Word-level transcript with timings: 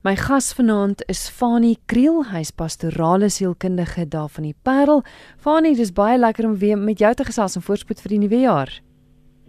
My 0.00 0.14
gas 0.16 0.54
vanaand 0.56 1.02
is 1.12 1.26
Fanie 1.28 1.76
Kriel, 1.84 2.22
hy's 2.30 2.48
pastorale 2.56 3.28
sielkundige 3.28 4.06
daar 4.08 4.30
van 4.32 4.46
die 4.46 4.54
Parel. 4.64 5.02
Fanie, 5.36 5.74
dis 5.76 5.90
baie 5.92 6.16
lekker 6.16 6.46
om 6.48 6.54
weer 6.62 6.78
met 6.80 7.02
jou 7.04 7.10
te 7.12 7.26
gesels 7.28 7.58
en 7.58 7.64
voorspoed 7.66 8.00
vir 8.00 8.14
die 8.14 8.20
nuwe 8.22 8.40
jaar. 8.40 8.72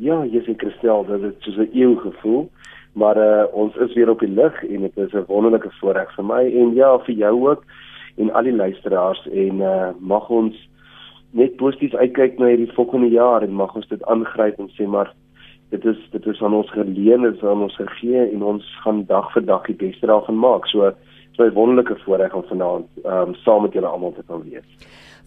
Ja, 0.04 0.18
ek 0.28 0.60
Christel, 0.60 1.06
dit 1.08 1.24
is 1.30 1.46
soos 1.46 1.56
'n 1.56 1.72
eeu 1.72 1.96
gevoel, 2.04 2.50
maar 3.00 3.16
uh, 3.16 3.48
ons 3.54 3.76
is 3.80 3.96
weer 3.96 4.12
op 4.12 4.20
die 4.20 4.28
lig 4.28 4.60
en 4.68 4.82
dit 4.82 4.98
is 4.98 5.14
'n 5.14 5.24
wonderlike 5.32 5.72
voorreg 5.80 6.12
vir 6.20 6.26
my 6.26 6.44
en 6.44 6.76
ja, 6.76 7.00
vir 7.00 7.16
jou 7.16 7.48
ook 7.48 7.64
en 8.18 8.34
al 8.36 8.44
die 8.44 8.56
luisteraars 8.56 9.24
en 9.32 9.64
uh, 9.64 9.96
mag 10.00 10.30
ons 10.30 10.70
net 11.32 11.56
positief 11.56 11.96
uitkyk 11.96 12.40
na 12.40 12.52
hierdie 12.52 12.76
volgende 12.76 13.08
jaar 13.08 13.42
en 13.42 13.56
mag 13.56 13.76
ons 13.76 13.88
dit 13.88 14.04
aangryp 14.04 14.60
en 14.60 14.68
sê 14.76 14.84
maar 14.84 15.16
dit 15.72 15.86
is 15.86 16.00
dit 16.12 16.26
is 16.26 16.42
aan 16.42 16.54
ons 16.54 16.72
geleen 16.72 17.26
is 17.34 17.44
aan 17.44 17.64
ons 17.68 17.76
gegee 17.76 18.26
en 18.32 18.44
ons 18.44 18.66
gaan 18.84 19.06
dag 19.08 19.32
vir 19.34 19.46
dag 19.46 19.68
die 19.72 19.80
beste 19.86 20.10
daarvan 20.12 20.40
maak. 20.40 20.68
So 20.68 20.92
so 21.36 21.44
'n 21.44 21.54
wonderlike 21.54 21.96
voorreg 22.04 22.34
om 22.34 22.44
vanaand 22.44 22.88
ehm 23.04 23.30
um, 23.30 23.36
saam 23.36 23.62
met 23.62 23.74
julle 23.74 23.88
almal 23.88 24.14
te 24.14 24.24
kan 24.28 24.44
wees. 24.44 24.68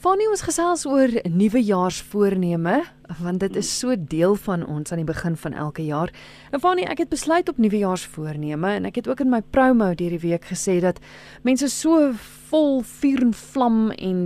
Fanny 0.05 0.27
ons 0.29 0.43
gesels 0.43 0.83
oor 0.87 1.09
nuwejaarsvoorneme 1.33 2.83
want 3.23 3.41
dit 3.41 3.57
is 3.57 3.79
so 3.79 3.95
deel 3.97 4.35
van 4.35 4.67
ons 4.67 4.93
aan 4.93 5.01
die 5.01 5.13
begin 5.13 5.37
van 5.37 5.53
elke 5.53 5.85
jaar. 5.85 6.11
En 6.51 6.61
Fanny, 6.61 6.83
ek 6.83 6.99
het 6.99 7.09
besluit 7.09 7.49
op 7.49 7.57
nuwejaarsvoorneme 7.57 8.69
en 8.69 8.85
ek 8.85 8.95
het 8.95 9.09
ook 9.09 9.21
in 9.21 9.31
my 9.31 9.41
promo 9.51 9.93
hierdie 9.97 10.21
week 10.21 10.45
gesê 10.45 10.81
dat 10.81 11.01
mense 11.43 11.69
so 11.69 12.13
vol 12.55 12.83
vuur 12.87 13.23
en 13.25 13.33
vlam 13.35 13.79
en 13.91 14.19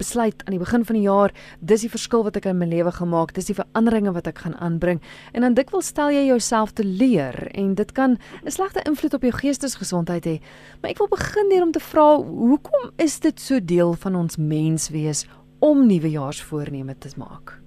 besluit 0.00 0.40
aan 0.44 0.56
die 0.56 0.62
begin 0.62 0.84
van 0.88 0.96
die 0.98 1.04
jaar, 1.04 1.32
dis 1.60 1.84
die 1.86 1.92
verskil 1.92 2.24
wat 2.26 2.38
ek 2.40 2.48
in 2.50 2.58
my 2.58 2.66
lewe 2.66 2.90
gemaak, 2.96 3.34
dis 3.36 3.50
die 3.50 3.54
veranderinge 3.54 4.14
wat 4.16 4.26
ek 4.30 4.42
gaan 4.42 4.56
aanbring. 4.64 4.98
En 5.36 5.46
dan 5.46 5.54
dikwels 5.54 5.92
stel 5.92 6.10
jy 6.10 6.24
jouself 6.26 6.74
te 6.74 6.86
leer 6.86 7.46
en 7.54 7.76
dit 7.78 7.92
kan 7.94 8.18
'n 8.42 8.50
slegte 8.50 8.82
invloed 8.90 9.14
op 9.14 9.22
jou 9.22 9.32
geestesgesondheid 9.32 10.26
hê. 10.26 10.36
Maar 10.82 10.90
ek 10.90 10.98
wil 10.98 11.08
begin 11.14 11.50
hier 11.50 11.62
om 11.62 11.72
te 11.72 11.80
vra, 11.80 12.16
hoekom 12.18 12.90
is 12.98 13.20
dit 13.20 13.40
so 13.40 13.60
deel 13.60 13.94
van 13.94 14.16
ons 14.16 14.36
menswees 14.36 15.26
om 15.60 15.86
nuwejaarsvoorneme 15.86 16.98
te 16.98 17.08
maak? 17.16 17.60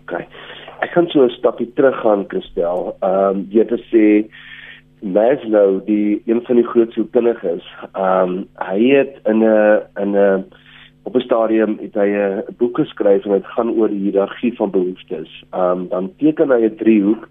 OK. 0.00 0.12
Ek 0.80 0.92
kan 0.94 1.06
so 1.08 1.24
'n 1.24 1.30
stapie 1.30 1.72
teruggaan, 1.74 2.24
Christel. 2.28 2.96
Ehm 3.02 3.36
um, 3.36 3.46
jy 3.50 3.58
het 3.58 3.70
gesê 3.70 4.30
Maslow 5.02 5.80
die 5.84 6.22
een 6.26 6.42
van 6.46 6.56
die 6.56 6.66
groot 6.66 6.92
sielkundiges, 6.92 7.64
ehm 7.92 8.28
um, 8.28 8.44
hy 8.62 8.78
het 8.94 9.18
in 9.26 9.42
'n 9.42 9.82
in 9.98 10.14
'n 10.16 10.44
op 11.02 11.16
'n 11.16 11.20
stadium 11.20 11.78
het 11.80 11.94
hy 11.94 12.08
'n 12.08 12.44
boek 12.58 12.76
geskryf 12.78 13.24
en 13.24 13.32
dit 13.32 13.46
gaan 13.46 13.70
oor 13.70 13.88
die 13.88 13.98
hiërargie 13.98 14.54
van 14.56 14.70
behoeftes. 14.70 15.44
Ehm 15.50 15.70
um, 15.70 15.88
dan 15.88 16.12
teken 16.16 16.50
hy 16.50 16.64
'n 16.64 16.76
driehoek 16.76 17.28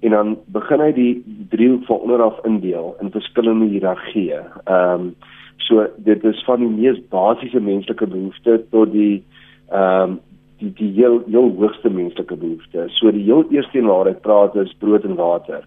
en 0.00 0.10
dan 0.10 0.38
begin 0.46 0.80
hy 0.80 0.92
die 0.92 1.24
driehoek 1.48 1.84
van 1.84 1.96
onder 1.96 2.22
af 2.22 2.44
indeel 2.44 2.96
in 3.00 3.10
verskillende 3.10 3.66
hiërargieë. 3.66 4.42
Ehm 4.64 5.00
um, 5.00 5.14
so 5.56 5.86
dit 5.96 6.24
is 6.24 6.44
van 6.44 6.60
die 6.60 6.68
mees 6.68 7.00
basiese 7.08 7.60
menslike 7.60 8.06
behoeftes 8.06 8.60
tot 8.70 8.92
die 8.92 9.24
ehm 9.70 10.02
um, 10.02 10.20
die 10.58 10.72
die 10.72 10.92
heel 10.92 11.22
heel 11.26 11.54
hoogste 11.58 11.90
menslike 11.90 12.36
behoeftes. 12.36 12.98
So 12.98 13.10
die 13.10 13.24
heel 13.24 13.44
eerste 13.50 13.78
een 13.78 13.86
waar 13.86 14.06
hy 14.06 14.12
praat 14.12 14.54
is 14.54 14.76
brood 14.78 15.04
en 15.04 15.14
water. 15.14 15.64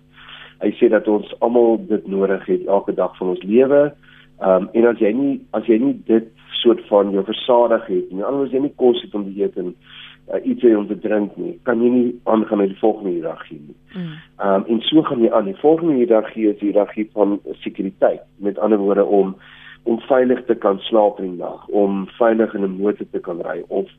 Hy 0.62 0.72
sê 0.78 0.90
dat 0.90 1.08
ons 1.08 1.34
almal 1.40 1.78
dit 1.88 2.08
nodig 2.08 2.46
het 2.46 2.66
elke 2.68 2.94
dag 2.94 3.18
van 3.18 3.34
ons 3.36 3.44
lewe. 3.44 3.94
Ehm 4.42 4.64
um, 4.64 4.70
en 4.73 4.86
as 4.86 5.00
jy 5.00 5.12
nie 5.14 5.36
as 5.52 5.66
jy 5.68 5.78
nie 5.80 5.96
dit 6.08 6.30
soort 6.64 6.82
van 6.88 7.12
jou 7.12 7.23
versadig 7.26 7.86
het 7.88 8.12
nie, 8.12 8.23
anders 8.23 8.52
jy 8.52 8.59
nie 8.64 8.76
kos 8.76 9.02
het 9.04 9.16
om 9.16 9.26
te 9.28 9.34
eet 9.40 9.58
en 9.58 9.74
uh, 9.74 10.40
iets 10.44 10.64
om 10.76 10.88
te 10.88 11.00
drink 11.00 11.36
nie, 11.38 11.58
kan 11.68 11.81
jy 11.84 11.90
nie 11.90 12.12
aangaan 12.24 12.64
met 12.64 12.72
die 12.72 12.80
volgende 12.80 13.16
hiërargie 13.16 13.59
nie. 13.59 13.76
Mm. 13.94 14.14
Ehm 14.40 14.54
um, 14.54 14.70
en 14.76 14.81
so 14.90 15.04
gaan 15.09 15.22
jy 15.24 15.31
aan. 15.31 15.52
Die 15.52 15.59
volgende 15.62 16.00
hiërargie 16.00 16.48
is 16.52 16.59
die 16.62 16.72
hiërargie 16.72 17.09
van 17.14 17.40
sekuriteit. 17.66 18.24
Met 18.38 18.59
ander 18.59 18.81
woorde 18.81 19.06
om 19.06 19.36
om 19.84 20.00
veilig 20.08 20.46
te 20.48 20.56
kan 20.56 20.78
slaap 20.80 21.18
in 21.20 21.34
die 21.34 21.42
nag, 21.42 21.68
om 21.68 22.06
veilig 22.18 22.54
in 22.56 22.64
'n 22.64 22.78
motor 22.80 23.06
te 23.12 23.20
kan 23.20 23.42
ry 23.42 23.64
of 23.68 23.90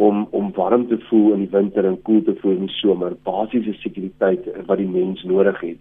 om 0.00 0.26
om 0.30 0.52
warm 0.56 0.86
te 0.88 0.98
voel 1.08 1.32
in 1.34 1.44
die 1.44 1.52
winter 1.52 1.84
en 1.84 2.02
koel 2.08 2.22
te 2.24 2.34
voel 2.40 2.56
in 2.56 2.68
die 2.68 2.76
somer, 2.78 3.16
basiese 3.28 3.74
sekuriteit 3.82 4.46
wat 4.68 4.80
die 4.80 4.88
mens 4.88 5.22
nodig 5.28 5.60
het. 5.60 5.80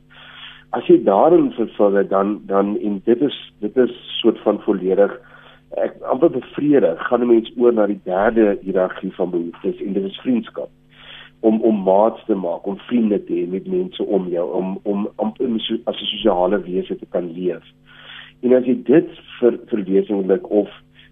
As 0.76 0.88
jy 0.92 1.00
daarin 1.06 1.52
vervul 1.56 1.96
het 2.02 2.10
dan 2.10 2.40
dan 2.50 2.76
en 2.78 3.00
dit 3.06 3.22
is 3.30 3.38
dit 3.64 3.78
is 3.86 3.94
soort 4.20 4.42
van 4.44 4.60
volledig 4.66 5.16
ek 5.86 5.96
amper 6.12 6.34
bevredig 6.34 7.08
gaan 7.08 7.24
'n 7.24 7.32
mens 7.32 7.52
oor 7.58 7.74
na 7.74 7.86
die 7.88 8.02
derde 8.04 8.58
hiërargie 8.66 9.14
van 9.16 9.32
behoeftes 9.32 9.82
en 9.86 9.94
dit 9.94 10.04
is 10.12 10.20
vriendskap. 10.26 10.70
Om 11.40 11.62
om 11.62 11.84
maats 11.84 12.26
te 12.26 12.36
maak 12.36 12.68
om 12.68 12.78
vriende 12.90 13.24
te 13.24 13.34
hê 13.34 13.48
met 13.48 13.68
mense 13.68 14.04
om 14.04 14.28
jou 14.28 14.48
om 14.60 14.80
om 14.84 15.08
om 15.16 15.34
as 15.86 16.02
'n 16.02 16.12
sosiale 16.12 16.62
wese 16.62 16.96
te 16.96 17.08
kan 17.10 17.32
leef. 17.32 17.64
En 18.42 18.54
as 18.54 18.66
jy 18.66 18.84
dit 18.84 19.10
vir 19.40 19.60
verwesenlik 19.68 20.52
of 20.52 20.70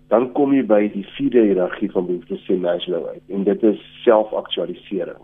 dan 0.07 0.31
kom 0.31 0.53
jy 0.53 0.63
by 0.63 0.87
die 0.93 1.05
vierde 1.17 1.41
hiërargie 1.49 1.91
van 1.91 2.05
behoeftes 2.07 2.45
sê 2.47 2.57
Maslow 2.59 3.05
uit 3.07 3.23
en 3.33 3.43
dit 3.43 3.63
is 3.63 3.81
selfaktualisering 4.03 5.23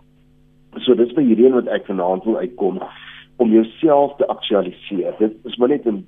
so 0.82 0.94
dis 0.98 1.12
by 1.14 1.22
hierdie 1.22 1.46
een 1.46 1.58
wat 1.58 1.70
ek 1.72 1.86
vanaand 1.86 2.24
wil 2.24 2.40
uitkom 2.42 2.80
om 3.42 3.50
jouself 3.50 4.16
te 4.16 4.26
aktualiseer. 4.26 5.14
Dit 5.18 5.34
is 5.44 5.56
maar 5.56 5.68
net 5.68 5.86
'n 5.86 6.06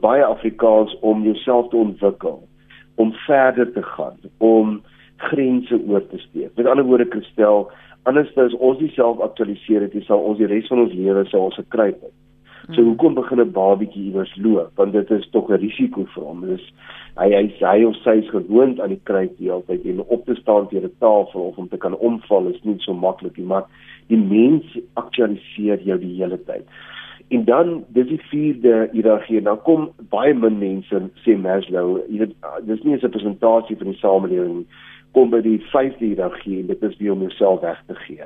baie 0.00 0.24
Afrikaans 0.24 0.98
om 1.00 1.22
jouself 1.22 1.68
te 1.68 1.76
ontwikkel, 1.76 2.48
om 2.94 3.12
verder 3.12 3.72
te 3.72 3.82
gaan, 3.82 4.16
om 4.38 4.82
grense 5.16 5.80
oor 5.86 6.06
te 6.06 6.18
steek. 6.18 6.50
Met 6.56 6.66
ander 6.66 6.84
woorde, 6.84 7.06
Christel, 7.08 7.70
anders 8.02 8.36
as 8.36 8.54
ons 8.54 8.94
self 8.94 9.20
aktualiseer 9.20 9.80
het, 9.80 10.04
sal 10.04 10.18
ons 10.18 10.38
die 10.38 10.46
res 10.46 10.66
van 10.66 10.78
ons 10.78 10.92
lewe 10.92 11.24
sou 11.24 11.42
ons 11.42 11.54
gekruip 11.54 12.00
het. 12.02 12.12
So 12.74 12.82
hoekom 12.84 13.14
begin 13.14 13.40
'n 13.40 13.52
babatjie 13.52 14.02
iewers 14.10 14.36
loop? 14.36 14.70
Want 14.76 14.92
dit 14.92 15.10
is 15.10 15.28
tog 15.30 15.48
'n 15.48 15.60
risiko 15.60 16.04
vir 16.04 16.24
hom. 16.24 16.40
Dis 16.46 16.64
hy 17.16 17.28
hy 17.32 17.44
hy 17.60 17.84
of 17.84 17.96
sy 17.96 18.18
is 18.18 18.28
gewoond 18.28 18.80
aan 18.80 18.92
die 18.92 19.00
kruip 19.02 19.38
die 19.38 19.48
hele 19.48 19.62
tyd 19.66 19.84
en 19.84 20.02
op 20.04 20.24
te 20.24 20.34
staan 20.34 20.68
teen 20.68 20.84
'n 20.84 20.92
tafel 20.98 21.40
of 21.40 21.56
om 21.56 21.68
te 21.68 21.76
kan 21.76 21.96
omval 21.96 22.46
is 22.46 22.62
nie 22.64 22.74
so 22.78 22.92
maklik 22.92 23.38
nie, 23.38 23.46
maar 23.46 23.64
die 24.08 24.18
mens 24.18 24.64
aktualiseer 24.94 25.80
jou 25.80 25.98
die 25.98 26.16
hele 26.20 26.38
tyd. 26.44 26.64
En 27.28 27.44
dan 27.44 27.84
dis 27.88 28.06
die 28.08 28.22
vierde 28.30 28.88
hiërargie. 28.92 29.42
Dan 29.42 29.62
kom 29.62 29.90
baie 30.10 30.34
min 30.34 30.58
mense 30.58 31.10
sê 31.24 31.36
Maslow, 31.36 32.00
jy 32.08 32.18
weet 32.18 32.34
dis 32.66 32.82
nie 32.82 32.94
'n 32.94 33.00
representasie 33.00 33.76
van 33.76 33.86
die 33.86 33.98
samelewing 33.98 34.66
kom 35.12 35.30
by 35.30 35.40
die 35.40 35.58
vyfde 35.72 36.04
hiërargie 36.04 36.60
en 36.60 36.66
dit 36.66 36.82
is 36.82 36.96
wie 36.98 37.12
om 37.12 37.20
jouself 37.20 37.60
weg 37.60 37.82
te 37.86 37.94
gee. 37.94 38.24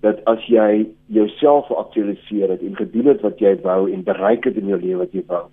Dat 0.00 0.24
as 0.24 0.46
jy 0.46 0.86
jouself 1.06 1.70
aktualiseer 1.70 2.50
het 2.50 2.60
en 2.60 2.76
gedoen 2.76 3.06
het 3.06 3.20
wat 3.20 3.38
jy 3.38 3.56
wou 3.62 3.92
en 3.92 4.02
bereik 4.04 4.44
het 4.44 4.56
in 4.56 4.66
jou 4.66 4.80
lewe 4.80 4.98
wat 4.98 5.12
jy 5.12 5.22
wou, 5.26 5.46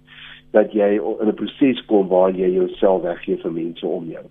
dat 0.52 0.74
jy 0.74 1.00
in 1.00 1.28
'n 1.28 1.34
proses 1.34 1.86
kom 1.86 2.08
waar 2.08 2.32
jy 2.32 2.50
jouself 2.50 3.02
weggee 3.02 3.38
vir 3.38 3.52
mense 3.52 3.88
om 3.88 4.10
jou. 4.10 4.26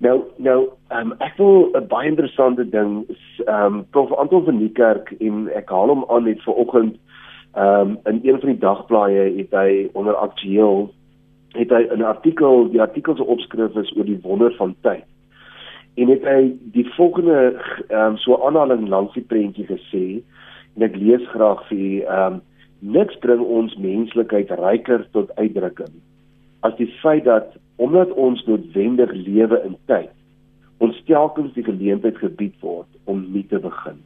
Nou 0.00 0.22
nou 0.36 0.68
um, 0.96 1.12
ek 1.20 1.36
wil 1.36 1.68
'n 1.74 1.86
baie 1.88 2.08
interessante 2.08 2.64
ding 2.68 3.04
ehm 3.46 3.74
um, 3.74 3.84
Prof 3.90 4.12
Anton 4.12 4.44
van 4.44 4.58
die 4.58 4.72
kerk 4.72 5.12
en 5.20 5.48
ek 5.54 5.68
haal 5.68 5.88
hom 5.88 6.04
aan 6.08 6.24
net 6.24 6.42
vanoggend 6.42 6.96
ehm 7.54 7.90
um, 7.90 7.98
in 8.04 8.20
een 8.22 8.40
van 8.40 8.48
die 8.48 8.58
dagblaaie 8.58 9.36
het 9.36 9.50
hy 9.50 9.88
onder 9.92 10.14
aktueel 10.14 10.88
het 11.52 11.70
hy 11.70 11.82
'n 11.90 12.02
artikel 12.02 12.70
die 12.70 12.80
artikel 12.80 13.16
se 13.16 13.24
opskrif 13.24 13.76
is 13.76 13.96
oor 13.96 14.04
die 14.04 14.20
wonder 14.22 14.54
van 14.56 14.74
tyd. 14.80 15.04
En 15.98 16.12
het 16.12 16.22
hy 16.24 16.52
die 16.76 16.86
volgende 16.94 17.56
ehm 17.88 18.12
um, 18.12 18.20
so 18.22 18.38
aanhaling 18.46 18.88
langs 18.88 19.14
die 19.14 19.26
prentjie 19.26 19.66
gesê 19.66 20.22
en 20.76 20.86
ek 20.86 20.96
lees 20.96 21.26
graag 21.34 21.66
vir 21.72 22.06
ehm 22.06 22.38
um, 22.38 22.40
niks 22.80 23.18
bring 23.20 23.40
ons 23.40 23.74
menslikheid 23.76 24.50
ryker 24.56 25.04
tot 25.12 25.34
uitdrukking 25.36 25.92
as 26.60 26.76
die 26.78 26.88
feit 27.00 27.24
dat 27.24 27.56
omdat 27.76 28.12
ons 28.12 28.44
noodwendig 28.44 29.12
lewe 29.12 29.60
in 29.64 29.76
tyd 29.88 30.12
ons 30.80 31.02
telkens 31.08 31.52
die 31.56 31.64
geleentheid 31.64 32.16
gebied 32.20 32.56
word 32.64 32.88
om 33.04 33.20
nie 33.34 33.44
te 33.48 33.58
begin. 33.60 33.98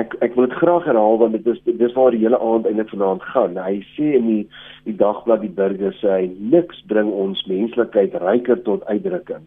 Ek 0.00 0.16
ek 0.26 0.34
wil 0.34 0.48
dit 0.48 0.56
graag 0.58 0.86
herhaal 0.88 1.20
want 1.20 1.36
dit 1.36 1.46
is 1.52 1.60
dis 1.78 1.94
waar 1.94 2.10
die 2.10 2.22
hele 2.24 2.40
aand 2.42 2.66
eintlik 2.66 2.90
vanaand 2.90 3.22
gaan. 3.30 3.54
Hy 3.54 3.78
sê 3.94 4.16
in 4.18 4.26
die 4.26 4.40
die 4.88 4.96
dagblad 4.98 5.44
die 5.46 5.54
burger 5.60 5.94
sê 6.00 6.10
hy 6.16 6.26
niks 6.54 6.82
bring 6.90 7.12
ons 7.14 7.44
menslikheid 7.50 8.18
ryker 8.24 8.58
tot 8.66 8.82
uitdrukking 8.90 9.46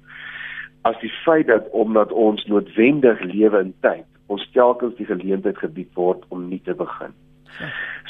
as 0.88 1.00
die 1.04 1.14
feit 1.24 1.48
dat 1.52 1.68
omdat 1.76 2.12
ons 2.12 2.46
noodwendig 2.52 3.24
lewe 3.28 3.66
in 3.66 3.74
tyd 3.86 4.06
ons 4.28 4.44
telkens 4.52 4.96
die 5.00 5.08
geleentheid 5.08 5.58
gebied 5.58 5.94
word 5.96 6.24
om 6.36 6.48
nie 6.50 6.60
te 6.66 6.76
begin. 6.76 7.14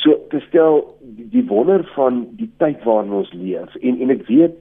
So 0.02 0.18
te 0.32 0.42
stel 0.48 0.82
die, 1.02 1.28
die 1.36 1.44
wonder 1.50 1.84
van 1.94 2.24
die 2.40 2.50
tyd 2.62 2.82
waarin 2.88 3.14
ons 3.22 3.34
leef 3.38 3.76
en 3.82 4.02
en 4.04 4.14
ek 4.18 4.26
weet 4.30 4.58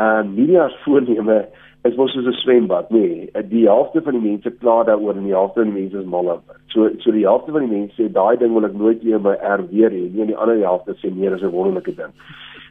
uh 0.00 0.22
media 0.26 0.68
voorneme 0.84 1.44
is 1.84 1.96
mos 1.96 2.12
soos 2.12 2.26
'n 2.26 2.32
swembad, 2.32 2.90
nee. 2.90 3.30
Die 3.48 3.66
helfte 3.66 4.02
van 4.02 4.12
die 4.16 4.30
mense 4.30 4.50
kla 4.50 4.84
daaroor 4.84 5.16
en 5.16 5.24
die 5.24 5.36
helfte 5.36 5.60
van 5.60 5.72
die 5.72 5.80
mense 5.80 5.98
is 5.98 6.06
mal 6.06 6.26
oor. 6.26 6.40
So 6.72 6.88
so 6.98 7.12
die 7.12 7.26
helfte 7.28 7.52
van 7.52 7.66
die 7.66 7.76
mense 7.76 7.94
sê 8.02 8.08
daai 8.12 8.36
ding 8.38 8.54
wil 8.54 8.64
ek 8.64 8.72
nooit 8.72 9.02
weer 9.02 9.20
by 9.20 9.34
R 9.56 9.60
weer 9.70 9.90
hê 9.90 10.08
nie 10.12 10.22
en 10.24 10.32
die 10.32 10.36
ander 10.36 10.56
helfte 10.58 10.96
sê 10.96 11.12
nee, 11.12 11.30
dis 11.30 11.42
'n 11.42 11.52
wonderlike 11.52 11.94
ding. 11.94 12.14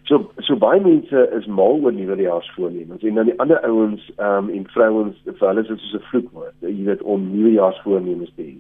So 0.09 0.31
so 0.39 0.55
baie 0.55 0.81
mense 0.81 1.29
is 1.37 1.45
mal 1.45 1.77
oor 1.83 1.93
nuwejaarsvoornemens 1.93 3.03
en 3.03 3.15
dan 3.15 3.25
die 3.25 3.39
ander 3.39 3.61
ouens 3.69 4.11
um 4.17 4.49
en 4.49 4.65
vrouens 4.73 5.15
vir 5.25 5.47
hulle 5.47 5.61
is 5.61 5.67
dit 5.67 5.79
soos 5.79 6.01
'n 6.01 6.05
vloekwoord. 6.09 6.55
Jy 6.61 6.85
weet 6.85 7.01
om 7.01 7.29
nuwejaarsvoornemens 7.37 8.33
te 8.35 8.41
hê. 8.41 8.57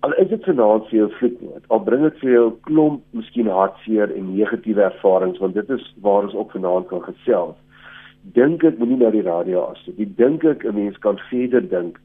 al 0.00 0.12
is 0.22 0.28
dit 0.28 0.44
vanaand 0.44 0.84
vir 0.88 0.98
jou 0.98 1.10
vloeknoot, 1.18 1.62
al 1.68 1.80
bring 1.80 2.02
dit 2.02 2.18
vir 2.22 2.30
jou 2.30 2.50
klomp 2.68 3.02
miskien 3.10 3.48
hartseer 3.50 4.12
en 4.14 4.36
negatiewe 4.36 4.82
ervarings 4.82 5.38
want 5.42 5.54
dit 5.54 5.70
is 5.70 5.94
waar 6.00 6.22
ons 6.22 6.34
op 6.34 6.50
vanaand 6.50 6.86
kan 6.86 7.02
gesels. 7.02 7.56
Dink 8.34 8.64
ek 8.64 8.78
moenie 8.78 8.98
na 8.98 9.10
die 9.14 9.22
radio 9.22 9.68
as 9.70 9.82
jy 9.86 10.06
dink 10.18 10.44
ek 10.44 10.64
'n 10.64 10.74
mens 10.74 10.98
kan 10.98 11.18
verder 11.30 11.62
dink 11.62 12.00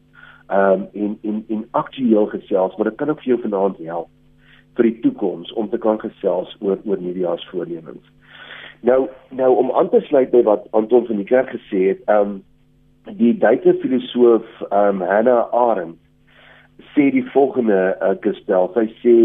um 0.49 0.87
en 0.93 1.17
en 1.23 1.43
en 1.49 1.67
aktueel 1.71 2.25
gesels, 2.25 2.75
maar 2.75 2.89
dit 2.89 2.97
kan 2.97 3.09
ook 3.09 3.23
vir 3.23 3.33
jou 3.33 3.41
vanaand 3.41 3.77
help 3.77 4.09
vir 4.75 4.83
die 4.83 4.99
toekoms 4.99 5.53
om 5.53 5.69
te 5.69 5.77
kan 5.77 5.99
gesels 5.99 6.55
oor 6.59 6.77
oor 6.85 7.01
nuwejaarsvoornemens. 7.01 8.05
Nou 8.81 9.09
nou 9.29 9.55
om 9.55 9.71
aan 9.71 9.89
te 9.89 10.01
sluit 10.01 10.31
by 10.31 10.43
wat 10.43 10.67
Anton 10.71 11.05
van 11.05 11.17
die 11.17 11.25
kerk 11.25 11.49
gesê 11.49 11.87
het, 11.87 12.01
um 12.09 12.43
die 13.17 13.33
Duitse 13.37 13.73
filosoof 13.81 14.45
um 14.71 15.01
Hannah 15.01 15.49
Arendt 15.51 15.99
sê 16.93 17.11
die 17.11 17.25
volgende 17.31 17.97
uh, 18.01 18.15
gestel. 18.21 18.69
Sy 18.75 18.87
sê 19.01 19.15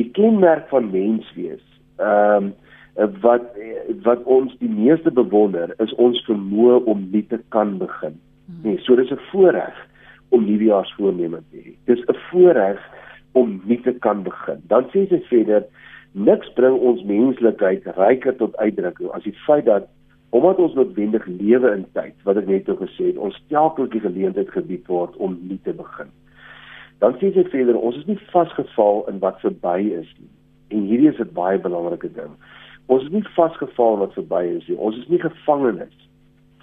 die 0.00 0.08
kenmerk 0.16 0.68
van 0.72 0.90
menswees, 0.92 1.62
ehm 2.00 2.50
um, 2.50 2.52
wat 2.94 3.42
wat 4.02 4.22
ons 4.24 4.56
die 4.58 4.68
meeste 4.68 5.10
bewonder 5.10 5.74
is 5.78 5.92
ons 5.94 6.24
vermoë 6.26 6.84
om 6.90 7.08
nie 7.12 7.26
te 7.26 7.38
kan 7.48 7.78
begin. 7.78 8.18
Nee, 8.62 8.78
so 8.78 8.96
dis 8.96 9.10
'n 9.10 9.20
voorreg 9.30 9.76
om 10.28 10.44
nuwejaarsvoorneme 10.44 11.42
te 11.50 11.56
hê. 11.56 11.74
Dis 11.84 12.04
'n 12.06 12.16
voorreg 12.30 12.80
om 13.32 13.60
nie 13.64 13.80
te 13.80 13.92
kan 13.92 14.22
begin. 14.22 14.62
Dan 14.66 14.84
sê 14.84 15.08
sy 15.08 15.20
verder 15.28 15.64
niks 16.12 16.52
bring 16.52 16.78
ons 16.78 17.02
menslikheid 17.04 17.86
ryker 17.96 18.36
tot 18.36 18.56
uitdrukking 18.56 19.10
as 19.10 19.22
die 19.22 19.36
feit 19.46 19.64
dat 19.64 19.88
omdat 20.30 20.56
ons 20.56 20.74
noodwendig 20.74 21.26
lewe 21.26 21.72
in 21.74 21.86
tyd 21.92 22.14
wat 22.22 22.36
ek 22.36 22.46
net 22.46 22.68
oor 22.68 22.78
gesê 22.78 23.10
het, 23.10 23.16
ons 23.18 23.44
telkens 23.48 23.90
die 23.90 24.00
geleentheid 24.00 24.50
gebied 24.50 24.86
word 24.86 25.16
om 25.16 25.38
nie 25.42 25.58
te 25.64 25.72
begin. 25.74 26.10
Dan 27.02 27.16
sê 27.18 27.32
sy 27.34 27.42
verder, 27.50 27.78
ons 27.78 27.96
is 27.96 28.06
nie 28.06 28.18
vasgevall 28.30 29.02
in 29.10 29.18
wat 29.18 29.40
verby 29.40 29.90
is 29.98 30.10
nie. 30.18 30.30
En 30.70 30.86
hierdie 30.86 31.10
is 31.10 31.18
'n 31.18 31.34
baie 31.34 31.58
belangrike 31.58 32.12
ding. 32.14 32.36
Ons 32.90 33.06
is 33.06 33.12
nie 33.14 33.24
vasgevall 33.36 33.98
in 33.98 34.04
wat 34.04 34.16
verby 34.18 34.42
is 34.56 34.66
nie. 34.68 34.76
Ons 34.76 34.98
is 34.98 35.08
nie 35.12 35.20
gevangenes 35.22 35.96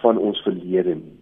van 0.04 0.20
ons 0.20 0.42
verlede 0.46 0.98
nie. 1.00 1.20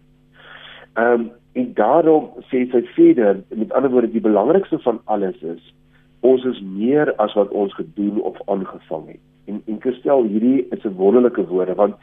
Ehm 1.00 1.26
um, 1.26 1.32
en 1.56 1.70
daarom 1.72 2.26
sê 2.52 2.66
sy 2.68 2.82
verder, 2.98 3.38
met 3.56 3.70
ander 3.72 3.92
woorde, 3.94 4.10
die 4.12 4.24
belangrikste 4.24 4.76
van 4.84 4.98
alles 5.06 5.38
is 5.40 5.70
ons 6.28 6.44
is 6.50 6.58
meer 6.60 7.14
as 7.24 7.32
wat 7.40 7.54
ons 7.56 7.72
gedoen 7.78 8.18
of 8.28 8.42
aangevang 8.52 9.06
het. 9.14 9.22
En 9.48 9.62
en 9.72 9.78
Christel, 9.80 10.28
hierdie 10.28 10.66
is 10.76 10.84
'n 10.84 10.98
wonderlike 11.00 11.46
woorde 11.48 11.76
want 11.76 11.96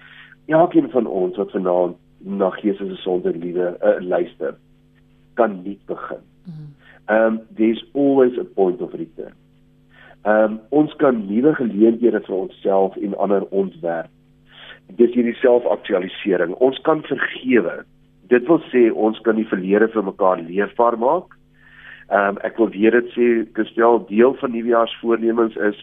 elkeen 0.47 0.89
van 0.91 1.07
ons 1.07 1.37
wat 1.37 1.51
vanaand 1.51 1.97
na 2.19 2.49
Jesus 2.63 2.89
se 2.89 3.03
sonder 3.03 3.37
liefde 3.37 3.77
uh, 3.83 4.01
luister, 4.01 4.55
kan 5.35 5.61
nie 5.63 5.79
begin. 5.87 6.25
Mm 6.47 6.73
um 7.09 7.47
there's 7.51 7.83
always 7.95 8.33
a 8.39 8.45
point 8.45 8.81
of 8.81 8.93
return. 8.93 9.35
Um 10.29 10.61
ons 10.71 10.93
kan 11.03 11.19
nuwe 11.27 11.55
geleenthede 11.59 12.21
vir 12.27 12.37
onsself 12.37 12.97
en 12.97 13.17
ander 13.19 13.47
ontwerp. 13.51 14.11
Dis 14.99 15.15
hierdie 15.17 15.35
selfaktualisering. 15.41 16.55
Ons 16.63 16.79
kan 16.87 17.03
vergewe. 17.09 17.83
Dit 18.31 18.47
wil 18.47 18.61
sê 18.71 18.89
ons 18.93 19.19
kan 19.27 19.37
die 19.37 19.49
verlede 19.49 19.89
vir 19.95 20.07
mekaar 20.07 20.43
leefbaar 20.47 20.99
maak. 20.99 21.35
Um 22.13 22.39
ek 22.47 22.61
wil 22.61 22.71
weer 22.75 22.95
dit 23.01 23.11
sê, 23.17 23.27
gestel 23.59 24.03
deel 24.11 24.37
van 24.39 24.55
nuwejaarsvoornemens 24.55 25.59
is 25.71 25.83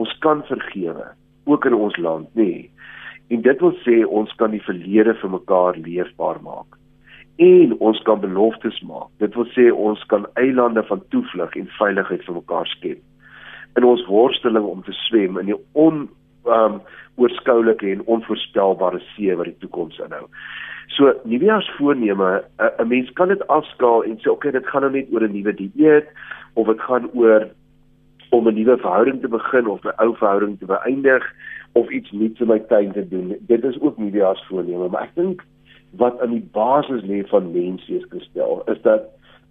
ons 0.00 0.12
kan 0.24 0.42
vergewe 0.48 1.12
ook 1.46 1.64
in 1.68 1.74
ons 1.74 1.96
land, 1.96 2.26
nê. 2.34 2.44
Nee. 2.44 2.70
En 3.28 3.42
dit 3.42 3.60
wil 3.60 3.72
sê 3.82 4.00
ons 4.06 4.32
kan 4.38 4.52
die 4.54 4.62
verlede 4.62 5.14
vir 5.20 5.30
mekaar 5.30 5.78
leefbaar 5.82 6.40
maak 6.42 6.76
en 7.36 7.74
ons 7.84 7.98
kan 8.08 8.20
beloftes 8.20 8.78
maak. 8.88 9.10
Dit 9.20 9.34
wil 9.36 9.48
sê 9.52 9.68
ons 9.72 10.00
kan 10.08 10.24
eilande 10.40 10.82
van 10.88 11.02
toevlug 11.12 11.56
en 11.60 11.68
veiligheid 11.78 12.24
vir 12.24 12.38
mekaar 12.38 12.70
skep. 12.72 13.02
In 13.76 13.84
ons 13.84 14.06
worsteling 14.08 14.64
om 14.64 14.82
te 14.82 14.92
swem 14.92 15.38
in 15.38 15.50
die 15.52 15.58
on 15.72 16.06
um 16.44 16.80
oorskoulike 17.16 17.88
en 17.90 18.04
onvoorspelbare 18.12 19.00
see 19.14 19.34
wat 19.36 19.48
die 19.48 19.58
toekoms 19.64 19.98
inhou. 20.04 20.26
So 20.96 21.12
nuwejaars 21.24 21.70
voorneme, 21.78 22.44
'n 22.78 22.88
mens 22.88 23.12
kan 23.12 23.28
dit 23.28 23.46
afskaal 23.46 24.04
en 24.04 24.18
sê 24.18 24.28
okay, 24.30 24.50
dit 24.52 24.66
gaan 24.66 24.82
nou 24.82 24.92
net 24.92 25.08
oor 25.12 25.22
'n 25.22 25.32
nuwe 25.32 25.54
dieet 25.54 26.08
of 26.54 26.66
dit 26.66 26.80
gaan 26.80 27.10
oor 27.14 27.48
om 28.30 28.48
'n 28.48 28.54
nuwe 28.54 28.76
verhouding 28.76 29.20
te 29.20 29.28
begin 29.28 29.66
of 29.66 29.84
'n 29.84 29.96
ou 29.96 30.16
verhouding 30.16 30.58
te 30.58 30.66
beëindig 30.66 31.24
of 31.72 31.90
iets 31.90 32.10
nuuts 32.10 32.40
in 32.40 32.48
my 32.48 32.58
tuin 32.58 32.92
te 32.92 33.08
doen. 33.08 33.36
Dit 33.40 33.64
is 33.64 33.80
ook 33.80 33.98
nuwejaars 33.98 34.44
voorneme, 34.48 34.88
maar 34.88 35.02
ek 35.02 35.14
dink 35.14 35.44
wat 35.96 36.20
aan 36.20 36.30
die 36.30 36.48
basis 36.52 37.02
lê 37.02 37.24
van 37.28 37.52
menswees 37.52 38.04
gestel 38.08 38.62
is 38.66 38.80
dat 38.82 39.02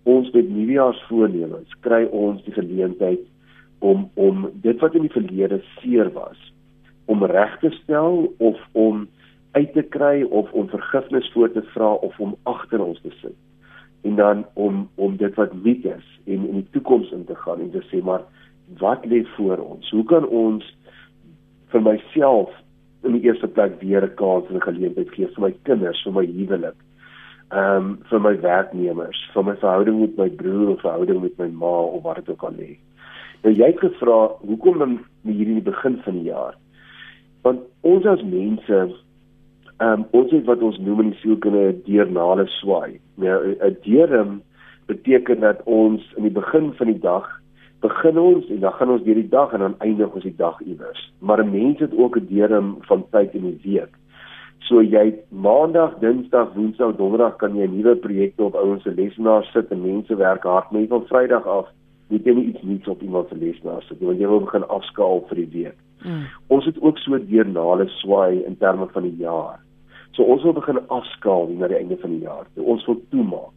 ons 0.03 0.31
met 0.31 0.49
nuwejaarsvoornemens 0.49 1.75
kry 1.79 2.03
ons 2.11 2.43
die 2.43 2.53
geleentheid 2.53 3.19
om 3.79 4.09
om 4.13 4.49
dit 4.53 4.79
wat 4.79 4.95
in 4.95 5.07
die 5.07 5.15
verlede 5.15 5.61
seer 5.79 6.11
was 6.13 6.53
om 7.05 7.23
reg 7.23 7.59
te 7.59 7.69
stel 7.81 8.33
of 8.37 8.61
om 8.71 9.07
uit 9.51 9.73
te 9.73 9.83
kry 9.83 10.23
of 10.23 10.51
om 10.51 10.69
vergifnis 10.69 11.31
voor 11.33 11.51
te 11.51 11.61
vra 11.73 11.93
of 11.93 12.19
om 12.19 12.35
agter 12.43 12.83
ons 12.83 13.01
te 13.01 13.11
sit 13.21 13.37
en 14.01 14.15
dan 14.15 14.45
om 14.53 14.89
om 14.95 15.17
dit 15.17 15.35
wat 15.35 15.53
nie 15.63 15.79
is 15.83 16.07
en 16.25 16.47
in 16.47 16.61
die 16.61 16.69
toekoms 16.71 17.11
in 17.11 17.25
te 17.25 17.35
gaan 17.35 17.61
en 17.61 17.71
te 17.71 17.83
sê 17.91 18.03
maar 18.03 18.25
wat 18.81 19.05
lê 19.05 19.23
voor 19.35 19.57
ons 19.57 19.89
hoe 19.89 20.03
kan 20.03 20.27
ons 20.27 20.75
vir 21.73 21.81
myself 21.81 22.53
in 23.05 23.17
die 23.17 23.27
eerste 23.27 23.47
plek 23.47 23.79
weer 23.81 24.03
'n 24.03 24.15
kans 24.15 24.49
en 24.49 24.55
'n 24.55 24.67
geleentheid 24.69 25.09
gee 25.13 25.27
vir 25.27 25.41
my 25.41 25.53
kinders, 25.63 26.03
vir 26.03 26.13
my 26.13 26.25
huwelik. 26.25 26.77
Ehm 27.51 27.77
um, 27.77 27.99
vir 28.09 28.19
my 28.19 28.35
werknemers, 28.41 29.19
vir 29.33 29.43
my 29.43 29.55
verhouding 29.55 29.99
met 29.99 30.17
my 30.17 30.29
broer 30.29 30.69
of 30.69 30.81
verhouding 30.81 31.21
met 31.21 31.37
my 31.37 31.47
ma 31.47 31.77
of 31.95 32.03
wat 32.03 32.15
dit 32.15 32.29
ook 32.29 32.43
al 32.43 32.55
lê. 32.57 32.77
Nou 33.45 33.53
jy 33.53 33.67
het 33.69 33.77
gevra, 33.77 34.19
hoekom 34.41 34.79
dan 34.81 34.93
hier 35.29 35.45
in 35.45 35.59
die 35.59 35.67
begin 35.67 35.99
van 36.01 36.15
die 36.17 36.31
jaar? 36.31 36.55
Want 37.45 37.61
ons 37.85 38.05
as 38.09 38.23
mense 38.25 38.79
ehm 39.75 39.91
um, 39.91 40.05
ons 40.17 40.31
het 40.31 40.45
wat 40.47 40.63
ons 40.63 40.79
noem 40.79 41.03
in 41.03 41.09
die 41.11 41.19
sielkunde 41.19 41.75
deernale 41.85 42.47
swaai. 42.57 42.97
Nou 43.21 43.35
'n 43.53 43.77
deurm 43.83 44.41
beteken 44.87 45.39
dat 45.39 45.61
ons 45.65 46.01
in 46.17 46.23
die 46.23 46.31
begin 46.31 46.73
van 46.73 46.87
die 46.87 46.99
dag 46.99 47.27
begin 47.81 48.17
ons 48.17 48.49
en 48.49 48.59
dan 48.59 48.71
gaan 48.71 48.89
ons 48.89 49.03
deur 49.03 49.21
die 49.21 49.29
dag 49.29 49.53
en 49.53 49.59
dan 49.59 49.75
eindig 49.79 50.13
ons 50.13 50.23
die 50.23 50.35
dag 50.37 50.61
iewers. 50.61 51.13
Maar 51.19 51.43
'n 51.43 51.51
mens 51.51 51.79
het 51.79 51.93
ook 51.97 52.17
'n 52.17 52.27
deurm 52.29 52.77
van 52.81 53.05
tyd 53.11 53.33
in 53.33 53.45
die 53.45 53.59
week. 53.63 53.93
So 54.59 54.81
jy 54.81 55.13
maandag, 55.29 55.99
dinsdag, 55.99 56.53
woensdag, 56.53 56.95
donderdag 56.95 57.35
kan 57.35 57.55
jy 57.55 57.67
nuwe 57.67 57.95
projekte 57.95 58.43
op 58.43 58.55
ouens 58.55 58.83
se 58.83 58.91
lesenaar 58.91 59.43
sit 59.43 59.71
en 59.71 59.81
mense 59.81 60.15
werk 60.15 60.43
hard 60.43 60.71
met 60.71 60.87
van 60.87 61.05
Vrydag 61.05 61.45
af. 61.45 61.67
Jy 62.13 62.19
kan 62.21 62.37
nie 62.37 62.49
iets 62.51 62.61
nuuts 62.61 62.87
op 62.87 63.01
iemand 63.01 63.29
se 63.29 63.37
lesenaar 63.41 63.83
sit 63.87 64.01
want 64.03 64.21
jy 64.21 64.29
wil 64.29 64.43
begin 64.45 64.67
afskaal 64.69 65.23
vir 65.29 65.41
die 65.41 65.51
week. 65.53 65.77
Mm. 66.05 66.25
Ons 66.53 66.65
het 66.69 66.77
ook 66.81 66.99
so 67.01 67.17
deurnale 67.17 67.87
swaai 67.99 68.43
in 68.45 68.57
terme 68.61 68.87
van 68.93 69.07
die 69.07 69.17
jaar. 69.23 69.59
So 70.15 70.23
ons 70.23 70.43
wil 70.43 70.53
begin 70.55 70.79
afskaal 70.93 71.49
na 71.59 71.67
die 71.71 71.79
einde 71.79 71.97
van 72.01 72.13
die 72.13 72.23
jaar. 72.23 72.45
So 72.55 72.63
ons 72.63 72.85
wil 72.87 73.01
toemaak. 73.11 73.53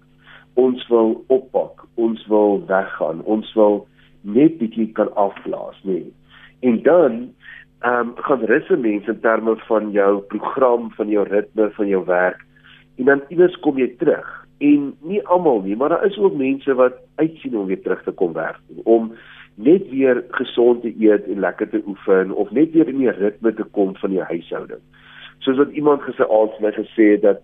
Ons 0.59 0.87
wil 0.91 1.15
oppak. 1.29 1.85
Ons 1.95 2.25
wil 2.33 2.63
weggaan. 2.67 3.23
Ons 3.31 3.53
wil 3.55 3.85
net 4.27 4.59
bietjie 4.59 4.89
kan 4.97 5.13
afblaas, 5.15 5.79
nê. 5.87 6.03
En 6.67 6.83
dan 6.83 7.19
ehm 7.87 8.09
um, 8.09 8.15
gaan 8.27 8.43
rus 8.51 8.69
mense 8.69 9.11
in 9.11 9.21
terme 9.23 9.55
van 9.69 9.93
jou 9.95 10.21
program, 10.33 10.91
van 10.97 11.09
jou 11.09 11.23
ritme, 11.29 11.71
van 11.77 11.87
jou 11.87 12.05
werk. 12.05 12.41
En 12.99 13.05
dan 13.05 13.23
iewers 13.29 13.55
kom 13.63 13.79
jy 13.79 13.93
terug. 14.01 14.27
En 14.59 14.97
nie 15.07 15.23
almal 15.27 15.63
nie, 15.63 15.77
maar 15.77 15.95
daar 15.95 16.07
is 16.07 16.19
ook 16.19 16.35
mense 16.35 16.75
wat 16.75 16.99
uitsien 17.19 17.57
om 17.59 17.67
weer 17.67 17.83
terug 17.83 18.03
te 18.07 18.15
kom 18.15 18.33
werk 18.37 18.61
om 18.85 19.13
net 19.59 19.89
weer 19.91 20.23
gesond 20.39 20.83
te 20.83 20.95
eet 21.03 21.27
en 21.27 21.43
lekker 21.43 21.69
te 21.69 21.83
oefen 21.87 22.31
of 22.31 22.51
net 22.55 22.73
weer 22.73 22.89
in 22.89 23.01
die 23.03 23.11
ritme 23.11 23.55
te 23.55 23.67
kom 23.75 23.97
van 23.99 24.13
jou 24.15 24.27
huishouding. 24.31 24.83
Soos 25.43 25.59
wat 25.59 25.75
iemand 25.75 26.03
gesê 26.07 26.27
het, 26.27 26.61
my 26.63 26.71
gesê 26.77 27.09
het 27.17 27.25
dat 27.27 27.43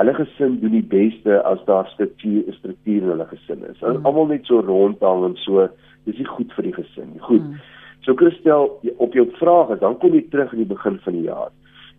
hulle 0.00 0.14
gesin 0.16 0.56
doen 0.62 0.72
die 0.72 0.86
beste 0.86 1.42
as 1.44 1.60
daar 1.68 1.88
struktuur 1.92 2.48
struktuur 2.56 3.02
in 3.02 3.12
hulle 3.12 3.26
gesin 3.32 3.66
is. 3.68 3.80
Mm. 3.80 4.06
Almal 4.08 4.30
net 4.32 4.48
so 4.48 4.62
rondhang 4.64 5.26
en 5.28 5.36
so 5.44 5.68
dis 6.08 6.16
nie 6.16 6.28
goed 6.30 6.52
vir 6.56 6.68
die 6.70 6.76
gesin 6.78 7.12
nie. 7.12 7.22
Goed. 7.26 7.44
Mm. 7.44 7.60
So 8.06 8.16
Christel, 8.16 8.70
op 8.96 9.12
jou 9.14 9.26
vrae, 9.36 9.76
dan 9.82 9.98
kom 10.00 10.16
jy 10.16 10.24
terug 10.32 10.54
in 10.56 10.62
die 10.62 10.70
begin 10.72 10.96
van 11.04 11.18
die 11.18 11.26
jaar. 11.26 11.52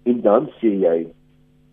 En 0.10 0.22
dan 0.26 0.50
sê 0.58 0.74
jy, 0.82 0.98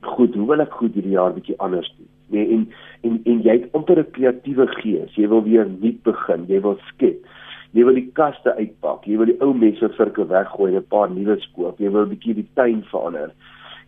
goed, 0.04 0.36
hoe 0.36 0.48
wil 0.50 0.60
ek 0.60 0.76
goed 0.76 0.92
hierdie 0.98 1.16
jaar 1.16 1.32
bietjie 1.32 1.56
anders 1.64 1.88
doen? 1.96 2.10
Nee, 2.30 2.46
en 2.54 2.68
en 3.06 3.20
en 3.24 3.42
jy 3.42 3.54
het 3.60 3.72
amper 3.72 3.98
'n 3.98 4.10
kreatiewe 4.10 4.66
gees. 4.66 5.14
Jy 5.14 5.28
wil 5.28 5.42
weer 5.42 5.66
nuut 5.66 6.02
begin. 6.02 6.44
Jy 6.46 6.60
wil 6.60 6.78
skep. 6.88 7.26
Jy 7.72 7.84
wil 7.84 7.94
die 7.94 8.10
kaste 8.12 8.54
uitpak. 8.56 9.04
Jy 9.04 9.16
wil 9.16 9.26
die 9.26 9.40
ou 9.40 9.54
mense 9.54 9.88
virke 9.88 10.26
weggooi 10.26 10.72
en 10.72 10.78
'n 10.78 10.88
paar 10.88 11.10
nuwe 11.10 11.36
skoop. 11.40 11.78
Jy 11.78 11.90
wil 11.90 12.02
'n 12.02 12.14
bietjie 12.14 12.34
die 12.34 12.48
tuin 12.54 12.82
verander. 12.82 13.32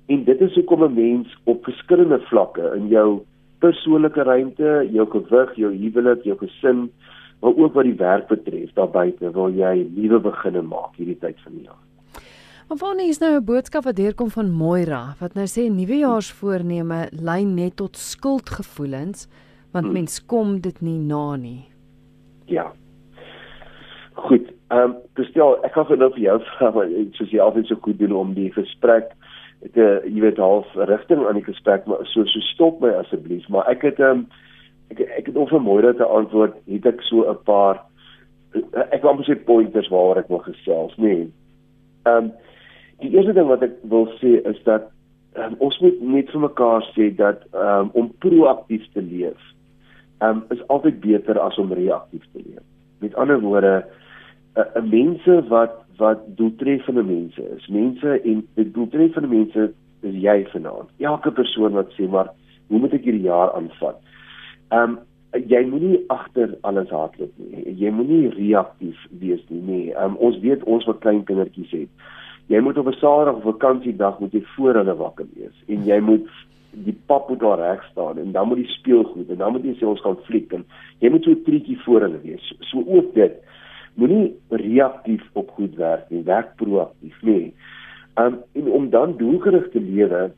En 0.08 0.24
dit 0.24 0.40
is 0.40 0.54
hoekom 0.54 0.84
'n 0.84 0.94
mens 0.94 1.36
op 1.44 1.64
verskillende 1.64 2.20
vlakke 2.20 2.72
in 2.76 2.88
jou 2.88 3.20
persoonlike 3.58 4.22
ruimte, 4.22 4.88
jou 4.92 5.06
gewig, 5.10 5.54
jou 5.54 5.72
huwelik, 5.74 6.22
jou 6.22 6.36
gesin, 6.38 6.90
maar 7.40 7.56
ook 7.56 7.74
wat 7.74 7.84
die 7.84 7.94
werk 7.94 8.28
betref 8.28 8.72
daar 8.72 8.90
buite 8.90 9.30
wil 9.32 9.48
jy 9.48 9.86
nuwe 9.94 10.20
beginne 10.20 10.62
maak 10.62 10.96
hierdie 10.96 11.18
tyd 11.18 11.40
van 11.44 11.52
die 11.52 11.64
jaar. 11.64 11.89
Maar 12.70 12.78
wanneer 12.78 13.08
is 13.08 13.18
nou 13.18 13.34
'n 13.34 13.44
boodskap 13.44 13.84
wat 13.84 13.96
deurkom 13.96 14.28
van 14.30 14.50
Moira 14.50 15.14
wat 15.18 15.34
nou 15.34 15.46
sê 15.46 15.62
nuwejaarsvoorneme 15.70 17.08
lei 17.10 17.44
net 17.44 17.76
tot 17.76 17.96
skuldgevoelens 17.96 19.28
want 19.72 19.84
hmm. 19.84 19.92
mens 19.94 20.26
kom 20.26 20.60
dit 20.60 20.80
nie 20.80 20.98
na 20.98 21.36
nie. 21.36 21.68
Ja. 22.44 22.72
Ehm 24.16 24.44
um, 24.68 24.94
bestel 25.14 25.64
ek 25.64 25.72
gaan 25.72 25.98
nou 25.98 26.10
vir 26.12 26.20
jou 26.20 26.40
vra 26.40 26.70
maar 26.70 26.86
soos 27.12 27.30
jy 27.30 27.40
altyd 27.40 27.66
so 27.66 27.74
goed 27.74 27.98
doen 27.98 28.12
om 28.12 28.34
die 28.34 28.52
gesprek 28.52 29.10
te 29.72 29.86
jy 30.04 30.20
weet 30.20 30.38
half 30.38 30.66
rigting 30.74 31.26
aan 31.26 31.34
die 31.34 31.50
gesprek 31.52 31.86
maar 31.86 32.06
so 32.06 32.24
so 32.24 32.40
stop 32.40 32.80
my 32.80 32.90
asseblief 32.90 33.48
maar 33.48 33.66
ek 33.66 33.82
het 33.82 33.98
ehm 33.98 34.10
um, 34.10 34.26
ek 34.90 35.00
ek 35.00 35.26
het 35.26 35.36
oor 35.36 35.60
môre 35.60 35.90
te 35.94 36.04
antwoord 36.04 36.54
het 36.66 36.86
ek 36.86 37.02
so 37.02 37.26
'n 37.30 37.42
paar 37.44 37.82
ek 38.90 39.02
wou 39.02 39.16
net 39.18 39.44
pointers 39.44 39.88
waaroor 39.88 40.18
ek 40.18 40.28
wil 40.28 40.38
gesels 40.46 40.94
nê. 40.96 41.02
Nee. 41.02 41.32
Ehm 42.06 42.24
um, 42.24 42.32
die 43.00 43.10
eerste 43.16 43.34
ding 43.36 43.48
wat 43.48 43.62
ek 43.66 43.76
wil 43.92 44.08
sê 44.20 44.38
is 44.48 44.58
dat 44.66 44.90
um, 45.38 45.56
ons 45.58 45.78
moet 45.80 46.00
net 46.16 46.30
vir 46.32 46.44
mekaar 46.46 46.84
sê 46.94 47.10
dat 47.16 47.44
um, 47.54 47.90
om 47.98 48.10
proaktief 48.24 48.86
te 48.94 49.02
leef 49.02 49.40
um, 50.24 50.44
is 50.54 50.62
altyd 50.68 51.00
beter 51.00 51.40
as 51.40 51.58
om 51.58 51.72
reaktief 51.72 52.24
te 52.32 52.42
leef. 52.44 52.64
Met 53.00 53.14
ander 53.14 53.40
woorde 53.40 53.84
'n 54.56 54.60
uh, 54.60 54.84
mense 54.84 55.42
wat 55.48 55.76
wat 55.96 56.20
doeltreffende 56.36 57.02
mense 57.02 57.42
is. 57.56 57.66
Mense 57.68 58.20
en 58.24 58.46
doeltreffende 58.56 59.28
mense 59.28 59.72
is 60.00 60.14
jy 60.14 60.46
vanaand. 60.52 60.88
Elke 60.98 61.30
persoon 61.30 61.72
wat 61.72 61.92
sê 61.96 62.08
maar 62.08 62.32
hoe 62.68 62.78
moet 62.78 62.92
ek 62.92 63.04
hierdie 63.04 63.28
jaar 63.28 63.52
aanvat? 63.52 63.96
Ehm 64.70 64.82
um, 64.82 64.98
jy 65.30 65.60
moenie 65.66 66.00
agter 66.10 66.56
alles 66.66 66.90
hardloop 66.90 67.30
nie. 67.38 67.74
Jy 67.78 67.90
moenie 67.94 68.32
reaktief 68.34 68.98
wees 69.20 69.42
nie. 69.48 69.60
Nee, 69.62 69.94
um, 69.94 70.16
ons 70.16 70.38
weet 70.42 70.64
ons 70.64 70.84
wat 70.90 70.98
klein 71.04 71.22
kindertjies 71.24 71.70
het. 71.70 72.08
Jy 72.50 72.58
moet 72.60 72.78
op 72.78 72.86
'n 72.86 72.98
Saterdag 72.98 73.34
of 73.34 73.42
vakansiedag 73.42 74.18
moet 74.18 74.32
jy 74.32 74.42
voor 74.42 74.74
hulle 74.74 74.94
wakker 74.96 75.26
wees 75.34 75.58
en 75.66 75.84
jy 75.84 76.00
moet 76.00 76.28
die 76.70 76.96
pap 77.06 77.28
moet 77.28 77.40
daar 77.40 77.58
reg 77.58 77.84
staan 77.90 78.18
en 78.18 78.32
dan 78.32 78.48
moet 78.48 78.56
die 78.56 78.74
speelgoed 78.74 79.30
en 79.30 79.36
dan 79.36 79.52
moet 79.52 79.64
jy 79.64 79.74
sê 79.78 79.86
ons 79.86 80.00
gaan 80.00 80.18
fliek 80.26 80.52
en 80.52 80.64
jy 80.98 81.10
moet 81.10 81.24
so 81.24 81.30
'n 81.30 81.42
treetjie 81.46 81.78
voor 81.84 82.00
hulle 82.00 82.20
wees. 82.22 82.54
So, 82.60 82.82
ook 82.86 83.14
dit. 83.14 83.38
Moenie 83.94 84.34
reaktief 84.48 85.22
op 85.32 85.50
goed 85.50 85.74
werk 85.76 86.10
nie, 86.10 86.22
werk 86.22 86.56
proaktief 86.56 87.22
nie. 87.22 87.54
Um 88.18 88.42
en 88.52 88.70
om 88.70 88.90
dan 88.90 89.16
doelgerig 89.16 89.70
te 89.70 89.80
lewe, 89.80 90.32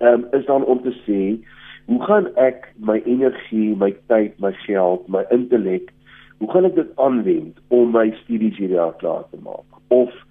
um 0.00 0.26
is 0.32 0.44
dan 0.46 0.64
om 0.64 0.82
te 0.82 0.94
sê 1.06 1.38
hoe 1.86 2.02
gaan 2.02 2.26
ek 2.34 2.74
my 2.76 3.02
energie, 3.04 3.76
my 3.76 3.94
tyd, 4.06 4.38
my 4.38 4.52
geld, 4.52 5.08
my 5.08 5.24
intellek, 5.30 5.92
hoe 6.38 6.50
gaan 6.50 6.64
ek 6.64 6.74
dit 6.74 6.90
aanwend 6.96 7.58
om 7.68 7.90
my 7.90 8.10
studies 8.22 8.56
hierdie 8.56 8.76
jaar 8.76 8.96
klaar 8.96 9.24
te 9.30 9.38
maak? 9.42 9.64
Of 9.88 10.25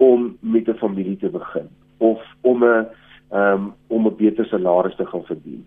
om 0.00 0.36
met 0.40 0.68
'n 0.68 0.80
familie 0.80 1.16
te 1.16 1.28
begin 1.28 1.68
of 1.98 2.20
om 2.40 2.64
'n 2.64 2.86
um, 3.32 3.72
om 3.86 4.06
'n 4.06 4.16
beter 4.16 4.44
salaris 4.46 4.96
te 4.96 5.06
gaan 5.06 5.24
verdien? 5.24 5.66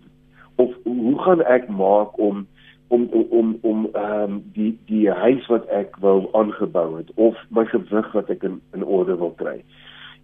Of 0.54 0.74
hoe 0.82 1.18
gaan 1.18 1.42
ek 1.42 1.68
maak 1.68 2.18
om 2.18 2.46
om 2.88 3.08
om 3.28 3.58
om 3.60 3.88
ehm 3.92 4.22
um, 4.22 4.42
die 4.52 4.78
die 4.86 5.10
huis 5.10 5.46
wat 5.46 5.66
ek 5.66 5.96
wou 5.96 6.28
aangebou 6.32 6.96
het 6.96 7.10
of 7.14 7.36
my 7.48 7.64
gewig 7.64 8.12
wat 8.12 8.30
ek 8.30 8.42
in 8.42 8.60
in 8.72 8.84
orde 8.84 9.16
wil 9.16 9.30
kry? 9.30 9.64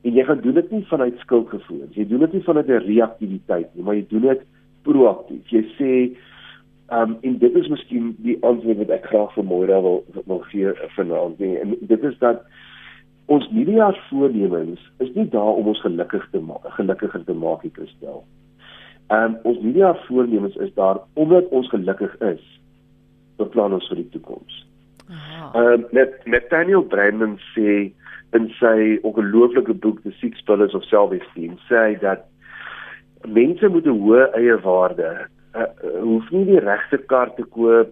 En 0.02 0.12
jy 0.12 0.24
gaan 0.24 0.40
doen 0.40 0.54
dit 0.54 0.70
nie 0.70 0.86
vanuit 0.86 1.18
skuldgevoelens. 1.18 1.94
Jy 1.94 2.06
doen 2.08 2.18
dit 2.18 2.32
nie 2.32 2.42
vanuit 2.42 2.68
'n 2.68 2.86
reaktiwiteit 2.86 3.74
nie, 3.74 3.84
maar 3.84 3.94
jy 3.94 4.06
doen 4.08 4.20
dit 4.20 4.42
proaktief. 4.82 5.48
Jy 5.48 5.64
sê 5.78 5.92
ehm 6.88 7.10
um, 7.10 7.16
en 7.20 7.38
dit 7.38 7.54
is 7.54 7.68
miskien 7.68 8.16
die 8.18 8.38
antwoord 8.40 8.78
wat 8.78 8.90
ek 8.90 9.06
graag 9.06 9.32
vir 9.34 9.44
môre 9.44 9.82
wil 9.82 10.04
wil 10.26 10.42
gee 10.50 10.72
vanaand 10.96 11.38
nie. 11.38 11.58
En 11.58 11.76
dit 11.80 12.02
is 12.02 12.18
dat 12.18 12.42
ons 13.30 13.46
nuwejaars 13.54 13.98
voornemens 14.08 14.80
is 14.98 15.12
nie 15.14 15.28
daar 15.30 15.54
om 15.60 15.70
ons 15.70 15.80
gelukkig 15.84 16.24
te 16.32 16.40
maak, 16.42 16.66
gelukkiger 16.78 17.24
te 17.24 17.36
maak, 17.36 17.62
ek 17.68 17.78
stel. 17.94 18.24
Ehm 19.10 19.36
um, 19.36 19.36
ons 19.52 19.60
nuwejaars 19.62 20.02
voornemens 20.08 20.56
is 20.66 20.72
daar 20.74 21.02
omdat 21.14 21.48
ons 21.54 21.70
gelukkig 21.70 22.16
is, 22.32 22.42
beplan 23.38 23.76
ons 23.78 23.86
vir 23.92 24.02
die 24.02 24.10
toekoms. 24.16 24.58
Ehm 25.10 25.62
um, 25.62 25.86
net 25.94 26.18
Nathaniel 26.26 26.82
Brandon 26.82 27.38
sê 27.52 27.92
in 28.38 28.50
sy 28.58 28.98
ongelooflike 29.06 29.74
boek 29.82 30.02
The 30.02 30.12
Six 30.20 30.42
Pillars 30.46 30.74
of 30.78 30.86
Self-Esteem 30.86 31.56
sê 31.68 31.86
hy 31.86 31.94
dat 32.02 32.26
mense 33.26 33.68
moet 33.68 33.86
'n 33.86 33.98
hoë 34.02 34.26
eie 34.38 34.58
waarde 34.66 35.10
uh, 35.10 35.62
uh, 35.62 36.02
hoef 36.02 36.30
nie 36.30 36.44
die 36.50 36.62
regte 36.62 36.98
kar 37.10 37.34
te 37.34 37.46
koop 37.56 37.90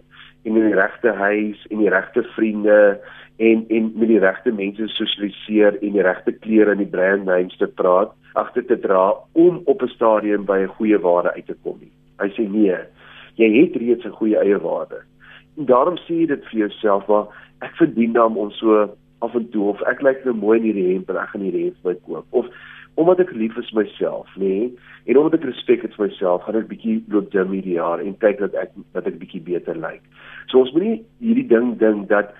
en 0.49 0.57
die 0.57 0.75
regte 0.75 1.13
huis 1.13 1.65
en 1.71 1.83
die 1.83 1.91
regte 1.93 2.25
vriende 2.35 2.99
en 3.39 3.65
en 3.69 3.91
met 3.95 4.09
die 4.09 4.21
regte 4.23 4.53
mense 4.53 4.89
sosialiseer 4.95 5.77
en 5.79 5.97
die 5.97 6.07
regte 6.07 6.33
klere 6.45 6.75
en 6.75 6.83
die 6.83 6.93
brand 6.95 7.29
names 7.29 7.57
te 7.61 7.69
praat 7.81 8.15
agter 8.39 8.65
te 8.67 8.79
dra 8.81 9.05
om 9.33 9.61
op 9.65 9.83
'n 9.83 9.95
stadium 9.95 10.45
by 10.45 10.59
'n 10.63 10.75
goeie 10.79 10.99
waarde 10.99 11.33
uit 11.35 11.47
te 11.47 11.57
kom 11.63 11.77
nie. 11.81 11.93
Hy 12.19 12.29
sê 12.37 12.49
nee, 12.51 12.79
jy 13.37 13.49
het 13.61 13.77
reeds 13.77 14.05
'n 14.05 14.19
goeie 14.21 14.39
eie 14.39 14.59
waarde. 14.59 15.03
En 15.59 15.65
daarom 15.67 15.97
sê 15.97 16.15
jy 16.21 16.27
dit 16.27 16.45
vir 16.51 16.59
jouself 16.59 17.07
waar 17.07 17.27
ek 17.61 17.77
verdien 17.77 18.13
dan 18.13 18.37
om 18.37 18.51
so 18.51 18.91
af 19.19 19.35
en 19.35 19.49
toe 19.51 19.69
of 19.69 19.83
ek 19.83 20.03
lyk 20.03 20.25
nou 20.25 20.35
mooi 20.35 20.59
in 20.59 20.65
hierdie 20.65 20.93
hemp 20.93 21.11
en 21.11 21.17
ek 21.17 21.29
gaan 21.29 21.43
hierdie 21.43 21.65
hemp 21.65 21.83
by 21.83 21.95
koop 22.07 22.27
of 22.31 22.47
omdat 22.95 23.21
ek 23.21 23.33
lief 23.33 23.57
is 23.57 23.71
vir 23.71 23.85
myself, 23.85 24.27
nê, 24.37 24.43
nee, 24.43 24.73
en 25.09 25.17
omdat 25.17 25.39
ek 25.39 25.47
respek 25.49 25.85
het 25.87 25.95
vir 25.97 26.07
myself, 26.07 26.43
gaan 26.45 26.59
ek 26.61 26.69
bietjie 26.69 26.99
loop 27.13 27.31
gym 27.33 27.55
hierdie 27.57 27.79
jaar 27.79 28.03
en 28.05 28.17
kyk 28.21 28.43
dat 28.43 28.57
ek 28.61 28.75
dat 28.97 29.09
ek 29.09 29.17
bietjie 29.21 29.41
beter 29.45 29.79
lyk. 29.81 30.03
So 30.53 30.61
ons 30.61 30.73
moenie 30.77 30.99
hierdie 31.25 31.47
ding 31.49 31.77
dink 31.81 32.11
dat 32.13 32.35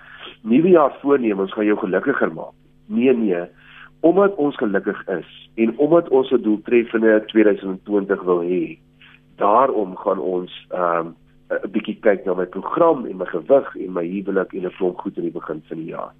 nuwe 0.47 0.75
jaar 0.75 0.93
voornemens 1.01 1.53
gaan 1.53 1.65
jou 1.65 1.77
gelukkiger 1.81 2.33
maak. 2.33 2.53
Nee 2.85 3.13
nee, 3.13 3.41
omdat 4.05 4.37
ons 4.37 4.57
gelukkig 4.61 5.01
is 5.17 5.31
en 5.57 5.73
omdat 5.77 6.09
ons 6.09 6.31
'n 6.31 6.41
doeltreffende 6.45 7.23
2020 7.33 8.21
wil 8.23 8.41
hê, 8.45 8.77
daarom 9.37 9.97
gaan 9.97 10.19
ons 10.19 10.51
ehm 10.69 11.07
um, 11.07 11.15
'n 11.49 11.71
bietjie 11.73 11.97
kyk 12.05 12.25
na 12.25 12.35
my 12.37 12.45
program 12.45 13.05
en 13.09 13.17
my 13.17 13.25
gewig 13.25 13.69
en 13.75 13.93
my 13.93 14.03
huwelik 14.05 14.53
en 14.53 14.65
'n 14.65 14.75
klomp 14.77 14.99
goed 15.01 15.17
in 15.17 15.23
die 15.23 15.33
begin 15.33 15.61
van 15.67 15.77
die 15.77 15.89
jaar. 15.89 16.11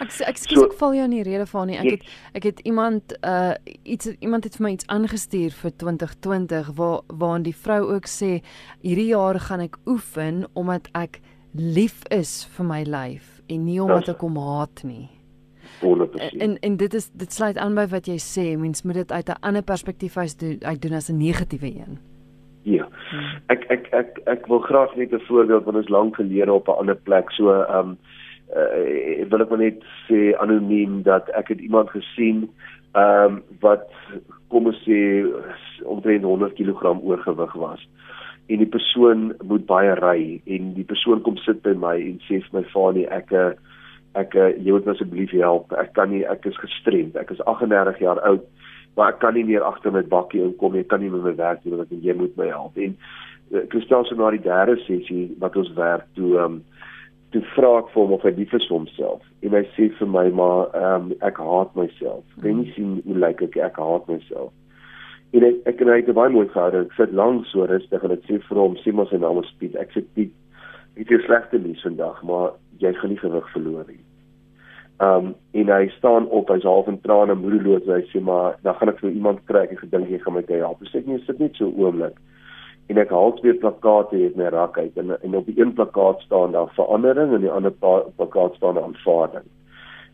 Ek 0.00 0.08
ek 0.24 0.36
skuis 0.36 0.58
so, 0.58 0.64
ek 0.64 0.78
val 0.80 0.94
jou 0.94 1.04
in 1.04 1.16
die 1.16 1.22
rede 1.22 1.46
van 1.46 1.66
nie. 1.66 1.76
Ek 1.76 1.90
het 1.90 2.04
ek 2.34 2.42
het 2.42 2.60
iemand 2.60 3.16
uh 3.22 3.54
iets 3.82 4.06
iemand 4.20 4.44
het 4.44 4.56
vir 4.56 4.64
my 4.64 4.72
iets 4.72 4.86
aangestuur 4.86 5.50
vir 5.50 5.70
2020 5.76 6.72
waar 6.76 7.00
waarin 7.06 7.42
die 7.42 7.56
vrou 7.56 7.82
ook 7.94 8.06
sê 8.06 8.40
hierdie 8.80 9.12
jaar 9.12 9.38
gaan 9.38 9.60
ek 9.60 9.76
oefen 9.86 10.46
omdat 10.54 10.88
ek 10.94 11.20
lief 11.52 12.02
is 12.10 12.44
vir 12.56 12.64
my 12.64 12.82
lyf 12.82 13.42
en 13.48 13.64
nie 13.64 13.80
omdat 13.82 14.08
ek 14.08 14.20
hom 14.20 14.36
haat 14.36 14.84
nie. 14.84 15.08
100%. 15.80 16.36
En 16.38 16.58
en 16.58 16.76
dit 16.76 16.94
is 16.94 17.10
dit 17.12 17.32
sluit 17.32 17.56
aan 17.56 17.74
by 17.74 17.86
wat 17.86 18.06
jy 18.06 18.18
sê, 18.18 18.56
mens 18.58 18.82
moet 18.82 18.94
dit 18.94 19.12
uit 19.12 19.28
'n 19.28 19.40
ander 19.40 19.62
perspektief 19.62 20.16
uit 20.16 20.38
doen, 20.38 20.58
uit 20.62 20.82
doen 20.82 20.92
as 20.92 21.08
'n 21.10 21.16
negatiewe 21.16 21.66
een. 21.66 21.98
Ja. 22.68 22.88
Ek 23.52 23.64
ek 23.72 23.88
ek 23.96 24.20
ek 24.28 24.46
wil 24.50 24.60
graag 24.66 24.94
net 24.96 25.12
'n 25.12 25.24
voorbeeld 25.28 25.64
van 25.64 25.76
ons 25.76 25.88
lank 25.88 26.16
gelede 26.16 26.52
op 26.52 26.68
'n 26.68 26.80
ander 26.80 26.96
plek. 26.96 27.30
So 27.32 27.52
ehm 27.52 27.78
um, 27.78 27.98
uh, 28.56 29.28
wil 29.30 29.40
ek 29.44 29.50
maar 29.50 29.58
net 29.62 29.84
sê 30.08 30.32
anoniem 30.40 31.02
dat 31.02 31.28
ek 31.36 31.48
het 31.48 31.60
iemand 31.60 31.90
gesien 31.90 32.48
ehm 32.92 33.24
um, 33.24 33.42
wat 33.60 33.88
kom 34.48 34.66
ons 34.66 34.80
sê 34.84 35.24
omtrent 35.84 36.24
100 36.24 36.54
kg 36.56 36.96
oorgewig 37.02 37.52
was 37.52 37.88
en 38.48 38.62
die 38.62 38.72
persoon 38.72 39.32
moet 39.44 39.66
baie 39.68 39.94
ry 40.00 40.40
en 40.46 40.72
die 40.76 40.86
persoon 40.88 41.20
kom 41.22 41.36
sit 41.44 41.60
by 41.62 41.74
my 41.76 41.96
en 42.00 42.16
sê 42.28 42.40
vir 42.44 42.54
my 42.56 42.64
Fanie 42.72 43.06
ek 43.12 43.34
ek 44.16 44.34
jy 44.34 44.72
moet 44.72 44.88
asseblief 44.88 45.34
help 45.36 45.72
ek 45.76 45.92
kan 45.98 46.10
nie 46.10 46.24
ek 46.24 46.48
is 46.48 46.56
gestremd 46.62 47.16
ek 47.20 47.34
is 47.34 47.44
38 47.44 48.00
jaar 48.04 48.20
oud 48.30 48.46
maar 48.98 49.14
ek 49.14 49.22
kan 49.22 49.38
nie 49.38 49.46
meer 49.48 49.64
agter 49.66 49.94
met 49.94 50.10
bakkie 50.12 50.42
inkom 50.44 50.76
ek 50.80 50.90
kan 50.92 51.02
nie 51.04 51.12
met 51.14 51.24
my 51.30 51.34
werk 51.38 51.64
doen 51.64 51.78
want 51.80 51.94
jy 52.08 52.16
moet 52.18 52.36
my 52.40 52.50
help 52.50 52.76
en 52.76 52.96
ek 53.62 53.74
uh, 53.74 53.84
stel 53.86 54.04
so 54.04 54.18
na 54.18 54.32
die 54.34 54.44
derde 54.44 54.76
sessie 54.84 55.28
wat 55.42 55.56
ons 55.56 55.72
werk 55.78 56.04
toe 56.18 56.34
um, 56.42 56.60
toe 57.32 57.42
vra 57.54 57.74
ek 57.80 57.92
vir 57.94 58.02
hom 58.02 58.16
of 58.16 58.24
hy 58.26 58.34
lief 58.36 58.54
is 58.56 58.68
vir 58.68 58.76
homself 58.80 59.24
en 59.46 59.56
hy 59.56 59.64
sê 59.76 59.90
vir 60.00 60.14
my 60.18 60.28
maar 60.42 60.72
um, 60.82 61.12
ek 61.24 61.40
haat 61.40 61.76
myself 61.78 62.24
kan 62.42 62.64
jy 62.64 62.74
sien 62.76 62.96
hoe 63.06 63.20
lyk 63.26 63.44
ek 63.48 63.60
ek 63.70 63.80
haat 63.80 64.10
myself 64.10 64.52
En 65.36 65.44
ek 65.44 65.66
ek 65.68 65.80
en 65.84 65.90
hy 65.92 65.98
het 66.00 66.14
baie 66.16 66.32
mooi 66.32 66.46
gehad. 66.48 66.76
Ek 66.76 66.94
sit 66.96 67.12
lank 67.16 67.44
so 67.50 67.66
rustig 67.68 68.04
en 68.04 68.14
ek 68.14 68.24
sê 68.24 68.38
vir 68.40 68.60
hom, 68.62 68.76
sê 68.80 68.94
maar 68.96 69.10
sy 69.10 69.20
naam 69.20 69.42
is 69.42 69.50
Piet. 69.60 69.76
Ek 69.76 69.92
sê 69.92 70.00
Piet, 70.16 70.32
ek 70.96 71.10
het 71.12 71.26
slegte 71.26 71.60
nuus 71.60 71.84
vandag, 71.84 72.22
maar 72.24 72.54
jy 72.80 72.94
gaan 72.96 73.12
nie 73.12 73.20
gewig 73.20 73.50
verloor 73.52 73.84
nie. 73.90 74.00
Um 74.98 75.34
en 75.54 75.68
hy 75.70 75.88
staan 75.94 76.26
op, 76.34 76.48
hy's 76.50 76.66
half 76.66 76.88
in 76.90 76.98
trane, 77.00 77.34
moedeloos. 77.38 77.86
Hy 77.86 78.02
sê 78.10 78.22
maar 78.24 78.56
dan 78.66 78.74
gaan 78.78 78.90
ek 78.90 79.02
vir 79.04 79.12
iemand 79.12 79.44
kry. 79.50 79.66
Ek 79.68 79.84
gedink 79.84 80.10
jy 80.10 80.18
gaan 80.24 80.34
my 80.34 80.42
kyk 80.46 80.64
help. 80.64 80.82
Ek 80.82 80.90
sê 80.90 81.04
nee, 81.06 81.20
sit 81.26 81.38
net 81.42 81.58
so 81.58 81.70
oomblik. 81.70 82.16
En 82.88 82.98
ek 82.98 83.12
haal 83.12 83.34
twee 83.36 83.54
plakate 83.60 84.16
uit 84.16 84.36
my 84.40 84.48
rak 84.54 84.78
uit 84.80 84.96
en 84.98 85.14
en 85.14 85.36
op 85.38 85.46
die 85.46 85.58
een 85.60 85.74
plakkaat 85.76 86.24
staan 86.24 86.56
daar 86.56 86.72
verandering 86.74 87.34
en 87.36 87.44
die 87.44 87.52
ander 87.52 87.74
plakkaat 87.78 88.56
staan 88.56 88.80
daar 88.80 88.88
aanvaarding. 88.88 89.46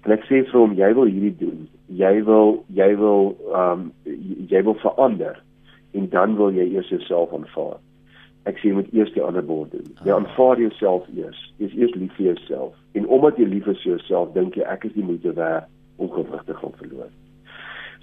En 0.05 0.13
ek 0.13 0.27
sê 0.29 0.43
vir 0.51 0.59
hom 0.59 0.75
jy 0.77 0.91
wil 0.99 1.09
hierdie 1.09 1.37
doen. 1.41 1.65
Jy 1.89 2.15
wil 2.29 2.59
jy 2.77 2.91
wil 3.01 3.33
ehm 3.55 3.89
um, 3.89 3.89
jy 4.53 4.65
wil 4.67 4.77
verander 4.83 5.41
en 5.95 6.11
dan 6.13 6.37
wil 6.37 6.53
jy 6.53 6.67
eers 6.75 6.91
jouself 6.93 7.33
aanvaar. 7.33 7.79
Ek 8.45 8.59
sê 8.61 8.69
jy 8.69 8.79
moet 8.79 8.93
eers 8.93 9.13
die 9.15 9.23
ander 9.25 9.45
bord 9.45 9.73
doen. 9.73 9.87
Jy 10.05 10.13
ah. 10.13 10.19
aanvaar 10.19 10.61
jouself 10.61 11.07
eers. 11.17 11.41
Jy 11.59 11.71
is 11.71 11.77
eers 11.81 11.95
lief 11.97 12.17
vir 12.19 12.27
jouself. 12.33 12.75
En 12.99 13.07
omdat 13.07 13.39
jy 13.41 13.47
lief 13.49 13.69
is 13.73 13.83
vir 13.83 13.97
jouself, 13.97 14.33
dink 14.35 14.59
jy 14.59 14.67
ek 14.69 14.85
is 14.85 14.97
die 14.97 15.05
moeite 15.05 15.33
werd 15.39 15.71
om 15.97 16.11
gewig 16.11 16.43
te 16.45 16.57
gaan 16.59 16.75
verloor. 16.81 17.13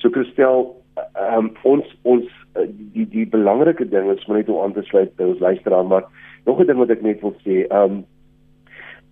So 0.01 0.09
Christel, 0.09 0.71
ehm 0.97 1.37
um, 1.37 1.51
ons 1.63 1.91
ons 2.03 2.25
eh, 2.57 2.67
die 2.95 3.05
die 3.11 3.27
belangrike 3.29 3.85
ding 3.89 4.09
is 4.11 4.25
om 4.25 4.35
net 4.35 4.49
om 4.49 4.63
aan 4.63 4.73
te 4.73 4.83
sluit 4.87 5.13
by 5.19 5.29
ons 5.33 5.43
luisteraar, 5.43 5.85
maar 5.85 6.07
nog 6.45 6.59
'n 6.59 6.67
ding 6.67 6.79
wat 6.79 6.89
ek 6.89 7.01
net 7.01 7.21
wil 7.21 7.35
sê, 7.45 7.67
ehm 7.67 7.99
um, 7.99 8.03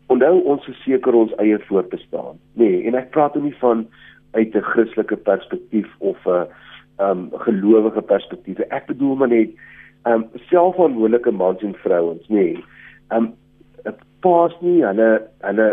onthou 0.09 0.41
ons 0.41 0.65
verseker 0.65 1.13
ons 1.13 1.35
eie 1.37 1.59
voortbestaan. 1.67 2.39
Nee, 2.53 2.81
en 2.87 2.95
ek 2.95 3.11
praat 3.11 3.35
nie 3.35 3.53
van 3.61 3.85
uit 4.31 4.55
'n 4.55 4.61
Christelike 4.71 5.17
perspektief 5.17 5.87
of 5.99 6.17
'n 6.25 6.47
um 6.99 7.29
gelowige 7.31 8.01
perspektief. 8.01 8.59
Ek 8.59 8.85
bedoel 8.85 9.15
maar 9.15 9.27
net 9.31 9.49
um 10.07 10.25
selfverantwoordelike 10.49 11.31
mans 11.31 11.63
en 11.63 11.75
vrouens, 11.83 12.25
nê. 12.29 12.53
Nee, 12.53 12.63
um 13.15 13.33
paas 14.23 14.55
nie 14.59 14.81
hulle 14.83 15.07
hulle 15.47 15.67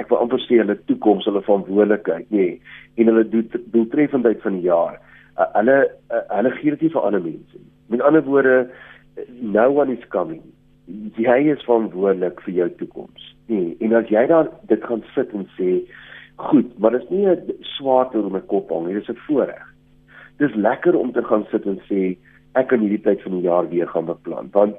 ek 0.00 0.08
wil 0.10 0.22
amper 0.22 0.40
sê 0.44 0.60
hulle 0.62 0.78
toekoms, 0.88 1.26
hulle 1.28 1.44
verantwoordelikheid, 1.44 2.30
nê. 2.30 2.46
Nee, 2.46 2.78
en 3.00 3.12
hulle 3.12 3.26
doeltreffendheid 3.74 4.40
van 4.44 4.58
die 4.58 4.68
jaar. 4.68 4.98
Uh, 5.38 5.48
hulle 5.58 5.76
uh, 6.12 6.24
hulle 6.36 6.54
gee 6.58 6.74
dit 6.74 6.86
nie 6.86 6.94
vir 6.94 7.06
ander 7.08 7.24
mense 7.24 7.58
nie. 7.58 7.68
Met 7.92 8.04
ander 8.08 8.24
woorde, 8.24 8.56
no 9.40 9.66
one 9.72 9.96
is 9.96 10.08
coming. 10.12 10.42
Jy 11.16 11.38
is 11.52 11.64
verantwoordelik 11.68 12.40
vir 12.46 12.56
jou 12.60 12.70
toekoms. 12.80 13.28
Nee, 13.52 13.74
en 13.84 13.96
as 13.96 14.08
jy 14.12 14.24
dan 14.28 14.48
dit 14.68 14.88
gaan 14.88 15.04
sit 15.16 15.32
en 15.36 15.44
sê, 15.58 15.82
goed, 16.40 16.72
maar 16.80 16.96
dit 16.96 17.04
is 17.04 17.12
nie 17.12 17.26
'n 17.28 17.60
swaarte 17.76 18.18
oor 18.18 18.32
my 18.32 18.40
kop 18.52 18.72
hang 18.72 18.86
nie, 18.86 18.94
dit 18.94 19.08
is 19.08 19.14
'n 19.16 19.24
voorreg 19.28 19.72
dis 20.42 20.54
lekker 20.54 20.96
om 20.98 21.12
te 21.12 21.22
gaan 21.22 21.44
sit 21.50 21.66
en 21.70 21.78
sê 21.88 22.02
ek 22.58 22.68
kan 22.72 22.80
hierdie 22.84 23.02
tyd 23.04 23.22
van 23.22 23.36
die 23.38 23.46
jaar 23.46 23.68
weer 23.68 23.88
gaan 23.88 24.08
beplan 24.10 24.50
want 24.52 24.76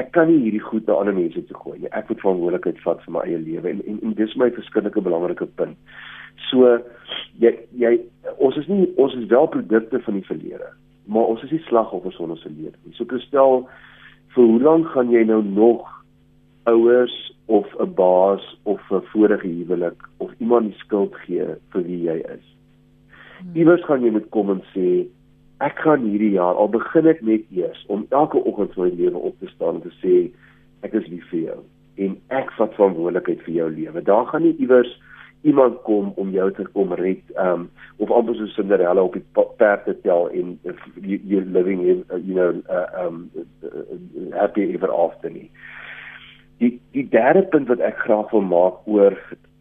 ek 0.00 0.12
kan 0.12 0.28
nie 0.28 0.42
hierdie 0.44 0.62
goed 0.62 0.86
na 0.86 0.98
ander 1.00 1.16
mense 1.16 1.40
toe 1.48 1.56
gooi 1.56 1.78
nie. 1.80 1.90
Ek 1.96 2.10
moet 2.10 2.20
verantwoordelikheid 2.20 2.82
vat 2.84 3.00
vir 3.04 3.14
my 3.16 3.22
eie 3.24 3.40
lewe 3.40 3.70
en, 3.70 3.80
en 3.88 3.98
en 4.04 4.14
dis 4.18 4.36
my 4.36 4.50
verskillike 4.52 5.02
belangrike 5.02 5.48
punt. 5.60 5.78
So 6.50 6.76
jy 7.40 7.54
jy 7.80 7.96
ons 8.36 8.58
is 8.60 8.68
nie 8.68 8.84
ons 9.00 9.16
is 9.16 9.28
wel 9.32 9.48
produkte 9.54 10.02
van 10.04 10.18
die 10.18 10.28
verlede, 10.28 10.68
maar 11.08 11.32
ons 11.32 11.44
is 11.48 11.54
nie 11.54 11.62
slagoffers 11.68 12.18
van 12.20 12.34
ons 12.36 12.44
verlede 12.44 12.76
nie. 12.84 12.96
So 12.98 13.08
stel 13.24 13.64
vir 14.36 14.50
hoe 14.52 14.60
lank 14.60 14.92
gaan 14.92 15.14
jy 15.14 15.24
nou 15.24 15.40
nog 15.42 15.88
ouers 16.68 17.16
of 17.46 17.66
'n 17.80 17.94
baas 17.94 18.44
of 18.64 18.80
'n 18.90 19.02
vorige 19.12 19.48
huwelik 19.48 20.00
of 20.18 20.30
iemand 20.38 20.72
die 20.72 20.78
skuld 20.78 21.14
gee 21.24 21.46
vir 21.72 21.82
wie 21.82 22.02
jy 22.02 22.18
is? 22.20 22.46
Hmm. 23.38 23.56
Iewers 23.56 23.84
gaan 23.84 24.04
jy 24.04 24.10
moet 24.10 24.28
kom 24.28 24.50
en 24.50 24.62
sê 24.74 25.06
ek 25.64 25.78
gaan 25.84 26.04
hierdie 26.04 26.34
jaar 26.36 26.58
al 26.60 26.68
begin 26.68 27.08
ek 27.08 27.22
net 27.24 27.46
eers 27.54 27.84
om 27.92 28.04
elke 28.10 28.42
oggend 28.44 28.74
vir 28.74 28.84
my 28.84 28.92
lewe 28.98 29.24
op 29.30 29.38
te 29.40 29.48
staan 29.54 29.80
en 29.80 29.86
te 29.86 29.94
sê 30.02 30.16
ek 30.84 30.94
is 31.00 31.08
lief 31.08 31.24
vir 31.32 31.40
jou 31.46 31.60
en 32.04 32.16
ek 32.36 32.50
vat 32.58 32.74
verantwoordelikheid 32.76 33.40
vir 33.46 33.54
jou 33.54 33.68
lewe. 33.72 34.02
Daar 34.04 34.26
gaan 34.28 34.44
nie 34.44 34.56
iewers 34.60 34.90
iemand 35.46 35.78
kom 35.86 36.12
om 36.20 36.32
jou 36.34 36.48
te 36.52 36.66
kom 36.74 36.92
red 36.98 37.22
um 37.40 37.68
of 38.02 38.10
amper 38.12 38.36
so 38.36 38.48
Cinderella 38.52 39.04
op 39.04 39.16
die 39.16 39.24
perd 39.60 39.84
te 39.86 39.94
tel 40.02 40.28
en 40.34 40.56
you, 41.00 41.20
you 41.22 41.40
living 41.40 41.84
in 41.86 42.04
uh, 42.10 42.20
you 42.20 42.34
know 42.34 42.52
uh, 42.68 43.06
um 43.06 43.30
uh, 43.36 44.36
happy 44.36 44.68
ever 44.74 44.92
after 44.92 45.30
nie. 45.30 45.48
Die 46.60 46.76
die 46.96 47.06
derde 47.12 47.46
punt 47.52 47.70
wat 47.72 47.84
ek 47.84 48.00
graag 48.04 48.32
wil 48.34 48.44
maak 48.44 48.82
oor 48.84 49.16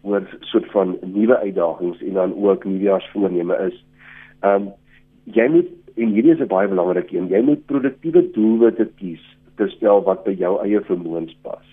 oor 0.06 0.26
soort 0.52 0.68
van 0.74 0.98
nuwe 1.02 1.38
uitdagings 1.42 2.02
en 2.02 2.20
dan 2.20 2.36
ook 2.38 2.66
nuwejaarsvoorneme 2.66 3.58
is. 3.70 3.78
Um, 4.46 4.70
jy 5.34 5.48
moet 5.50 5.72
en 5.96 6.14
hierdie 6.16 6.34
is 6.34 6.40
'n 6.40 6.52
baie 6.52 6.68
belangrike 6.68 7.18
een. 7.18 7.28
Jy 7.30 7.42
moet 7.42 7.66
produktiewe 7.66 8.32
doelwitte 8.32 8.90
kies 9.00 9.24
te 9.56 9.68
stel 9.68 10.04
wat 10.04 10.24
by 10.24 10.32
jou 10.32 10.60
eie 10.64 10.82
vermoëns 10.82 11.36
pas. 11.42 11.66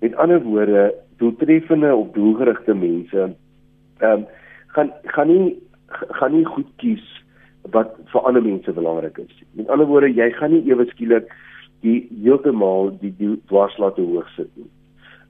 Met 0.00 0.14
ander 0.14 0.42
woorde, 0.42 0.94
doeltreffende 1.16 1.94
of 1.94 2.12
doelgerigte 2.12 2.74
mense 2.74 3.34
ehm 4.00 4.12
um, 4.12 4.26
gaan 4.66 4.92
gaan 5.04 5.28
nie 5.28 5.56
gaan 5.88 6.32
nie 6.32 6.44
goed 6.44 6.68
kies 6.76 7.04
wat 7.72 7.96
vir 8.12 8.26
ander 8.28 8.42
mense 8.42 8.72
belangrik 8.72 9.18
is. 9.18 9.42
Met 9.52 9.68
ander 9.68 9.86
woorde, 9.86 10.12
jy 10.14 10.30
gaan 10.30 10.52
nie 10.52 10.64
ewe 10.70 10.86
skielik 10.86 11.32
die 11.80 12.08
heeltemal 12.22 12.92
die 13.00 13.14
dwarslaat 13.46 13.94
te 13.96 14.02
hoog 14.02 14.28
sit 14.36 14.50
nie. 14.56 14.70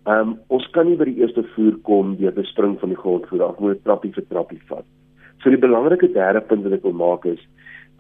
Ehm 0.09 0.29
um, 0.29 0.37
ons 0.49 0.67
kan 0.73 0.87
nie 0.89 0.97
by 0.97 1.05
die 1.05 1.21
eerste 1.23 1.45
voer 1.55 1.77
kom 1.89 2.17
deur 2.17 2.35
te 2.35 2.45
spring 2.51 2.79
van 2.81 2.89
die 2.95 3.01
grond 3.01 3.27
voor 3.29 3.43
af, 3.43 3.59
moet 3.61 3.83
trappie 3.85 4.13
vir 4.13 4.25
trappie 4.29 4.61
vat. 4.69 4.87
So 5.43 5.51
die 5.51 5.61
belangrike 5.61 6.13
derde 6.13 6.41
punt 6.41 6.65
wat 6.67 6.79
ek 6.79 6.87
wil 6.87 6.97
maak 6.97 7.27
is, 7.29 7.43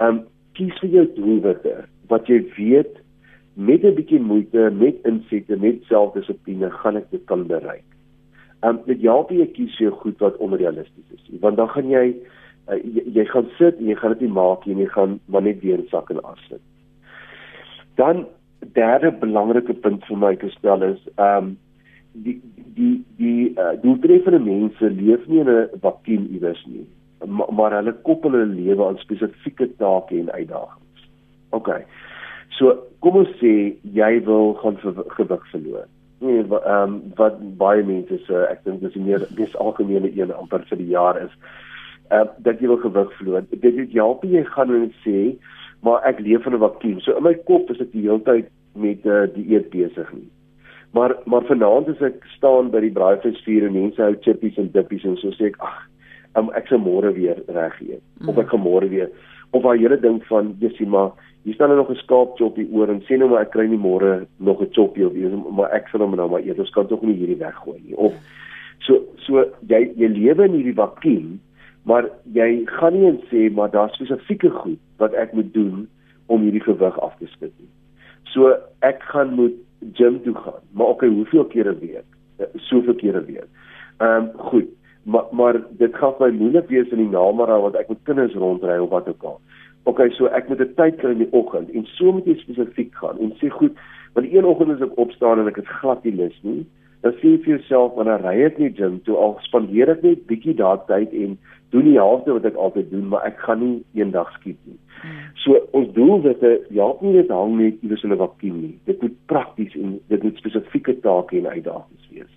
um, 0.00 0.24
kies 0.58 0.74
vir 0.82 0.90
jou 0.96 1.04
doelwitte 1.16 1.74
wat 2.10 2.26
jy 2.30 2.40
weet 2.56 2.98
met 3.54 3.84
'n 3.84 3.94
bietjie 3.94 4.20
moeite, 4.20 4.70
met 4.70 4.96
insette, 5.04 5.56
met 5.56 5.82
selfdissipline 5.90 6.70
gaan 6.70 6.96
ek 6.96 7.10
dit 7.10 7.24
kan 7.26 7.46
bereik. 7.46 7.86
Ehm 8.62 8.76
um, 8.76 8.80
dit 8.86 9.02
help 9.02 9.30
jy 9.30 9.46
kies 9.46 9.78
jou 9.78 9.90
goed 9.90 10.18
wat 10.18 10.36
onrealisties 10.36 11.10
is, 11.14 11.40
want 11.40 11.56
dan 11.56 11.68
gaan 11.68 11.90
jy 11.90 12.14
uh, 12.68 12.78
jy, 12.94 13.02
jy 13.14 13.24
gaan 13.24 13.46
sit 13.58 13.78
en 13.78 13.86
jy 13.86 13.94
gaan 13.94 14.14
dit 14.14 14.20
nie 14.20 14.34
maak 14.34 14.66
nie 14.66 14.74
en 14.74 14.80
jy 14.80 14.90
gaan 14.94 15.20
maar 15.26 15.42
net 15.42 15.60
weer 15.60 15.82
sak 15.90 16.10
en 16.10 16.22
as 16.22 16.42
sit. 16.48 16.62
Dan 17.96 18.26
derde 18.74 19.10
belangrike 19.10 19.74
punt 19.74 20.04
vir 20.06 20.18
my 20.18 20.36
gestel 20.36 20.82
is 20.82 21.00
ehm 21.16 21.44
um, 21.44 21.56
die 22.12 22.40
die 22.74 23.04
die 23.18 23.54
uh, 23.58 23.74
doeltreffende 23.82 24.38
mense 24.38 24.90
leef 24.90 25.26
nie 25.26 25.40
in 25.40 25.50
'n 25.50 25.80
vakuum 25.82 26.30
iewers 26.30 26.64
nie 26.66 26.86
maar, 27.26 27.52
maar 27.52 27.72
hulle 27.72 27.94
koppel 28.02 28.36
hulle 28.36 28.54
lewe 28.54 28.86
aan 28.86 28.98
spesifieke 28.98 29.70
take 29.76 30.18
en 30.18 30.32
uitdagings. 30.32 31.08
OK. 31.50 31.70
So 32.58 32.74
kom 33.04 33.20
ons 33.22 33.30
sê 33.42 33.54
jy 33.94 34.10
wil 34.26 34.54
gaan 34.62 34.78
gewig 34.82 35.48
verloor. 35.52 35.86
Nee, 36.20 36.42
ehm 36.42 36.82
um, 36.82 36.96
wat 37.16 37.38
baie 37.60 37.84
mense 37.86 38.18
sê 38.26 38.42
ek 38.50 38.64
dink 38.66 38.82
dis 38.82 38.96
meer 38.98 39.26
dis 39.38 39.56
algemene 39.62 40.10
een 40.10 40.34
amper 40.34 40.64
vir 40.70 40.80
die 40.80 40.90
jaar 40.94 41.20
is 41.20 41.34
uh, 42.10 42.24
dat 42.42 42.58
jy 42.60 42.70
wil 42.72 42.82
gewig 42.82 43.12
verloor. 43.20 43.44
Dit 43.50 43.62
dit 43.62 43.94
help 43.94 44.24
jy 44.26 44.42
gaan 44.54 44.74
en 44.74 44.90
sê 45.04 45.36
maar 45.86 46.02
ek 46.08 46.18
leef 46.26 46.46
in 46.46 46.56
'n 46.58 46.64
vakuum. 46.64 46.98
So 47.00 47.16
in 47.16 47.22
my 47.22 47.34
kop 47.34 47.70
is 47.70 47.80
ek 47.80 47.92
die 47.92 48.08
hele 48.08 48.22
tyd 48.26 48.50
met 48.74 49.06
uh, 49.06 49.26
dieet 49.34 49.70
besig 49.70 50.10
nie. 50.12 50.30
Maar 50.92 51.14
maar 51.24 51.46
vanaand 51.46 51.88
as 51.88 52.02
ek 52.02 52.24
staan 52.36 52.70
by 52.70 52.80
die 52.80 52.96
braaivleisvuur 52.98 53.66
en 53.66 53.78
mense 53.78 54.02
hou 54.02 54.14
chippies 54.26 54.58
en 54.58 54.72
dippies 54.72 55.04
en 55.04 55.16
so 55.16 55.30
sê 55.38 55.52
ek 55.52 55.62
ag 55.62 55.87
um, 56.38 56.52
ek 56.58 56.68
se 56.70 56.78
môre 56.80 57.12
weer 57.16 57.42
reg 57.48 57.80
eet 57.82 58.02
mm. 58.20 58.28
of 58.28 58.38
ek 58.38 58.52
gaan 58.52 58.64
môre 58.64 58.88
weer 58.88 59.10
of 59.52 59.64
daai 59.64 59.78
hele 59.80 59.98
ding 60.00 60.20
van 60.28 60.54
jy 60.62 60.70
sien 60.76 60.92
maar 60.94 61.12
hier 61.44 61.54
staan 61.54 61.74
nog 61.76 61.90
'n 61.90 62.00
skaapchop 62.02 62.56
hier 62.56 62.70
oor 62.72 62.90
en 62.92 63.02
sê 63.08 63.18
nou 63.18 63.30
maar 63.30 63.46
ek 63.46 63.52
kry 63.56 63.66
nie 63.66 63.80
môre 63.80 64.26
nog 64.38 64.62
'n 64.62 64.72
choppie 64.72 65.06
of 65.06 65.14
iets 65.14 65.34
maar 65.50 65.70
ek 65.72 65.88
sal 65.88 66.00
hom 66.00 66.16
nou 66.16 66.28
maar 66.28 66.42
eet 66.42 66.58
ons 66.58 66.74
kan 66.76 66.86
tog 66.86 67.02
nie 67.02 67.16
hierdie 67.16 67.42
weggooi 67.44 67.80
nie 67.84 67.96
of 67.96 68.14
so 68.80 69.02
so 69.26 69.44
jy 69.68 69.92
jy 69.96 70.08
lewe 70.08 70.44
in 70.44 70.58
hierdie 70.58 70.80
vakuum 70.80 71.40
maar 71.84 72.10
jy 72.32 72.64
gaan 72.66 72.92
nie 72.92 73.08
en 73.08 73.20
sê 73.30 73.50
maar 73.52 73.70
daar's 73.70 73.94
spesifieke 73.94 74.50
goed 74.50 74.80
wat 74.98 75.14
ek 75.14 75.32
moet 75.32 75.54
doen 75.54 75.88
om 76.26 76.42
hierdie 76.42 76.64
gewig 76.64 77.00
af 77.00 77.16
te 77.18 77.26
skud 77.26 77.52
nie 77.58 77.72
so 78.24 78.54
ek 78.80 79.02
gaan 79.02 79.34
moet 79.34 79.56
gym 79.92 80.22
toe 80.22 80.34
gaan. 80.34 80.62
Maar 80.72 80.86
okay, 80.86 81.08
hoeveel 81.08 81.44
kere 81.44 81.72
'n 81.72 81.78
week? 81.78 82.04
Eh, 82.36 82.46
soveel 82.54 82.94
kere 82.94 83.20
'n 83.20 83.24
week. 83.24 83.48
Ehm 83.98 84.22
um, 84.22 84.30
goed. 84.36 84.68
Maar 85.08 85.28
maar 85.30 85.56
dit 85.80 85.94
gaan 85.96 86.18
my 86.20 86.30
moeilik 86.36 86.68
wees 86.68 86.90
in 86.92 87.00
die 87.00 87.12
namiddag 87.12 87.60
want 87.64 87.76
ek 87.80 87.88
moet 87.88 88.02
kinders 88.08 88.34
rondry 88.34 88.78
of 88.78 88.90
wat 88.92 89.08
ook 89.08 89.22
al. 89.30 89.38
Okay, 89.88 90.10
so 90.16 90.28
ek 90.38 90.48
moet 90.48 90.60
'n 90.60 90.74
tyd 90.76 90.98
kry 91.00 91.10
in 91.16 91.24
die 91.24 91.32
oggend 91.32 91.70
en 91.70 91.86
so 91.96 92.12
moet 92.12 92.26
jy 92.28 92.36
spesifiek 92.36 92.94
gaan 92.94 93.18
en 93.18 93.32
sê 93.40 93.48
goed, 93.48 93.78
want 94.12 94.26
die 94.26 94.36
een 94.36 94.44
oggend 94.44 94.74
as 94.74 94.84
ek 94.84 94.98
opstaan 94.98 95.40
en 95.40 95.48
ek 95.48 95.56
het 95.56 95.76
glad 95.80 96.04
nie 96.04 96.12
lus 96.12 96.36
nie, 96.42 96.66
dan 97.00 97.12
sê 97.12 97.32
jy 97.32 97.38
vir 97.44 97.54
jouself 97.56 97.94
wanneer 97.96 98.20
ry 98.26 98.34
ek 98.44 98.58
nie 98.58 98.68
gym 98.80 99.00
toe 99.06 99.16
al 99.16 99.38
spandeer 99.46 99.88
ek 99.94 100.02
net 100.02 100.26
bietjie 100.26 100.54
daardie 100.58 100.86
tyd 100.90 101.14
en 101.14 101.38
doen 101.70 101.84
die 101.84 101.96
helfte 101.96 102.32
wat 102.32 102.44
ek 102.44 102.56
altyd 102.56 102.90
doen, 102.90 103.08
maar 103.08 103.24
ek 103.28 103.40
gaan 103.44 103.60
nie 103.60 104.02
eendag 104.02 104.28
skiet 104.36 104.58
nie. 104.64 104.78
So 105.44 105.60
ons 105.76 105.88
doel 105.96 106.22
dit 106.24 106.44
ja, 106.74 106.86
nie 107.00 107.14
net 107.14 107.32
hang 107.32 107.56
net 107.60 107.80
iewers 107.82 108.04
in 108.04 108.12
'n 108.12 108.18
vakuum 108.18 108.60
nie. 108.60 108.76
Dit 108.84 109.02
moet 109.02 109.16
prakties 109.26 109.74
en 109.74 110.00
dit 110.08 110.22
moet 110.22 110.36
spesifieke 110.36 111.00
take 111.00 111.38
en 111.38 111.46
uitdagings 111.46 112.08
wees. 112.10 112.32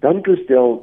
Dan 0.00 0.24
gestel 0.24 0.82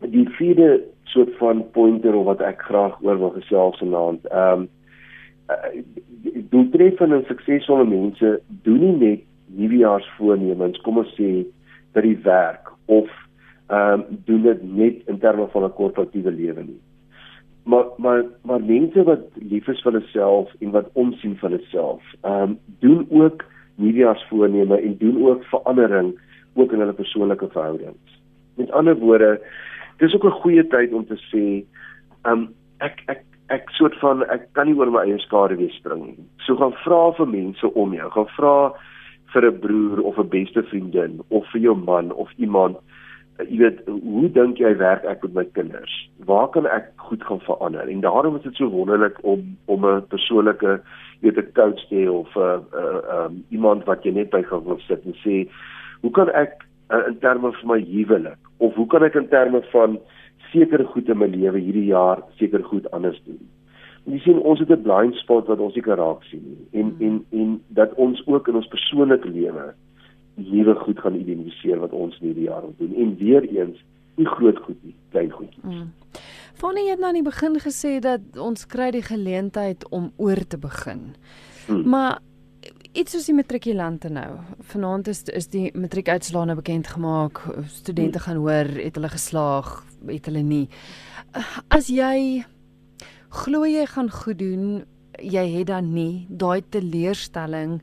die 0.00 0.28
vierde 0.38 0.84
soort 1.04 1.30
van 1.38 1.64
pointer 1.72 2.14
of 2.14 2.24
wat 2.24 2.40
ek 2.40 2.62
graag 2.62 2.98
oor 3.02 3.18
wil 3.18 3.34
gesels 3.38 3.78
vanaand. 3.78 4.26
Ehm 4.26 4.66
um, 4.66 4.68
doeltreffende 6.52 7.16
en 7.16 7.24
suksesvolle 7.24 7.86
mense 7.88 8.34
doen 8.66 8.82
nie 8.84 8.96
net 8.96 9.22
nuwejaarsvoornemens, 9.56 10.80
kom 10.84 10.98
ons 11.00 11.14
sê 11.16 11.46
dat 11.96 12.04
die 12.04 12.18
werk 12.26 12.68
of 12.86 13.08
ehm 13.68 14.04
um, 14.04 14.20
doen 14.28 14.42
dit 14.42 14.62
net 14.62 15.08
in 15.08 15.18
terme 15.18 15.48
van 15.54 15.64
'n 15.64 15.74
korporatiewe 15.80 16.30
lewe 16.30 16.62
nie 16.66 16.80
maar 17.68 17.84
maar 17.96 18.24
maar 18.42 18.62
mense 18.64 19.02
wat 19.02 19.20
lief 19.34 19.66
is 19.68 19.80
vir 19.84 19.92
hulself 19.92 20.52
en 20.58 20.70
wat 20.70 20.88
omsien 20.92 21.36
vir 21.36 21.50
hulself, 21.50 22.02
ehm 22.20 22.42
um, 22.42 22.58
doen 22.84 23.06
ook 23.10 23.44
nuwejaarsvoorneme 23.74 24.76
en 24.80 24.96
doen 24.98 25.26
ook 25.26 25.44
verandering 25.44 26.14
ook 26.54 26.72
in 26.72 26.80
hulle 26.80 26.92
persoonlike 26.92 27.48
verhoudings. 27.52 28.20
Met 28.54 28.70
ander 28.70 28.96
woorde, 28.96 29.40
dis 29.98 30.14
ook 30.14 30.24
'n 30.24 30.40
goeie 30.42 30.66
tyd 30.66 30.92
om 30.92 31.06
te 31.06 31.18
sê, 31.30 31.64
ehm 32.24 32.32
um, 32.32 32.54
ek 32.80 33.02
ek 33.06 33.24
ek 33.48 33.70
soort 33.70 33.96
van 33.98 34.24
ek 34.28 34.52
kan 34.52 34.66
nie 34.66 34.76
oor 34.76 34.90
my 34.90 35.04
eie 35.06 35.18
skade 35.18 35.56
weer 35.56 35.70
spring 35.70 36.04
nie. 36.06 36.24
So 36.46 36.56
gaan 36.56 36.76
vra 36.84 37.12
vir 37.16 37.26
mense 37.26 37.74
om 37.74 37.94
jou, 37.94 38.10
gaan 38.10 38.28
vra 38.36 38.72
vir 39.32 39.46
'n 39.46 39.60
broer 39.60 40.00
of 40.02 40.18
'n 40.18 40.28
beste 40.28 40.62
vriendin 40.62 41.20
of 41.28 41.46
vir 41.52 41.60
jou 41.60 41.74
man 41.74 42.12
of 42.12 42.28
iemand 42.36 42.76
jy 43.38 43.58
weet 43.58 43.82
hoe 43.86 44.28
dink 44.34 44.58
jy 44.58 44.72
werk 44.76 45.04
ek 45.04 45.22
met 45.22 45.34
my 45.34 45.44
kinders? 45.54 45.92
Waar 46.26 46.48
kan 46.50 46.66
ek 46.66 46.90
goed 46.96 47.22
gaan 47.22 47.40
verander? 47.40 47.88
En 47.88 48.00
daarom 48.00 48.36
is 48.36 48.42
dit 48.42 48.54
so 48.54 48.66
wonderlik 48.68 49.18
om 49.22 49.56
om 49.66 49.86
'n 49.86 50.06
persoonlike 50.08 50.80
weet 51.20 51.38
'n 51.38 51.52
coach 51.54 51.88
te 51.88 51.94
hê 51.94 52.08
of 52.10 52.34
'n 52.36 52.40
uh, 52.40 52.58
uh, 52.74 53.24
um, 53.24 53.44
iemand 53.50 53.84
wat 53.84 54.02
jy 54.02 54.10
net 54.10 54.30
by 54.30 54.42
gaan 54.42 54.64
wil 54.64 54.78
sit 54.78 55.04
en 55.04 55.14
sê 55.24 55.48
hoe 56.00 56.10
kan 56.10 56.28
ek 56.30 56.66
uh, 56.90 57.06
in 57.06 57.18
terme 57.18 57.52
van 57.52 57.68
my 57.68 57.80
huwelik 57.80 58.38
of 58.58 58.74
hoe 58.74 58.86
kan 58.86 59.04
ek 59.06 59.14
in 59.14 59.28
terme 59.28 59.62
van 59.72 59.98
sekere 60.52 60.84
goed 60.84 61.08
in 61.08 61.18
my 61.18 61.26
lewe 61.26 61.60
hierdie 61.60 61.90
jaar 61.90 62.22
seker 62.40 62.62
goed 62.64 62.90
anders 62.96 63.20
doen. 63.26 63.40
En 64.06 64.16
jy 64.16 64.20
sien 64.24 64.38
ons 64.40 64.60
het 64.60 64.70
'n 64.70 64.82
blind 64.82 65.14
spot 65.14 65.46
wat 65.46 65.60
ons 65.60 65.74
nie 65.74 65.84
kan 65.84 65.98
raak 65.98 66.22
sien 66.30 66.44
nie 66.44 66.80
en 66.80 66.96
en 67.00 67.24
en 67.30 67.60
dat 67.68 67.94
ons 67.94 68.22
ook 68.26 68.48
in 68.48 68.56
ons 68.56 68.72
persoonlike 68.74 69.28
lewe 69.28 69.74
nuwe 70.34 70.74
goed 70.74 70.98
gaan 70.98 71.14
identifiseer 71.14 71.78
wat 71.78 71.92
ons 71.92 72.18
hierdie 72.18 72.48
jaar 72.48 72.62
wil 72.62 72.74
doen 72.78 72.94
en 72.94 73.16
weer 73.16 73.42
eens 73.42 73.78
nie 74.16 74.26
groot 74.26 74.58
goed 74.58 74.78
nie, 74.82 74.94
klein 75.10 75.30
goed. 75.30 75.54
Mm. 75.62 75.92
Fanny 76.58 76.88
het 76.88 76.98
nou 76.98 77.12
aan 77.12 77.20
die 77.20 77.26
begin 77.26 77.58
gesê 77.62 77.98
dat 78.02 78.20
ons 78.34 78.66
kry 78.66 78.90
die 78.90 79.04
geleentheid 79.06 79.84
om 79.94 80.10
oor 80.16 80.40
te 80.48 80.58
begin. 80.58 81.14
Hmm. 81.68 81.84
Maar 81.86 82.18
iets 82.98 83.14
soos 83.14 83.28
die 83.28 83.36
matrikulante 83.36 84.10
nou. 84.10 84.40
Vanaand 84.72 85.08
is 85.12 85.22
is 85.36 85.48
die 85.52 85.68
matriekuitslae 85.78 86.48
nou 86.50 86.56
bekend 86.58 86.90
gemaak. 86.90 87.40
Studente 87.70 88.18
hmm. 88.18 88.26
gaan 88.26 88.40
hoor 88.42 88.70
het 88.82 88.98
hulle 88.98 89.10
geslaag, 89.12 89.72
het 90.08 90.28
hulle 90.30 90.42
nie. 90.42 90.66
As 91.74 91.90
jy 91.92 92.44
glo 93.44 93.68
jy 93.68 93.84
gaan 93.92 94.10
goed 94.10 94.40
doen, 94.40 94.64
jy 95.22 95.44
het 95.58 95.68
dan 95.70 95.92
nie 95.94 96.26
daai 96.30 96.62
teleurstelling. 96.74 97.78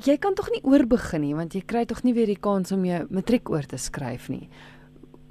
Jy 0.00 0.16
kan 0.22 0.34
tog 0.38 0.50
nie 0.54 0.62
oorbegin 0.64 1.24
nie 1.26 1.36
want 1.36 1.54
jy 1.54 1.62
kry 1.66 1.84
tog 1.86 2.02
nie 2.06 2.16
weer 2.16 2.30
die 2.30 2.40
kans 2.40 2.72
om 2.74 2.84
jou 2.88 3.04
matriek 3.10 3.50
oor 3.52 3.66
te 3.68 3.78
skryf 3.78 4.28
nie. 4.32 4.48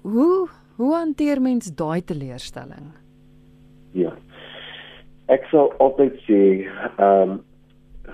Hoe 0.05 0.47
hoe 0.79 0.93
hanteer 0.95 1.41
mens 1.43 1.73
daai 1.75 1.99
teleurstelling? 2.07 2.93
Ja. 3.97 4.13
Ek 5.29 5.43
sal 5.51 5.73
altyd 5.83 6.15
sê, 6.23 6.41
ehm 6.95 7.35
um, 7.35 7.37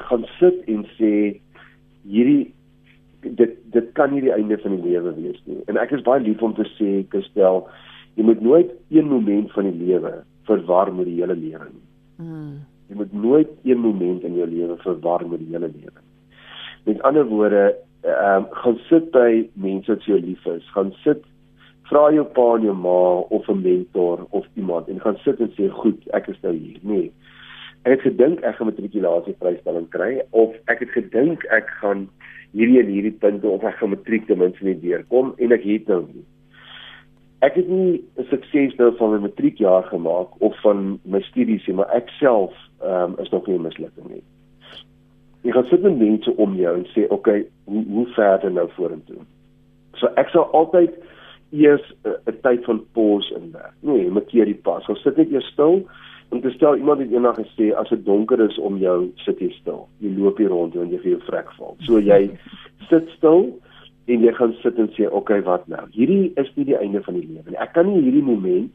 gaan 0.09 0.25
sit 0.39 0.61
en 0.71 0.85
sê 0.97 1.11
hierdie 2.05 2.53
dit 3.25 3.57
dit 3.73 3.91
kan 3.97 4.13
nie 4.13 4.21
die 4.23 4.33
einde 4.33 4.57
van 4.61 4.75
die 4.77 4.91
lewe 4.91 5.13
wees 5.17 5.41
nie. 5.49 5.57
En 5.71 5.79
ek 5.81 5.95
is 5.97 6.05
baie 6.05 6.21
lief 6.23 6.41
om 6.45 6.53
te 6.55 6.65
sê, 6.75 7.01
Kristel, 7.11 7.65
jy 8.15 8.25
moet 8.27 8.41
nooit 8.45 8.71
een 8.93 9.09
moment 9.09 9.51
van 9.55 9.67
die 9.69 9.87
lewe 9.89 10.13
verwar 10.47 10.91
met 10.93 11.09
die 11.09 11.17
hele 11.17 11.35
lewe 11.35 11.67
nie. 11.71 11.85
Mm. 12.21 12.53
Jy 12.89 12.99
moet 13.01 13.13
nooit 13.17 13.51
een 13.65 13.81
moment 13.81 14.23
in 14.23 14.37
jou 14.37 14.47
lewe 14.47 14.77
verwar 14.83 15.25
met 15.27 15.41
die 15.41 15.51
hele 15.51 15.71
lewe. 15.73 16.05
Met 16.85 17.01
ander 17.07 17.25
woorde, 17.31 17.65
ehm 18.05 18.45
um, 18.45 18.49
gaan 18.61 18.77
sit 18.89 19.09
by 19.15 19.47
mense 19.57 19.89
wat 19.89 20.05
jou 20.05 20.19
lief 20.21 20.45
is. 20.53 20.65
Gaan 20.75 20.93
sit 21.01 21.23
vra 21.89 22.07
jou 22.13 22.25
pa 22.37 22.45
en 22.55 22.67
jou 22.69 22.75
ma 22.77 22.99
of 23.33 23.49
'n 23.49 23.61
mentor 23.61 24.27
of 24.29 24.45
iemand 24.53 24.87
en 24.89 25.01
gaan 25.01 25.17
sit 25.25 25.39
en 25.39 25.49
sê, 25.57 25.69
"Goed, 25.69 26.07
ek 26.13 26.27
is 26.27 26.41
nou 26.41 26.53
hier." 26.53 26.77
Nee 26.81 27.11
ek 27.85 27.91
het 27.91 28.01
gedink 28.01 28.41
ek 28.41 28.57
gaan 28.57 28.71
matrikulasie 28.71 29.35
vrystelling 29.41 29.89
kry 29.93 30.11
of 30.33 30.55
ek 30.73 30.79
het 30.81 30.93
gedink 30.95 31.43
ek 31.53 31.69
gaan 31.81 32.07
hierdie 32.55 32.79
en 32.81 32.89
hierdie 32.89 33.17
punte 33.21 33.47
of 33.49 33.65
ek 33.67 33.77
gaan 33.77 33.93
matriek 33.93 34.25
ten 34.25 34.39
minste 34.41 34.65
net 34.65 34.81
deurkom 34.81 35.33
en 35.37 35.53
ek 35.53 35.67
het 35.67 35.91
nou 35.91 36.01
nie. 36.07 36.23
Ek 37.45 37.59
het 37.59 37.67
nie 37.69 38.01
'n 38.17 38.25
sukses 38.31 38.73
nou 38.79 38.89
van 38.97 39.11
my 39.11 39.19
matriekjaar 39.27 39.83
gemaak 39.91 40.29
of 40.41 40.55
van 40.61 40.99
my 41.05 41.21
studies 41.21 41.67
nie, 41.67 41.75
maar 41.75 41.91
ek 41.93 42.09
self 42.19 42.53
um, 42.81 43.15
is 43.19 43.29
nog 43.29 43.47
nie 43.47 43.59
mislukking 43.59 44.09
nie. 44.09 44.23
Jy 45.43 45.51
gaan 45.51 45.67
sit 45.69 45.83
met 45.83 45.99
mense 45.99 46.31
om 46.37 46.55
jou 46.55 46.75
en 46.75 46.85
sê, 46.85 47.03
"Oké, 47.05 47.13
okay, 47.13 47.45
hoe 47.65 47.85
hoe 47.85 48.07
verder 48.07 48.51
nou 48.51 48.69
vorentoe?" 48.69 49.21
So 49.93 50.07
ek 50.15 50.29
sal 50.29 50.49
altyd 50.51 50.93
eers 51.51 51.93
'n 52.03 52.39
tyd 52.41 52.63
van 52.65 52.81
pause 52.93 53.35
inwerk. 53.35 53.73
Nee, 53.81 54.09
maak 54.09 54.29
hierdie 54.29 54.61
pas. 54.63 54.87
Ons 54.89 55.01
sit 55.01 55.17
net 55.17 55.31
eers 55.31 55.51
stil 55.51 55.85
om 56.29 56.41
te 56.41 56.49
stel 56.49 56.75
iemand 56.75 56.99
het 56.99 57.11
eendag 57.11 57.37
gesê 57.39 57.71
as 57.77 57.89
dit 57.89 58.05
donker 58.05 58.39
is 58.39 58.57
om 58.57 58.77
jou 58.77 59.11
sit 59.23 59.39
jy 59.39 59.51
stil. 59.59 59.85
Jy 60.03 60.15
loop 60.17 60.39
hier 60.41 60.49
rond 60.53 60.75
en 60.75 60.89
jy 60.91 60.99
gee 61.03 61.15
jou 61.15 61.21
vrek 61.27 61.51
val. 61.59 61.75
So 61.87 61.99
jy 61.99 62.29
sit 62.89 63.09
stil 63.17 63.51
en 64.11 64.25
jy 64.25 64.33
gaan 64.37 64.53
sit 64.61 64.79
en 64.79 64.89
sê, 64.93 65.05
"Oké, 65.05 65.15
okay, 65.15 65.41
wat 65.41 65.67
nou? 65.67 65.85
Hierdie 65.91 66.33
is 66.35 66.49
nie 66.55 66.65
die 66.65 66.77
einde 66.77 67.01
van 67.03 67.13
die 67.13 67.27
lewe 67.27 67.49
nie. 67.49 67.59
Ek 67.59 67.73
kan 67.73 67.85
nie 67.85 68.01
hierdie 68.01 68.23
moment 68.23 68.71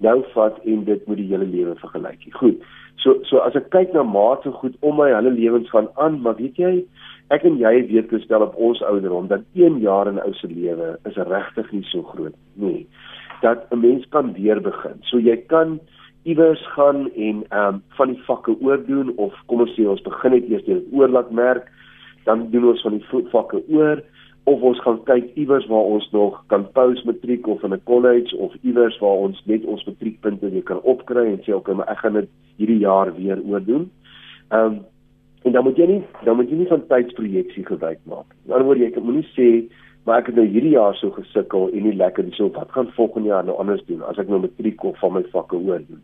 nou 0.00 0.24
vat 0.34 0.58
en 0.64 0.84
dit 0.84 1.08
met 1.08 1.16
die 1.16 1.26
hele 1.26 1.44
lewe 1.44 1.74
vergelyk 1.74 2.18
nie." 2.24 2.32
Goed. 2.32 2.62
So 2.96 3.18
so 3.24 3.38
as 3.38 3.54
ek 3.54 3.70
kyk 3.70 3.92
na 3.92 4.02
mate 4.02 4.50
goed 4.50 4.74
om 4.80 4.96
my 4.96 5.10
hele 5.12 5.30
lewens 5.30 5.70
gaan 5.70 5.88
aan, 5.96 6.20
maar 6.20 6.36
weet 6.36 6.56
jy, 6.56 6.84
ek 7.30 7.44
en 7.44 7.58
jy 7.58 7.86
weet 7.88 8.08
gestel 8.08 8.42
op 8.42 8.56
ons 8.56 8.82
ouderdom 8.82 9.28
dat 9.28 9.40
1 9.54 9.80
jaar 9.80 10.08
in 10.08 10.20
ou 10.22 10.32
se 10.32 10.48
lewe 10.48 10.98
is 11.04 11.16
regtig 11.16 11.72
nie 11.72 11.84
so 11.90 12.02
groot 12.02 12.34
nie. 12.54 12.86
Dat 13.42 13.66
'n 13.72 13.80
mens 13.80 14.06
kan 14.08 14.32
weer 14.32 14.60
begin. 14.60 14.98
So 15.02 15.18
jy 15.18 15.36
kan 15.36 15.80
iewers 16.24 16.62
gaan 16.72 17.10
en 17.12 17.44
ehm 17.48 17.74
um, 17.74 17.82
van 17.98 18.12
die 18.12 18.22
vakke 18.26 18.56
oordoen 18.60 19.12
of 19.16 19.34
kom 19.46 19.60
ons 19.64 19.74
sê 19.76 19.84
ons 19.88 20.02
begin 20.04 20.32
net 20.36 20.48
eers 20.48 20.64
deur 20.64 20.80
oor 20.92 21.12
laat 21.12 21.30
merk, 21.30 21.68
dan 22.24 22.48
doen 22.50 22.70
ons 22.72 22.84
van 22.86 22.96
die 22.96 23.24
vakke 23.32 23.60
oor 23.68 24.00
of 24.44 24.64
ons 24.70 24.80
gaan 24.84 25.00
kyk 25.08 25.30
iewers 25.40 25.66
waar 25.72 25.90
ons 25.96 26.08
nog 26.12 26.40
kan 26.52 26.64
post 26.76 27.04
matriek 27.08 27.46
of 27.48 27.62
in 27.64 27.72
'n 27.74 27.84
college 27.84 28.36
of 28.36 28.56
iewers 28.62 28.98
waar 29.04 29.20
ons 29.26 29.42
net 29.44 29.64
ons 29.64 29.84
matriekpunte 29.84 30.50
weer 30.50 30.62
kan 30.62 30.80
opkry 30.80 31.26
en 31.26 31.40
sê 31.44 31.52
okay, 31.52 31.74
maar 31.74 31.88
ek 31.88 31.98
gaan 31.98 32.20
dit 32.20 32.28
hierdie 32.56 32.78
jaar 32.78 33.14
weer 33.16 33.40
oordoen. 33.44 33.90
Ehm 34.48 34.66
um, 34.66 34.80
en 35.44 35.52
dan 35.52 35.64
moet 35.64 35.76
jy 35.76 35.86
nie 35.86 36.02
dan 36.24 36.36
moet 36.36 36.50
jy 36.50 36.56
nie 36.56 36.72
van 36.72 36.86
tydsprojeksie 36.86 37.66
gebruik 37.66 38.00
maak. 38.04 38.28
In 38.46 38.52
ander 38.52 38.66
woorde 38.66 38.84
jy 38.84 39.00
moet 39.00 39.14
nie 39.14 39.30
sê 39.36 39.48
maar 40.04 40.18
ek 40.20 40.26
het 40.26 40.36
nou 40.36 40.46
hierdie 40.46 40.74
jaar 40.76 40.96
so 40.96 41.10
gesukkel 41.10 41.70
en 41.72 41.82
nie 41.82 41.96
lekker 41.96 42.26
so 42.36 42.50
wat 42.56 42.72
gaan 42.72 42.90
volgende 42.96 43.28
jaar 43.28 43.44
nou 43.44 43.56
anders 43.60 43.84
doen 43.88 44.02
as 44.08 44.18
ek 44.18 44.28
nou 44.28 44.40
matriek 44.40 44.84
of 44.84 44.98
van 45.00 45.12
my 45.12 45.22
vakke 45.32 45.56
oor 45.56 45.80
doen 45.88 46.02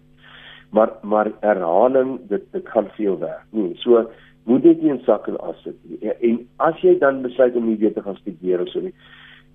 maar 0.71 0.91
maar 1.03 1.31
herhaling 1.41 2.19
dit 2.29 2.43
dit 2.53 2.69
gaan 2.69 2.89
veel 2.97 3.19
werk. 3.19 3.45
Nee, 3.51 3.75
so 3.75 4.11
moet 4.45 4.63
dit 4.63 4.83
nie 4.83 4.91
in 4.91 5.03
sak 5.05 5.27
en 5.27 5.39
as 5.41 5.63
sit 5.63 5.77
nie. 5.83 5.99
Ja, 6.01 6.15
en 6.21 6.41
as 6.57 6.81
jy 6.81 6.97
dan 6.99 7.23
besluit 7.23 7.57
om 7.57 7.67
nie 7.67 7.79
weer 7.79 7.93
te 7.93 8.03
gaan 8.03 8.17
studeer 8.17 8.63
of 8.63 8.71
so 8.73 8.81
nie, 8.81 8.95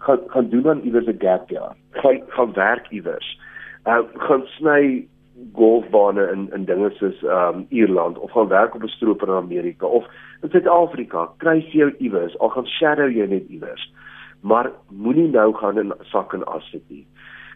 gaan 0.04 0.24
gaan 0.34 0.50
doen 0.50 0.64
dan 0.64 0.82
iewers 0.84 1.08
'n 1.08 1.20
gap 1.20 1.50
jaar. 1.50 1.76
Gaan 1.92 2.22
gaan 2.28 2.54
werk 2.54 2.88
iewers. 2.92 3.40
Uh 3.86 4.04
gaan 4.28 4.44
sny 4.58 5.08
golfbane 5.54 6.32
in 6.32 6.50
in 6.54 6.66
dinge 6.66 6.92
soos 6.92 7.24
um 7.24 7.66
Ierland 7.70 8.18
of 8.18 8.32
gaan 8.32 8.48
werk 8.48 8.76
op 8.76 8.84
'n 8.84 8.88
stroper 8.88 9.28
in 9.28 9.44
Amerika 9.44 9.86
of 9.86 10.06
in 10.42 10.50
Suid-Afrika. 10.50 11.30
Kry 11.38 11.62
vir 11.62 11.80
jou 11.80 11.94
iewers, 11.98 12.40
al 12.40 12.50
gaan 12.50 12.68
shadow 12.68 13.10
jy 13.10 13.26
net 13.26 13.48
iewers. 13.50 13.94
Maar 14.42 14.72
moenie 14.90 15.30
nou 15.30 15.54
gaan 15.54 15.80
in 15.80 15.94
sak 16.02 16.34
en 16.34 16.44
as 16.44 16.70
sit 16.70 16.90
nie. 16.90 17.08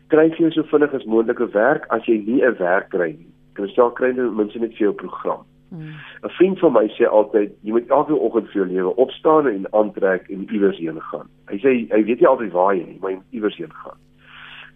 Kry 0.07 0.29
vir 0.29 0.37
jou 0.37 0.51
so 0.51 0.63
vinnig 0.63 0.93
as 0.93 1.05
moontlike 1.05 1.51
werk 1.51 1.85
as 1.89 2.05
jy 2.05 2.23
nie 2.25 2.41
'n 2.41 2.57
werk 2.57 2.89
kry 2.89 3.11
nie 3.11 3.33
kristal 3.59 3.93
kry 3.97 4.11
jy 4.15 4.27
mense 4.41 4.59
net 4.59 4.75
vir 4.77 4.89
jou 4.89 4.93
program. 5.03 5.45
Hmm. 5.69 5.93
'n 6.23 6.29
Vriend 6.37 6.59
van 6.59 6.73
my 6.73 6.87
sê 6.97 7.05
altyd 7.05 7.51
jy 7.61 7.71
moet 7.71 7.89
elke 7.93 8.15
oggend 8.17 8.47
vir 8.49 8.61
jou 8.61 8.67
lewe 8.73 8.95
opstaan 8.95 9.47
en 9.47 9.67
aantrek 9.73 10.29
en 10.29 10.47
iewers 10.49 10.77
heen 10.77 11.01
gaan. 11.11 11.27
Hy 11.51 11.57
sê 11.61 11.73
hy 11.93 12.03
weet 12.03 12.19
nie 12.19 12.27
altyd 12.27 12.51
waar 12.51 12.75
jy 12.75 12.85
nie, 12.85 12.97
maar 13.01 13.19
iewers 13.29 13.57
heen 13.57 13.73
gaan. 13.83 13.99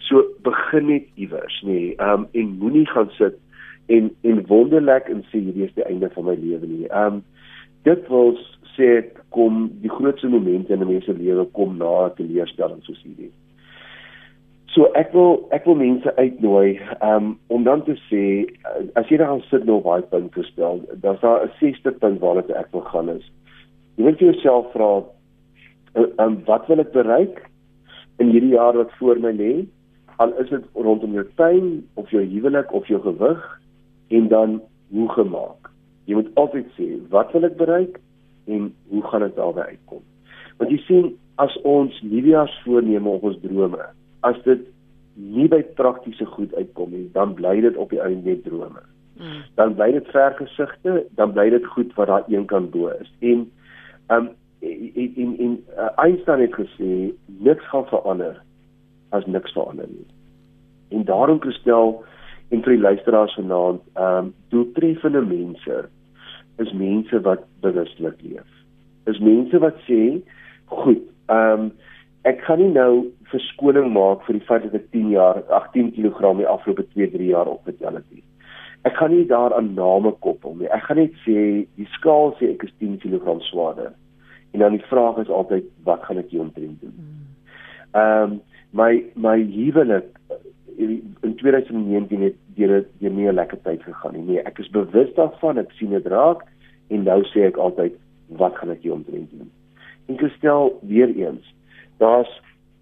So 0.06 0.22
begin 0.46 0.88
net 0.88 1.08
iewers, 1.16 1.62
nê. 1.66 1.74
Nee, 1.74 1.96
um 1.98 2.28
en 2.32 2.58
moenie 2.62 2.86
gaan 2.86 3.10
sit 3.18 3.40
en 3.88 4.12
en 4.22 4.46
wonderlik 4.48 5.10
en 5.10 5.24
sê 5.32 5.42
hierdie 5.42 5.66
is 5.66 5.74
die 5.74 5.88
einde 5.90 6.10
van 6.14 6.26
my 6.30 6.36
lewe 6.36 6.68
nie. 6.68 6.90
Um 6.92 7.24
dit 7.84 8.08
wil 8.10 8.38
sê 8.78 9.02
kom 9.34 9.72
die 9.82 9.90
grootste 9.90 10.30
momente 10.30 10.74
in 10.74 10.82
'n 10.82 10.88
mens 10.88 11.06
se 11.06 11.14
lewe 11.14 11.46
kom 11.58 11.78
na 11.78 12.06
'n 12.06 12.16
teleurstelling 12.16 12.84
soos 12.84 13.02
hierdie. 13.02 13.32
So 14.74 14.88
ek 14.98 15.12
wil 15.14 15.36
ek 15.54 15.68
wil 15.70 15.76
mense 15.78 16.10
uitnooi 16.18 16.80
um, 17.06 17.36
om 17.54 17.66
dan 17.66 17.84
te 17.86 17.94
sê 18.08 18.24
uh, 18.66 18.80
as 18.98 19.06
jy 19.12 19.20
dan 19.22 19.44
sit 19.52 19.68
nou 19.70 19.78
baie 19.86 20.02
punte 20.10 20.34
gestel, 20.34 20.82
dan 21.04 21.20
daar 21.22 21.46
'n 21.46 21.54
sesde 21.60 21.94
punt 22.02 22.18
waarna 22.24 22.58
ek 22.58 22.74
wil 22.74 22.82
gaan 22.90 23.12
is. 23.14 23.28
Jy 23.98 24.04
moet 24.08 24.20
jouself 24.20 24.74
vra 24.74 24.90
uh, 24.98 26.08
um, 26.18 26.42
wat 26.50 26.66
wil 26.68 26.82
ek 26.82 26.92
bereik 26.98 27.44
in 28.18 28.34
hierdie 28.34 28.58
jaar 28.58 28.74
wat 28.74 28.98
voor 28.98 29.22
my 29.22 29.36
lê? 29.38 29.54
Al 30.18 30.34
is 30.42 30.50
dit 30.50 30.66
rondom 30.74 31.14
jou 31.14 31.28
tuin 31.38 31.86
of 31.94 32.10
jou 32.10 32.26
huwelik 32.26 32.74
of 32.74 32.90
jou 32.90 33.02
gewig 33.02 33.46
en 34.10 34.28
dan 34.28 34.62
hoe 34.90 35.10
gemaak. 35.10 35.70
Jy 36.10 36.18
moet 36.18 36.34
altyd 36.34 36.66
sê 36.80 36.98
wat 37.14 37.30
wil 37.38 37.46
ek 37.46 37.62
bereik 37.62 38.02
en 38.50 38.74
hoe 38.90 39.04
gaan 39.06 39.22
dit 39.22 39.36
daarby 39.36 39.70
uitkom? 39.70 40.02
Want 40.58 40.72
jy 40.72 40.82
sien 40.90 41.14
as 41.38 41.54
ons 41.62 42.02
nuwejaarsvoorneme 42.02 43.10
of 43.10 43.22
ons 43.22 43.38
drome 43.46 43.94
as 44.24 44.40
dit 44.48 44.62
nie 45.14 45.48
by 45.52 45.62
praktiese 45.78 46.26
goed 46.34 46.54
uitkom 46.56 46.92
nie, 46.92 47.08
dan 47.14 47.36
bly 47.38 47.60
dit 47.62 47.76
op 47.78 47.92
die 47.94 48.02
ou 48.02 48.12
net 48.16 48.44
drome. 48.48 48.82
Mm. 49.20 49.44
Dan 49.60 49.76
bly 49.78 49.92
dit 49.94 50.08
vergesigte, 50.14 51.04
dan 51.20 51.34
bly 51.36 51.50
dit 51.54 51.66
goed 51.76 51.94
wat 52.00 52.10
daar 52.10 52.24
een 52.28 52.48
kan 52.50 52.70
bo 52.74 52.90
is. 52.96 53.12
En 53.20 53.46
um 54.16 54.32
in 54.64 55.12
in 55.16 55.38
in 55.38 55.54
uh, 55.76 55.90
Einstein 56.00 56.42
het 56.42 56.56
gesê 56.56 57.12
niks 57.26 57.68
gaan 57.70 57.86
verander 57.92 58.42
as 59.10 59.26
niks 59.26 59.52
verander 59.52 59.88
nie. 59.88 60.08
En 60.90 61.04
daarom 61.06 61.42
gestel 61.42 62.04
en 62.50 62.64
vir 62.64 62.76
die 62.76 62.82
luisteraars 62.82 63.36
vanaand, 63.38 63.82
um 63.98 64.34
doeltreffende 64.50 65.22
mense 65.22 65.86
is 66.58 66.74
mense 66.74 67.22
wat 67.22 67.46
bewuslik 67.62 68.22
leef. 68.22 68.50
Is 69.10 69.20
mense 69.20 69.60
wat 69.60 69.78
sê, 69.90 70.22
goed, 70.66 71.02
um 71.28 71.72
ek 72.30 72.44
gaan 72.48 72.60
nie 72.60 72.72
nou 72.72 72.92
verskoning 73.32 73.90
maak 73.94 74.24
vir 74.28 74.38
die 74.40 74.46
feit 74.48 74.64
dat 74.68 74.78
ek 74.80 74.92
10 74.96 75.10
jaar 75.16 75.42
18 75.50 75.92
kg 75.98 76.38
die 76.40 76.48
afgelope 76.48 76.86
2-3 76.94 77.32
jaar 77.32 77.50
opgetel 77.52 78.00
het 78.00 78.08
nie. 78.12 78.24
Ek 78.88 78.96
gaan 79.00 79.12
nie 79.16 79.26
daaraan 79.28 79.74
name 79.76 80.12
koppel 80.24 80.56
nie. 80.60 80.70
Ek 80.76 80.88
gaan 80.88 81.00
net 81.00 81.16
sê 81.26 81.66
die 81.80 81.90
skaal 81.98 82.34
sê 82.40 82.54
ek 82.54 82.64
is 82.68 82.74
10 82.84 83.00
kg 83.04 83.38
swaarder. 83.50 83.92
En 84.54 84.60
dan 84.60 84.78
die 84.78 84.88
vraag 84.90 85.20
is 85.24 85.32
altyd 85.32 85.68
wat 85.88 86.04
gaan 86.08 86.22
ek 86.22 86.32
hieromtrent 86.32 86.82
doen? 86.82 86.96
Hmm. 86.96 87.30
Ehm 87.94 88.34
um, 88.34 88.42
my 88.74 89.04
my 89.14 89.38
huwelik 89.38 90.10
in 90.78 91.36
2019 91.38 92.22
het 92.22 92.38
deur 92.58 92.86
deur 93.00 93.12
nie 93.12 93.28
'n 93.28 93.36
lekker 93.36 93.62
tyd 93.62 93.84
gegaan 93.84 94.14
nie. 94.14 94.22
Nee, 94.22 94.40
ek 94.40 94.60
is 94.60 94.70
bewus 94.70 95.14
daarvan, 95.14 95.58
ek 95.58 95.72
sien 95.72 95.90
dit 95.90 96.06
raak 96.06 96.42
en 96.88 97.04
nou 97.04 97.24
sê 97.24 97.46
ek 97.46 97.58
altyd 97.58 97.94
wat 98.28 98.56
gaan 98.56 98.70
ek 98.70 98.82
hier 98.82 98.94
omtrent 98.94 99.30
doen? 99.30 99.52
En 100.08 100.18
gestel 100.18 100.80
weer 100.82 101.10
eens, 101.16 101.54
daar's 101.98 102.32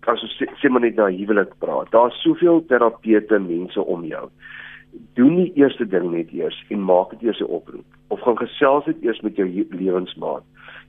as 0.09 0.23
ons 0.25 0.33
sê, 0.39 0.47
sê 0.61 0.69
maar 0.69 0.81
net 0.81 0.97
na 0.97 1.09
huwelik 1.13 1.53
praat. 1.61 1.91
Daar's 1.93 2.17
soveel 2.23 2.63
terapeute 2.69 3.39
mense 3.39 3.81
om 3.81 4.05
jou. 4.05 4.29
Doen 5.19 5.35
die 5.37 5.51
eerste 5.55 5.85
ding 5.87 6.09
net 6.11 6.31
eers 6.33 6.57
en 6.73 6.81
maak 6.87 7.13
dit 7.15 7.27
eers 7.29 7.41
'n 7.41 7.53
oproep 7.57 7.85
of 8.09 8.19
gaan 8.21 8.37
gesels 8.37 8.85
dit 8.85 9.03
eers 9.03 9.21
met 9.21 9.35
jou 9.35 9.47
lewensmaat. 9.69 10.43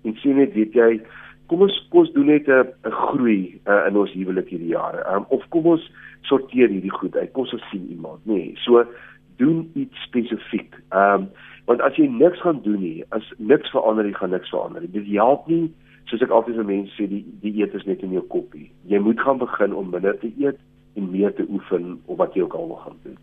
En 0.04 0.16
sien 0.16 0.36
net 0.36 0.54
weet 0.54 0.72
jy 0.74 1.00
kom 1.46 1.62
ons 1.62 1.76
kom 1.90 2.00
ons 2.00 2.12
doen 2.12 2.26
net 2.26 2.48
'n 2.48 2.72
'n 2.88 2.90
groei 2.90 3.60
uh, 3.66 3.86
in 3.88 3.96
ons 3.96 4.12
huwelik 4.12 4.48
hierdie 4.48 4.74
jare. 4.74 5.04
Um, 5.14 5.24
of 5.28 5.48
kom 5.48 5.66
ons 5.66 5.90
sorteer 6.22 6.68
hierdie 6.68 6.96
goed 6.98 7.16
uit. 7.16 7.32
Kom 7.32 7.44
ons 7.44 7.70
sien 7.70 7.86
iemand, 7.90 8.20
nê. 8.26 8.32
Nee, 8.32 8.52
so 8.56 8.84
doen 9.36 9.70
iets 9.74 10.02
spesifiek. 10.02 10.74
Ehm 10.90 11.14
um, 11.14 11.28
want 11.66 11.80
as 11.80 11.96
jy 11.96 12.08
niks 12.08 12.40
gaan 12.40 12.60
doen 12.62 12.80
nie, 12.80 13.04
as 13.10 13.32
niks 13.38 13.70
verander 13.70 14.04
nie, 14.04 14.14
gaan 14.14 14.30
niks 14.30 14.50
verander 14.50 14.80
nie. 14.80 14.90
Dit 14.90 15.06
help 15.14 15.46
nie 15.46 15.70
soos 16.10 16.22
ek 16.22 16.30
altyd 16.30 16.60
vir 16.60 16.68
mense 16.68 16.94
sê, 16.96 17.08
die 17.08 17.24
die 17.42 17.54
eet 17.60 17.74
is 17.74 17.86
net 17.88 18.02
in 18.02 18.12
jou 18.12 18.24
koppie. 18.32 18.70
Jy 18.88 18.98
moet 18.98 19.20
gaan 19.20 19.38
begin 19.38 19.74
om 19.74 19.90
minder 19.90 20.18
te 20.18 20.32
eet 20.38 20.58
en 20.94 21.10
meer 21.10 21.34
te 21.34 21.46
oefen 21.48 22.00
op 22.06 22.18
wat 22.18 22.34
jy 22.34 22.42
ook 22.46 22.54
al 22.54 22.68
wil 22.68 22.82
gaan 22.84 22.98
doen. 23.04 23.20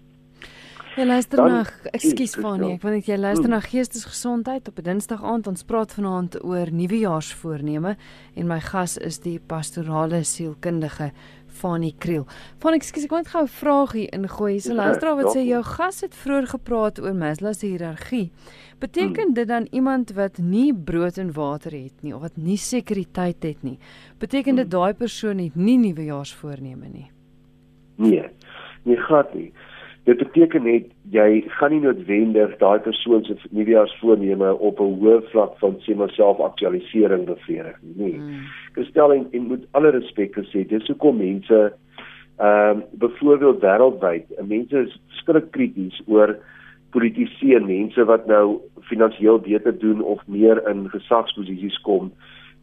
Jy 0.98 1.06
luister 1.06 1.38
Dan, 1.38 1.52
na, 1.54 1.89
ekskuus 1.94 2.34
Fanie, 2.42 2.74
ek 2.76 2.82
wil 2.84 2.96
net 2.98 3.08
jy 3.08 3.15
luister 3.15 3.46
hmm. 3.46 3.54
na 3.56 3.60
geestesgesondheid 3.63 4.68
op 4.68 4.80
'n 4.80 4.88
Dinsdag 4.88 5.24
aand. 5.24 5.48
Ons 5.48 5.63
praat 5.63 5.94
vanaand 5.94 6.39
oor 6.44 6.72
nuwejaarsvoorneme 6.72 7.96
en 8.36 8.48
my 8.48 8.60
gas 8.60 8.98
is 8.98 9.22
die 9.24 9.39
pastorale 9.39 10.24
sielkundige 10.24 11.12
Fanie 11.60 11.93
Kriel. 12.00 12.26
Fanie, 12.63 12.80
ekskuus, 12.80 13.06
ek 13.08 13.13
wil 13.13 13.22
net 13.24 13.32
gou 13.34 13.43
'n 13.43 13.54
vraagie 13.60 14.08
ingooi. 14.15 14.52
Hier's 14.54 14.69
'n 14.69 14.76
ja, 14.76 14.82
luisteraar 14.84 15.15
wat 15.15 15.36
sê 15.36 15.43
jou 15.45 15.63
gas 15.63 16.02
het 16.02 16.15
vroeër 16.15 16.48
gepraat 16.56 17.00
oor 17.00 17.15
Maslow 17.15 17.54
se 17.54 17.67
hiërargie. 17.67 18.32
Beteken 18.80 19.26
hmm. 19.26 19.34
dit 19.34 19.48
dan 19.48 19.67
iemand 19.72 20.13
wat 20.15 20.38
nie 20.38 20.74
brood 20.74 21.17
en 21.17 21.32
water 21.34 21.72
het 21.72 22.02
nie 22.02 22.15
of 22.15 22.22
wat 22.22 22.38
nie 22.38 22.58
sekuriteit 22.58 23.43
het 23.43 23.63
nie? 23.63 23.78
Beteken 24.19 24.56
dit 24.56 24.72
hmm. 24.72 24.80
daai 24.80 24.93
persoon 24.93 25.38
het 25.38 25.56
nie 25.56 25.78
nuwejaarsvoorneme 25.78 26.88
nie? 26.88 27.12
Nee. 27.95 28.30
Nee, 28.84 28.95
glad 28.95 29.34
nie. 29.34 29.52
Dit 30.10 30.17
beteken 30.17 30.63
net 30.65 30.86
jy 31.13 31.43
gaan 31.60 31.69
nie 31.76 31.84
noodwendig 31.84 32.56
daai 32.58 32.80
persoon 32.82 33.28
se 33.28 33.36
nuwejaarsvoorneme 33.54 34.56
op 34.58 34.80
'n 34.82 34.95
hoë 35.02 35.19
vlak 35.30 35.58
van 35.62 35.76
sê 35.86 35.95
maar 35.95 36.10
selfaktualisering 36.17 37.26
bevredig 37.28 37.78
nie. 37.82 37.93
Nee. 37.98 38.17
Hmm. 38.17 38.48
Gestel 38.74 39.13
en, 39.13 39.28
en 39.32 39.43
moet 39.52 39.67
alle 39.72 39.91
respek 39.93 40.34
gesê, 40.34 40.65
dis 40.67 40.88
hoekom 40.88 41.17
mense 41.17 41.60
ehm 42.39 42.78
um, 42.78 42.84
byvoorbeeld 42.91 43.62
wêreldwyd, 43.62 44.26
mense 44.48 44.78
is 44.88 45.00
skrik 45.22 45.52
krities 45.52 46.02
oor 46.08 46.38
politici 46.89 47.54
en 47.54 47.65
mense 47.65 48.06
wat 48.06 48.26
nou 48.26 48.58
finansiëel 48.89 49.39
beter 49.39 49.80
doen 49.80 50.02
of 50.02 50.22
meer 50.28 50.63
in 50.69 50.88
gesagsposisies 50.89 51.78
kom 51.86 52.12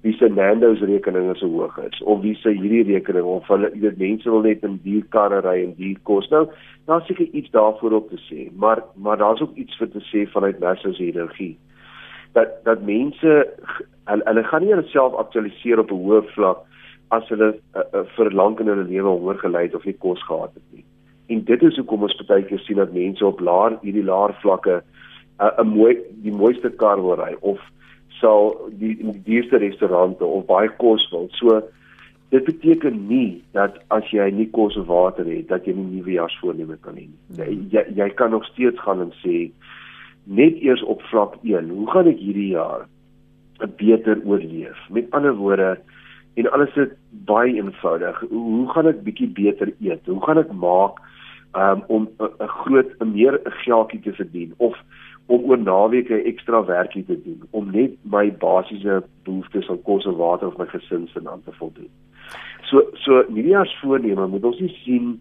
wie 0.07 0.17
se 0.19 0.29
Nando's 0.29 0.81
rekening 0.81 1.31
is 1.33 1.41
so 1.41 1.49
hoog 1.51 1.79
is 1.83 2.01
of 2.03 2.23
wie 2.23 2.35
se 2.39 2.53
hierdie 2.55 2.85
rekening 2.93 3.27
of 3.27 3.49
hulle 3.51 3.71
weet 3.83 3.99
mense 3.99 4.31
wil 4.31 4.45
net 4.47 4.63
in 4.69 4.79
duur 4.85 5.03
karre 5.15 5.41
ry 5.47 5.57
en 5.65 5.73
duur 5.81 5.99
kos. 6.11 6.29
Nou 6.31 6.45
daar's 6.87 7.09
seker 7.11 7.27
iets 7.41 7.51
daarvoor 7.57 7.97
op 7.99 8.13
te 8.13 8.21
sê 8.29 8.47
maar 8.65 8.85
maar 8.95 9.19
daar's 9.19 9.43
ook 9.43 9.59
iets 9.63 9.79
vir 9.81 9.91
te 9.91 10.03
sê 10.11 10.23
vanuit 10.31 10.63
Maslow's 10.63 11.03
hiërargie. 11.03 11.57
Dat 12.39 12.55
dat 12.69 12.87
mense 12.87 13.33
hulle, 13.33 14.25
hulle 14.31 14.45
gaan 14.51 14.63
nie 14.63 14.75
hulself 14.77 15.19
aktualiseer 15.25 15.83
op 15.83 15.91
'n 15.91 16.03
hoë 16.07 16.23
vlak 16.35 16.63
as 17.19 17.29
hulle 17.35 17.51
uh, 17.55 17.83
uh, 17.93 18.05
vir 18.17 18.31
lank 18.31 18.61
in 18.61 18.71
hulle 18.71 18.87
lewe 18.87 19.09
honger 19.09 19.39
gelei 19.43 19.67
het 19.67 19.75
of 19.75 19.85
nie 19.85 19.99
kos 20.07 20.23
gehad 20.27 20.55
het 20.55 20.67
nie. 20.73 20.85
En 21.35 21.45
dit 21.45 21.63
is 21.63 21.77
hoekom 21.83 22.03
ons 22.03 22.27
baie 22.29 22.47
keer 22.47 22.63
sien 22.63 22.79
dat 22.79 22.95
mense 22.95 23.27
op 23.27 23.41
laer 23.41 23.79
hierdie 23.83 24.07
laer 24.07 24.39
vlakke 24.43 24.83
'n 25.43 25.67
uh, 25.67 25.67
mooi 25.67 25.99
die 26.23 26.33
mooiste 26.33 26.71
kar 26.71 27.03
wil 27.03 27.19
ry 27.19 27.35
of 27.41 27.59
sal 28.21 28.55
die 28.81 28.95
die 29.01 29.23
duurste 29.27 29.61
restaurante 29.63 30.25
of 30.25 30.47
baie 30.47 30.71
kos 30.81 31.05
wil. 31.13 31.29
So 31.39 31.61
dit 32.35 32.45
beteken 32.45 33.07
nie 33.09 33.43
dat 33.57 33.79
as 33.95 34.09
jy 34.11 34.27
nie 34.35 34.49
kos 34.51 34.77
of 34.77 34.89
water 34.91 35.29
het 35.29 35.49
dat 35.53 35.67
jy 35.67 35.77
nie 35.77 36.01
nuwejaarsvoorneme 36.01 36.79
kan 36.83 36.99
hê 36.99 37.07
nie. 37.07 37.21
Hmm. 37.37 37.67
Jy 37.73 37.85
jy 38.01 38.09
kan 38.19 38.35
nog 38.35 38.47
steeds 38.53 38.81
gaan 38.83 39.05
en 39.05 39.13
sê 39.23 39.47
net 40.27 40.59
eers 40.59 40.83
op 40.83 41.03
vlak 41.11 41.37
1, 41.47 41.69
hoe 41.71 41.91
gaan 41.93 42.09
ek 42.11 42.19
hierdie 42.19 42.53
jaar 42.57 42.89
beter 43.79 44.19
oorleef? 44.27 44.79
Met 44.91 45.13
ander 45.15 45.37
woorde 45.39 45.77
en 46.37 46.49
alles 46.53 46.75
is 46.77 46.91
baie 47.29 47.55
eenvoudig. 47.55 48.19
Hoe 48.29 48.67
gaan 48.75 48.91
ek 48.91 49.05
bietjie 49.07 49.29
beter 49.33 49.71
eet? 49.81 50.03
Hoe 50.11 50.21
gaan 50.27 50.43
ek 50.43 50.51
maak 50.53 50.99
um, 51.55 51.85
om 51.87 52.09
'n 52.19 52.49
groot 52.63 52.91
'n 53.01 53.13
meer 53.13 53.41
geldjie 53.65 54.01
te 54.01 54.13
verdien 54.13 54.55
of 54.57 54.75
om 55.27 55.45
oor 55.51 55.59
naweke 55.59 56.23
ekstra 56.31 56.63
werkie 56.65 57.05
te 57.05 57.17
doen 57.23 57.43
om 57.51 57.71
net 57.75 57.97
my 58.03 58.29
basiese 58.43 59.03
behoeftes 59.27 59.69
aan 59.71 59.83
kos 59.83 60.07
en 60.07 60.19
water 60.21 60.49
of 60.49 60.59
my 60.59 60.67
gesin 60.71 61.09
se 61.13 61.23
aan 61.25 61.43
te 61.45 61.55
voldoen. 61.59 61.91
So 62.71 62.83
so 63.03 63.23
hierdie 63.29 63.57
as 63.59 63.75
voorneme 63.83 64.27
moet 64.27 64.45
ons 64.45 64.61
nie 64.63 64.75
sien 64.85 65.17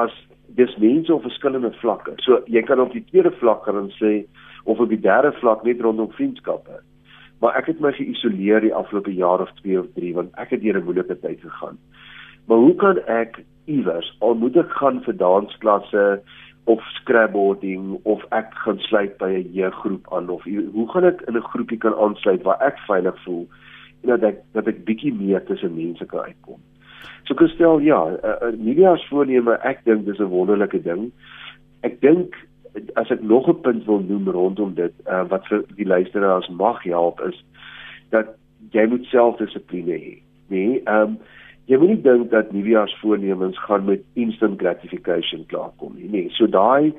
as 0.00 0.14
dis 0.56 0.72
mense 0.82 1.12
op 1.14 1.22
verskillende 1.22 1.72
vlakke. 1.80 2.16
So 2.24 2.40
jy 2.46 2.62
kan 2.66 2.80
op 2.80 2.92
die 2.96 3.04
tweede 3.10 3.32
vlak 3.40 3.64
gaan 3.68 3.92
sê 3.98 4.24
of 4.64 4.80
op 4.80 4.88
die 4.88 5.00
derde 5.00 5.32
vlak 5.40 5.64
net 5.64 5.80
rondom 5.80 6.10
vriendskappe. 6.16 6.80
Maar 7.40 7.56
ek 7.56 7.70
het 7.72 7.80
my 7.80 7.92
geïsoleer 7.96 8.64
die 8.64 8.74
afgelope 8.76 9.12
jaar 9.16 9.40
of 9.40 9.52
2 9.62 9.78
of 9.80 9.88
3 9.96 10.14
want 10.18 10.34
ek 10.40 10.56
het 10.56 10.64
deur 10.64 10.80
'n 10.80 10.84
moeilike 10.84 11.20
tyd 11.20 11.40
gegaan. 11.40 11.78
Maar 12.46 12.58
hoe 12.58 12.74
kan 12.74 12.98
ek 13.06 13.44
iewers 13.64 14.16
al 14.20 14.34
moet 14.34 14.56
ek 14.56 14.72
gaan 14.80 15.02
vir 15.04 15.16
dansklasse 15.16 16.04
of 16.64 16.80
scrabboarding 17.00 17.98
of 18.02 18.24
ek 18.30 18.54
gaan 18.64 18.78
sluit 18.78 19.16
by 19.18 19.30
'n 19.30 19.52
jeuggroep 19.52 20.12
aan 20.12 20.28
of 20.28 20.44
hoe 20.44 20.88
gaan 20.90 21.04
ek 21.04 21.22
in 21.28 21.36
'n 21.36 21.50
groepie 21.52 21.78
kan 21.78 21.94
aansluit 21.94 22.42
waar 22.42 22.60
ek 22.60 22.78
veilig 22.78 23.22
voel 23.22 23.48
en 24.02 24.08
dat 24.08 24.22
ek 24.22 24.38
dat 24.52 24.66
ek 24.66 24.84
bietjie 24.84 25.14
meer 25.14 25.44
tussen 25.44 25.74
mense 25.74 26.04
kan 26.04 26.20
uitkom. 26.20 26.60
So 27.24 27.34
Christel, 27.34 27.78
ja, 27.78 28.06
uh, 28.06 28.36
uh, 28.42 28.56
media's 28.58 29.06
voorneme, 29.08 29.58
ek 29.62 29.84
dink 29.84 30.04
dis 30.04 30.18
'n 30.18 30.32
wonderlike 30.32 30.82
ding. 30.82 31.12
Ek 31.82 32.00
dink 32.00 32.34
as 32.94 33.10
ek 33.10 33.22
nog 33.22 33.48
'n 33.48 33.60
punt 33.60 33.84
wil 33.84 34.00
noem 34.00 34.28
rondom 34.28 34.74
dit, 34.74 34.92
uh, 35.06 35.24
wat 35.28 35.46
vir 35.46 35.64
die 35.76 35.86
luisteraars 35.86 36.48
mag 36.48 36.82
help 36.82 37.20
is 37.20 37.44
dat 38.10 38.26
jy 38.70 38.86
moet 38.86 39.04
selfdissipline 39.04 39.92
hê. 39.92 40.22
Nee, 40.48 40.82
ehm 40.84 41.02
um, 41.02 41.18
jy 41.70 41.78
moenie 41.78 42.00
dink 42.02 42.30
dat 42.32 42.52
nuwejaars 42.52 42.96
voornemens 43.00 43.58
gaan 43.66 43.84
met 43.86 44.02
instant 44.18 44.58
gratification 44.58 45.46
klaarkom 45.46 45.94
nie. 45.94 46.08
Nee, 46.10 46.30
so 46.34 46.50
daai 46.50 46.90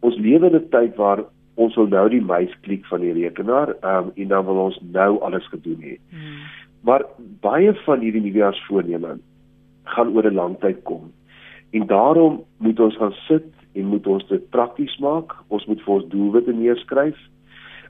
ons 0.00 0.16
lewe 0.16 0.48
in 0.48 0.56
'n 0.56 0.68
tyd 0.72 0.96
waar 0.96 1.24
ons 1.54 1.76
wil 1.76 1.86
nou 1.86 2.08
die 2.08 2.22
muis 2.22 2.52
klik 2.62 2.86
van 2.86 3.00
die 3.00 3.12
rekenaar, 3.12 3.74
ehm 3.82 4.08
um, 4.08 4.12
en 4.14 4.28
dan 4.28 4.44
wil 4.44 4.58
ons 4.68 4.78
nou 4.80 5.20
alles 5.20 5.46
gedoen 5.52 5.80
hê. 5.80 5.98
Hmm. 6.10 6.40
Maar 6.84 7.04
baie 7.40 7.74
van 7.84 8.00
hierdie 8.00 8.22
nuwejaars 8.22 8.64
voornemens 8.68 9.22
gaan 9.84 10.16
oor 10.16 10.26
'n 10.30 10.34
lang 10.34 10.58
tyd 10.60 10.82
kom. 10.82 11.12
En 11.70 11.86
daarom 11.86 12.44
moet 12.58 12.80
ons 12.80 12.96
gaan 12.96 13.14
sit 13.28 13.46
en 13.74 13.86
moet 13.86 14.06
ons 14.06 14.26
dit 14.28 14.50
prakties 14.50 14.96
maak. 14.98 15.32
Ons 15.48 15.66
moet 15.66 15.82
vir 15.82 15.94
ons 15.94 16.08
doelwitte 16.08 16.52
neerskryf. 16.52 17.18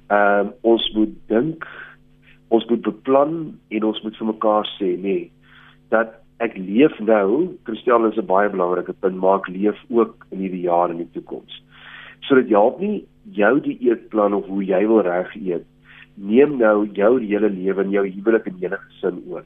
Ehm 0.09 0.47
um, 0.47 0.53
ons 0.61 0.93
moet 0.95 1.15
dink, 1.27 1.67
ons 2.49 2.67
moet 2.67 2.83
beplan 2.83 3.59
en 3.69 3.85
ons 3.85 4.03
moet 4.03 4.17
vir 4.17 4.27
mekaar 4.27 4.67
sê, 4.79 4.99
nee, 5.01 5.31
dat 5.89 6.24
ek 6.43 6.57
leef 6.59 6.99
nou, 7.01 7.57
Christian 7.65 8.07
is 8.11 8.19
'n 8.19 8.27
baie 8.27 8.49
belangrike 8.51 8.93
punt, 9.01 9.17
maar 9.17 9.39
ek 9.39 9.49
leef 9.49 9.79
ook 9.91 10.27
in 10.31 10.39
hierdie 10.39 10.67
jaar 10.67 10.91
in 10.91 10.99
die 10.99 11.11
toekoms. 11.13 11.63
So 12.23 12.35
dit 12.35 12.49
help 12.49 12.81
nie 12.81 13.05
jou 13.33 13.61
die 13.61 13.79
eetplan 13.81 14.35
of 14.35 14.47
hoe 14.47 14.65
jy 14.65 14.87
wil 14.87 15.03
reg 15.03 15.35
eet. 15.37 15.65
Neem 16.17 16.59
nou 16.59 16.87
jou 16.93 17.21
hele 17.21 17.51
lewe 17.51 17.83
en 17.83 17.91
jou 17.91 18.07
huwelik 18.07 18.47
en 18.47 18.57
enige 18.61 18.81
gesin 18.89 19.23
oor. 19.29 19.45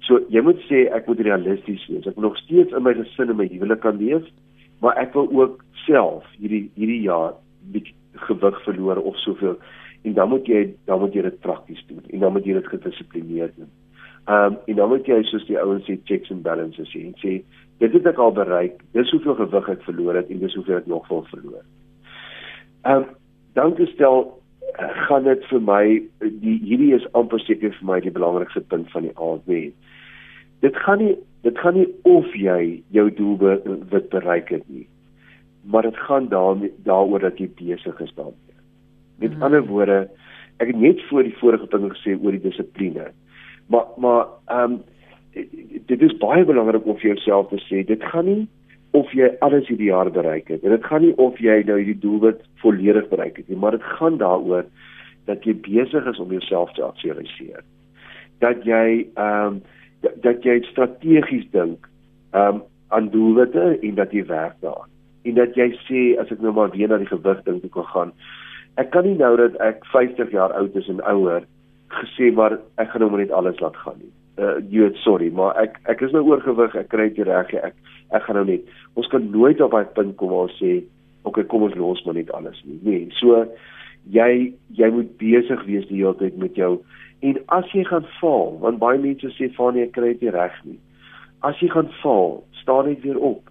So 0.00 0.20
jy 0.28 0.42
moet 0.42 0.60
sê 0.68 0.88
ek 0.92 1.06
moet 1.06 1.20
realisties 1.20 1.86
wees. 1.88 2.06
Ek 2.06 2.16
moet 2.16 2.24
nog 2.30 2.38
steeds 2.38 2.72
in 2.72 2.82
my 2.82 2.94
gesin 2.94 3.30
en 3.30 3.36
my 3.36 3.46
huwelik 3.46 3.80
kan 3.80 3.98
leef, 3.98 4.26
maar 4.80 4.98
ek 4.98 5.14
wil 5.14 5.28
ook 5.30 5.64
self 5.86 6.24
hierdie 6.38 6.70
hierdie 6.74 7.02
jaar 7.02 7.34
gewig 8.26 8.62
verloor 8.64 8.98
of 9.02 9.16
soveel 9.16 9.56
en 10.02 10.14
dan 10.14 10.28
moet 10.28 10.46
jy 10.46 10.74
dan 10.86 11.00
moet 11.00 11.14
jy 11.14 11.22
dit 11.22 11.40
prakties 11.40 11.84
doen 11.86 12.02
en 12.10 12.24
dan 12.24 12.32
moet 12.32 12.46
jy 12.46 12.58
dit 12.58 12.66
gedissiplineerd 12.74 13.56
doen. 13.56 13.70
Ehm 14.24 14.52
um, 14.52 14.58
en 14.66 14.76
dan 14.76 14.88
moet 14.88 15.06
jy 15.06 15.22
soos 15.26 15.44
die 15.48 15.58
ouens 15.58 15.86
sê 15.88 15.96
checks 16.06 16.30
and 16.30 16.44
balances 16.46 16.90
sê 16.94 17.00
en 17.08 17.14
sê 17.18 17.32
dit 17.82 17.94
het 17.96 18.04
ek 18.06 18.18
al 18.22 18.30
bereik. 18.36 18.76
Dis 18.94 19.10
hoeveel 19.10 19.34
gewig 19.34 19.70
ek 19.72 19.80
verloor 19.82 20.14
het 20.14 20.28
en 20.30 20.38
dis 20.38 20.54
hoeveel 20.54 20.78
ek 20.78 20.86
nog 20.86 21.08
wil 21.08 21.24
verloor. 21.30 21.64
Ehm 22.86 23.02
um, 23.02 23.08
dan 23.58 23.74
gestel 23.76 24.20
uh, 24.78 24.92
gaan 25.08 25.26
dit 25.26 25.42
vir 25.50 25.64
my 25.66 25.82
die 26.44 26.54
hierdie 26.62 26.92
is 26.94 27.08
amper 27.18 27.42
seker 27.42 27.74
vir 27.80 27.88
my 27.88 27.98
die 28.04 28.14
belangrikste 28.14 28.62
punt 28.70 28.92
van 28.94 29.08
die 29.08 29.16
aand 29.18 29.42
wees. 29.50 29.74
Dit 30.62 30.78
gaan 30.86 31.02
nie 31.02 31.16
dit 31.42 31.58
gaan 31.58 31.74
nie 31.80 31.88
of 32.06 32.30
jy 32.38 32.78
jou 32.94 33.08
doel 33.18 33.34
wat 33.90 34.06
bereik 34.14 34.54
het 34.54 34.62
nie. 34.68 34.86
Maar 35.66 35.90
dit 35.90 35.98
gaan 36.06 36.28
daarmee 36.30 36.70
daaroor 36.86 37.26
dat 37.26 37.42
jy 37.42 37.50
besig 37.58 37.98
is 38.06 38.14
daarmee. 38.14 38.54
Met 39.18 39.30
mm 39.30 39.34
-hmm. 39.34 39.42
ander 39.42 39.66
woorde, 39.66 39.98
ek 40.62 40.70
het 40.70 40.78
net 40.78 41.02
voor 41.10 41.22
die 41.22 41.38
vorige 41.42 41.66
punt 41.66 41.90
gesê 41.90 42.14
oor 42.22 42.38
die 42.38 42.46
dissipline 42.46 43.10
maar 43.66 43.86
maar 43.96 44.26
ehm 44.46 44.72
um, 44.72 44.80
dit 45.86 46.02
is 46.02 46.16
baie 46.20 46.44
belangrik 46.44 46.86
om 46.86 46.98
vir 47.00 47.14
jouself 47.14 47.48
te 47.48 47.58
sê 47.64 47.84
dit 47.86 48.02
gaan 48.12 48.26
nie 48.28 48.48
of 48.92 49.12
jy 49.16 49.30
alles 49.40 49.68
hierdie 49.68 49.88
jaar 49.88 50.10
bereik 50.12 50.50
het. 50.52 50.64
En 50.64 50.74
dit 50.74 50.84
gaan 50.84 51.00
nie 51.00 51.14
of 51.16 51.38
jy 51.40 51.62
nou 51.64 51.78
hierdie 51.78 52.00
doelwit 52.02 52.42
volledig 52.60 53.08
bereik 53.08 53.36
het 53.40 53.48
nie 53.48 53.58
maar 53.58 53.78
dit 53.78 53.86
gaan 53.98 54.18
daaroor 54.20 54.66
dat 55.30 55.44
jy 55.46 55.54
besig 55.64 56.06
is 56.10 56.18
om 56.18 56.34
jouself 56.34 56.72
te 56.72 56.84
aktualiseer. 56.84 57.62
Dat 58.44 58.64
jy 58.68 59.06
ehm 59.14 59.46
um, 59.46 59.62
dat, 60.02 60.22
dat 60.22 60.44
jy 60.44 60.60
strategies 60.70 61.48
dink 61.50 61.88
ehm 62.32 62.60
um, 62.60 62.62
aan 62.92 63.08
doelwitte 63.08 63.78
en 63.80 63.94
dat 63.94 64.12
jy 64.12 64.26
werk 64.28 64.58
daaraan. 64.60 64.90
En 65.24 65.34
dat 65.34 65.54
jy 65.56 65.70
sê 65.86 66.00
as 66.20 66.30
ek 66.34 66.42
nou 66.44 66.52
maar 66.52 66.72
weer 66.74 66.90
na 66.90 66.98
die 67.00 67.08
gewig 67.08 67.40
dink 67.46 67.64
ek 67.64 67.78
wil 67.78 67.88
gaan. 67.88 68.12
Ek 68.80 68.90
kan 68.92 69.06
nie 69.08 69.16
nou 69.16 69.32
dat 69.40 69.56
ek 69.64 69.86
50 69.92 70.32
jaar 70.34 70.52
oud 70.58 70.76
is 70.76 70.88
en 70.92 71.00
ouer 71.08 71.46
gesê 72.00 72.32
maar 72.34 72.58
ek 72.80 72.92
gaan 72.92 73.04
nou 73.04 73.10
maar 73.12 73.22
net 73.24 73.34
alles 73.36 73.60
laat 73.60 73.76
gaan 73.84 73.98
nie. 74.00 74.12
Uh 74.40 74.56
jy 74.72 74.88
sorry 75.02 75.30
maar 75.34 75.56
ek 75.60 75.78
ek 75.92 76.02
is 76.06 76.14
nou 76.16 76.24
oorgewig 76.30 76.74
ek 76.78 76.88
kry 76.92 77.08
dit 77.10 77.26
reg 77.28 77.52
ek 77.54 77.76
ek 78.16 78.24
gaan 78.26 78.38
nou 78.40 78.46
net 78.48 78.64
ons 78.96 79.08
kan 79.12 79.30
nooit 79.30 79.60
op 79.60 79.74
daai 79.76 79.92
punt 79.96 80.16
kom 80.16 80.32
waar 80.32 80.48
ons 80.48 80.58
sê 80.60 80.80
okay 81.28 81.44
kom 81.44 81.66
ons 81.68 81.76
los 81.78 82.02
maar 82.06 82.16
net 82.18 82.32
alles 82.38 82.60
nie. 82.64 82.78
Nee 82.82 83.08
so 83.20 83.44
jy 84.16 84.52
jy 84.80 84.90
moet 84.96 85.16
besig 85.20 85.64
wees 85.68 85.86
die 85.90 86.00
hele 86.02 86.16
tyd 86.20 86.38
met 86.40 86.56
jou. 86.56 86.78
En 87.22 87.38
as 87.58 87.68
jy 87.76 87.84
gaan 87.88 88.06
val 88.20 88.56
want 88.64 88.80
baie 88.82 89.00
mense 89.00 89.34
sê 89.36 89.50
Fanie 89.56 89.86
ek 89.86 89.96
kry 89.98 90.14
dit 90.18 90.34
reg 90.34 90.56
nie. 90.64 90.78
As 91.42 91.58
jy 91.62 91.68
gaan 91.74 91.90
val 92.02 92.40
staan 92.62 92.88
net 92.88 93.02
weer 93.02 93.18
op. 93.18 93.50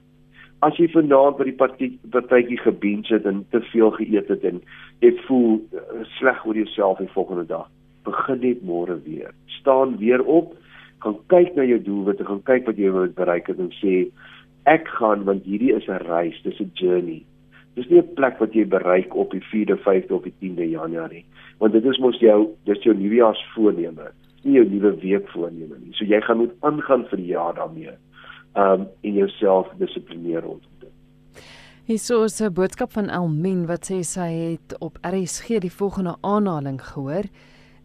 As 0.65 0.77
jy 0.77 0.87
vanaand 0.93 1.37
by 1.39 1.47
die 1.49 1.57
partytjie 1.57 2.59
gebeen 2.61 3.05
sit 3.09 3.25
en 3.25 3.45
te 3.51 3.61
veel 3.71 3.93
geëet 3.97 4.29
het 4.29 4.43
en 4.45 4.59
jy 5.01 5.13
voel 5.25 5.55
uh, 5.73 6.03
sleg 6.17 6.43
oor 6.45 6.57
jouself 6.59 6.99
die 7.01 7.09
volgende 7.15 7.47
dag 7.49 7.69
begin 8.03 8.39
net 8.39 8.63
môre 8.63 8.97
weer. 9.03 9.33
Staan 9.59 9.97
weer 9.97 10.23
op 10.23 10.55
gaan 11.01 11.17
kyk 11.27 11.55
na 11.55 11.65
jou 11.65 11.79
doelwitte 11.81 12.25
gaan 12.25 12.43
kyk 12.45 12.65
wat 12.69 12.77
jy 12.77 12.91
wil 12.93 13.07
bereik 13.17 13.47
het 13.47 13.59
en 13.59 13.71
sê 13.79 14.11
ek 14.69 14.87
gaan 14.99 15.25
want 15.25 15.45
hierdie 15.49 15.73
is 15.73 15.87
'n 15.87 16.05
reis 16.05 16.41
dis 16.43 16.59
'n 16.61 16.71
journey. 16.73 17.25
Dis 17.75 17.89
nie 17.89 18.01
'n 18.01 18.13
plek 18.15 18.39
wat 18.39 18.53
jy 18.53 18.65
bereik 18.65 19.15
op 19.15 19.31
die 19.31 19.41
4de 19.41 19.77
5de 19.77 20.13
of 20.13 20.23
die 20.23 20.33
10de 20.39 20.69
Januarie 20.69 21.25
want 21.59 21.73
dit 21.73 21.85
is 21.85 21.99
mos 21.99 22.19
jou 22.19 22.49
dis 22.65 22.83
jou 22.83 22.95
nuwejaarsvoorneme 22.95 24.11
nie 24.43 24.57
jou 24.57 24.65
nuwe 24.65 24.95
week 25.01 25.27
voorneme 25.29 25.77
nie. 25.79 25.93
So 25.97 26.05
jy 26.05 26.21
gaan 26.25 26.41
moet 26.41 26.53
aangaan 26.65 27.05
vir 27.11 27.21
die 27.21 27.31
jaar 27.33 27.55
daarmee 27.57 27.93
um 28.59 28.87
in 29.07 29.13
jouself 29.15 29.69
dissiplineer 29.79 30.41
rondom 30.41 30.71
dit. 30.79 30.89
Hier 31.85 32.23
is 32.25 32.41
'n 32.41 32.53
boodskap 32.53 32.91
van 32.91 33.09
Elmien 33.09 33.65
wat 33.67 33.91
sê 33.91 34.01
sy 34.03 34.29
het 34.31 34.79
op 34.79 34.97
RSG 35.01 35.59
die 35.59 35.71
volgende 35.71 36.15
aanhaling 36.21 36.81
gehoor 36.81 37.23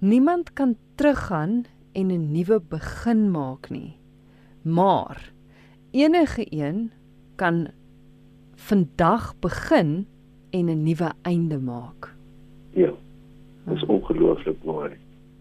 Niemand 0.06 0.52
kan 0.52 0.76
teruggaan 0.94 1.64
en 1.92 2.06
'n 2.06 2.30
nuwe 2.32 2.60
begin 2.68 3.30
maak 3.30 3.70
nie. 3.70 3.96
Maar 4.62 5.32
enige 5.90 6.46
een 6.50 6.92
kan 7.36 7.68
vandag 8.54 9.38
begin 9.38 10.06
en 10.50 10.64
'n 10.66 10.82
nuwe 10.82 11.10
einde 11.22 11.58
maak. 11.58 12.14
Ja. 12.70 12.90
Dit 13.64 13.76
is 13.76 13.84
ongelooflik 13.86 14.64
mooi. 14.64 14.90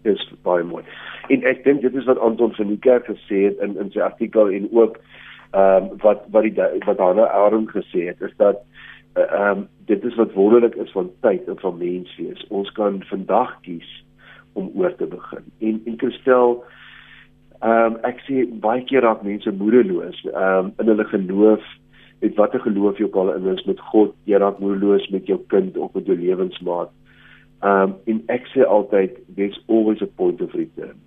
Dit 0.02 0.14
is 0.14 0.34
baie 0.42 0.64
mooi. 0.64 0.84
En 1.28 1.42
ek 1.42 1.64
dink 1.64 1.80
dit 1.80 1.94
is 1.94 2.04
wat 2.04 2.18
Anton 2.18 2.52
van 2.52 2.66
die 2.66 2.78
kerk 2.78 3.04
gesê 3.04 3.36
het 3.48 3.58
in 3.58 3.78
in 3.78 3.90
sy 3.90 4.00
artikel 4.00 4.50
en 4.50 4.68
ook 4.72 4.98
ehm 5.50 5.82
um, 5.82 5.90
wat 5.98 6.20
wat 6.30 6.42
die 6.42 6.54
wat 6.84 6.98
Hanna 6.98 7.28
Aaron 7.28 7.68
gesê 7.70 8.06
het 8.06 8.20
is 8.20 8.34
dat 8.36 8.56
eh, 9.12 9.22
ehm 9.22 9.42
uh, 9.42 9.50
um, 9.50 9.68
dit 9.84 10.04
is 10.04 10.14
wat 10.14 10.32
wonderlik 10.32 10.74
is 10.74 10.90
van 10.90 11.10
tyd 11.20 11.48
en 11.48 11.58
van 11.58 11.78
menswees. 11.78 12.46
Ons 12.48 12.72
kan 12.72 13.02
vandag 13.04 13.60
kies 13.60 14.05
om 14.56 14.70
oor 14.74 14.94
te 14.96 15.06
begin. 15.06 15.44
En 15.58 15.80
en 15.84 15.98
Christel 16.02 16.62
ehm 17.60 17.96
um, 17.96 17.98
ek 18.04 18.20
sê 18.26 18.44
baie 18.64 18.84
keer 18.88 19.04
raak 19.06 19.24
mense 19.24 19.52
moedeloos 19.62 20.22
ehm 20.28 20.66
um, 20.66 20.72
in 20.82 20.92
hulle 20.92 21.08
geloof 21.12 21.64
met 22.20 22.38
watter 22.40 22.60
geloof 22.64 22.98
jy 22.98 23.08
ook 23.08 23.16
al 23.20 23.34
in 23.34 23.48
is 23.52 23.64
met 23.68 23.80
God, 23.92 24.14
jy 24.24 24.40
raak 24.40 24.58
moedeloos 24.60 25.08
met 25.12 25.28
jou 25.28 25.38
kind 25.52 25.76
of 25.76 25.92
met 25.94 26.08
jou 26.08 26.16
lewensmaat. 26.16 26.92
Ehm 27.62 27.92
um, 27.92 27.94
en 28.12 28.22
ek 28.38 28.48
sê 28.52 28.64
altyd 28.64 29.20
there's 29.36 29.60
always 29.68 30.02
a 30.02 30.10
point 30.20 30.40
of 30.40 30.54
return. 30.54 30.98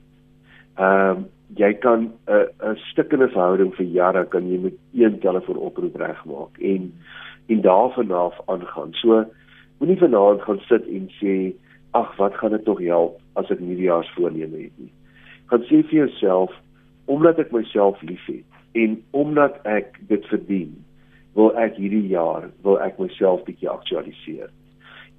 Ehm 0.78 1.18
um, 1.18 1.28
jy 1.58 1.74
kan 1.82 2.12
'n 2.28 2.46
'n 2.62 2.76
stukkende 2.92 3.28
verhouding 3.28 3.74
vir 3.76 3.86
jare 3.86 4.26
kan 4.26 4.50
jy 4.50 4.58
met 4.58 4.76
een 4.94 5.20
telefoon 5.20 5.58
oproep 5.58 5.96
regmaak 5.96 6.58
en 6.62 6.94
en 7.48 7.62
daarvan 7.62 8.12
af 8.12 8.38
aangaan. 8.46 8.94
So 8.94 9.26
moenie 9.80 9.98
vanaand 9.98 10.42
gaan 10.42 10.60
sit 10.60 10.88
en 10.88 11.10
sê 11.22 11.54
ag 11.92 12.16
wat 12.18 12.36
gaan 12.36 12.52
dit 12.52 12.66
tog 12.66 12.80
help 12.80 13.18
as 13.40 13.52
ek 13.54 13.64
nuwejaarsvoorneme 13.64 14.66
het 14.68 14.76
nie. 14.78 14.92
Gaan 15.52 15.66
sê 15.70 15.82
vir 15.82 16.04
jouself 16.04 16.54
omdat 17.10 17.40
ek 17.42 17.54
myself 17.56 18.02
liefhet 18.06 18.46
en 18.78 19.00
omdat 19.18 19.58
ek 19.66 19.98
dit 20.12 20.26
verdien, 20.30 20.76
wil 21.38 21.52
ek 21.58 21.78
hierdie 21.82 22.08
jaar 22.12 22.50
wil 22.66 22.78
ek 22.84 23.00
myself 23.02 23.44
bietjie 23.48 23.70
aktualiseer. 23.72 24.50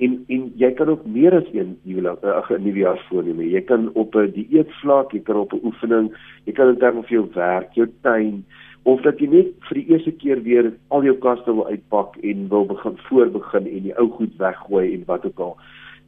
En 0.00 0.16
en 0.32 0.46
jy 0.56 0.70
kan 0.78 0.88
ook 0.88 1.04
meer 1.04 1.34
as 1.36 1.48
een 1.52 1.76
nuwejaarsvoorneme. 1.84 3.50
Jy 3.50 3.60
kan 3.68 3.90
op 3.94 4.16
'n 4.16 4.32
dieetvlak, 4.32 5.12
jy 5.12 5.20
kan 5.20 5.36
op 5.36 5.52
'n 5.52 5.64
oefening, 5.64 6.12
jy 6.46 6.52
kan 6.52 6.68
in 6.68 6.78
terme 6.78 7.02
van 7.02 7.16
jou 7.16 7.28
werk, 7.34 7.74
jou 7.74 7.88
tuin 8.02 8.44
of 8.82 9.02
dat 9.04 9.20
jy 9.20 9.28
net 9.28 9.52
vir 9.68 9.80
die 9.80 9.92
eerste 9.92 10.12
keer 10.22 10.40
weer 10.44 10.70
al 10.88 11.04
jou 11.04 11.16
kaste 11.20 11.52
wil 11.52 11.66
uitpak 11.68 12.16
en 12.24 12.48
wil 12.48 12.64
begin 12.70 12.96
voorbegin 13.08 13.66
en 13.68 13.82
die 13.88 13.96
ou 14.00 14.08
goed 14.16 14.32
weggooi 14.40 14.94
en 14.94 15.04
wat 15.06 15.26
ook 15.28 15.42
al 15.46 15.56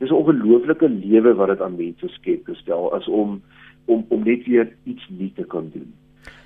dis 0.02 0.10
'n 0.10 0.18
ongelooflike 0.18 0.88
lewe 0.88 1.34
wat 1.38 1.48
dit 1.48 1.60
aan 1.60 1.76
mense 1.76 2.08
skep 2.08 2.46
gestel 2.50 2.90
as 2.94 3.06
om 3.08 3.40
om 3.86 4.04
om 4.08 4.24
net 4.24 4.46
weer 4.46 4.68
iets 4.84 5.06
nuut 5.08 5.34
te 5.34 5.46
kan 5.46 5.70
doen. 5.74 5.94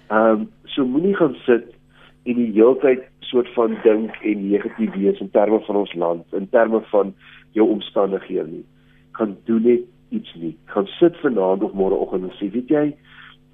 Ehm 0.09 0.41
um, 0.41 0.49
so 0.65 0.85
moenie 0.85 1.17
gaan 1.17 1.35
sit 1.49 1.75
en 2.25 2.35
die 2.35 2.53
hele 2.53 2.77
tyd 2.83 3.03
soort 3.21 3.49
van 3.55 3.77
dink 3.83 4.15
en 4.23 4.49
negatief 4.51 4.95
wees 4.95 5.21
in 5.21 5.31
terme 5.31 5.61
van 5.61 5.77
ons 5.77 5.95
land, 5.95 6.35
in 6.35 6.49
terme 6.49 6.81
van 6.93 7.15
jou 7.53 7.69
omstandighede 7.71 8.47
nie. 8.47 8.65
Gaan 9.13 9.37
doen 9.45 9.63
net 9.63 9.81
iets 10.09 10.35
nuut. 10.35 10.57
Gaan 10.65 10.87
sit 10.87 11.17
vanaand 11.17 11.63
of 11.63 11.73
môreoggend 11.73 12.29
en 12.29 12.35
sê, 12.39 12.51
weet 12.53 12.71
jy, 12.71 12.87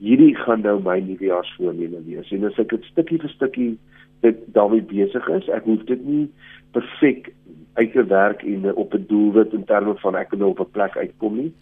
hierdie 0.03 0.35
gaan 0.37 0.65
nou 0.67 0.81
my 0.83 0.99
nuwejaarsvoorneme 1.01 2.03
wees. 2.09 2.33
En 2.35 2.45
as 2.49 2.59
ek 2.59 2.75
dit 2.75 2.89
stukkie 2.91 3.21
vir 3.23 3.33
stukkie 3.37 3.71
dit 4.27 4.43
daarmee 4.57 4.83
besig 4.83 5.29
is, 5.39 5.49
ek 5.49 5.65
hoef 5.67 5.85
dit 5.89 6.03
nie 6.07 6.27
perfek 6.77 7.33
uit 7.75 7.93
te 7.93 8.05
werk 8.05 8.43
en 8.43 8.65
uh, 8.65 8.77
op 8.77 8.95
'n 8.95 9.05
doelwit 9.09 9.53
in 9.53 9.65
terme 9.65 9.95
van 9.97 10.17
ek 10.17 10.31
wil 10.31 10.49
op 10.49 10.61
'n 10.61 10.71
plek 10.71 10.97
uitkom 10.97 11.37
nie 11.37 11.53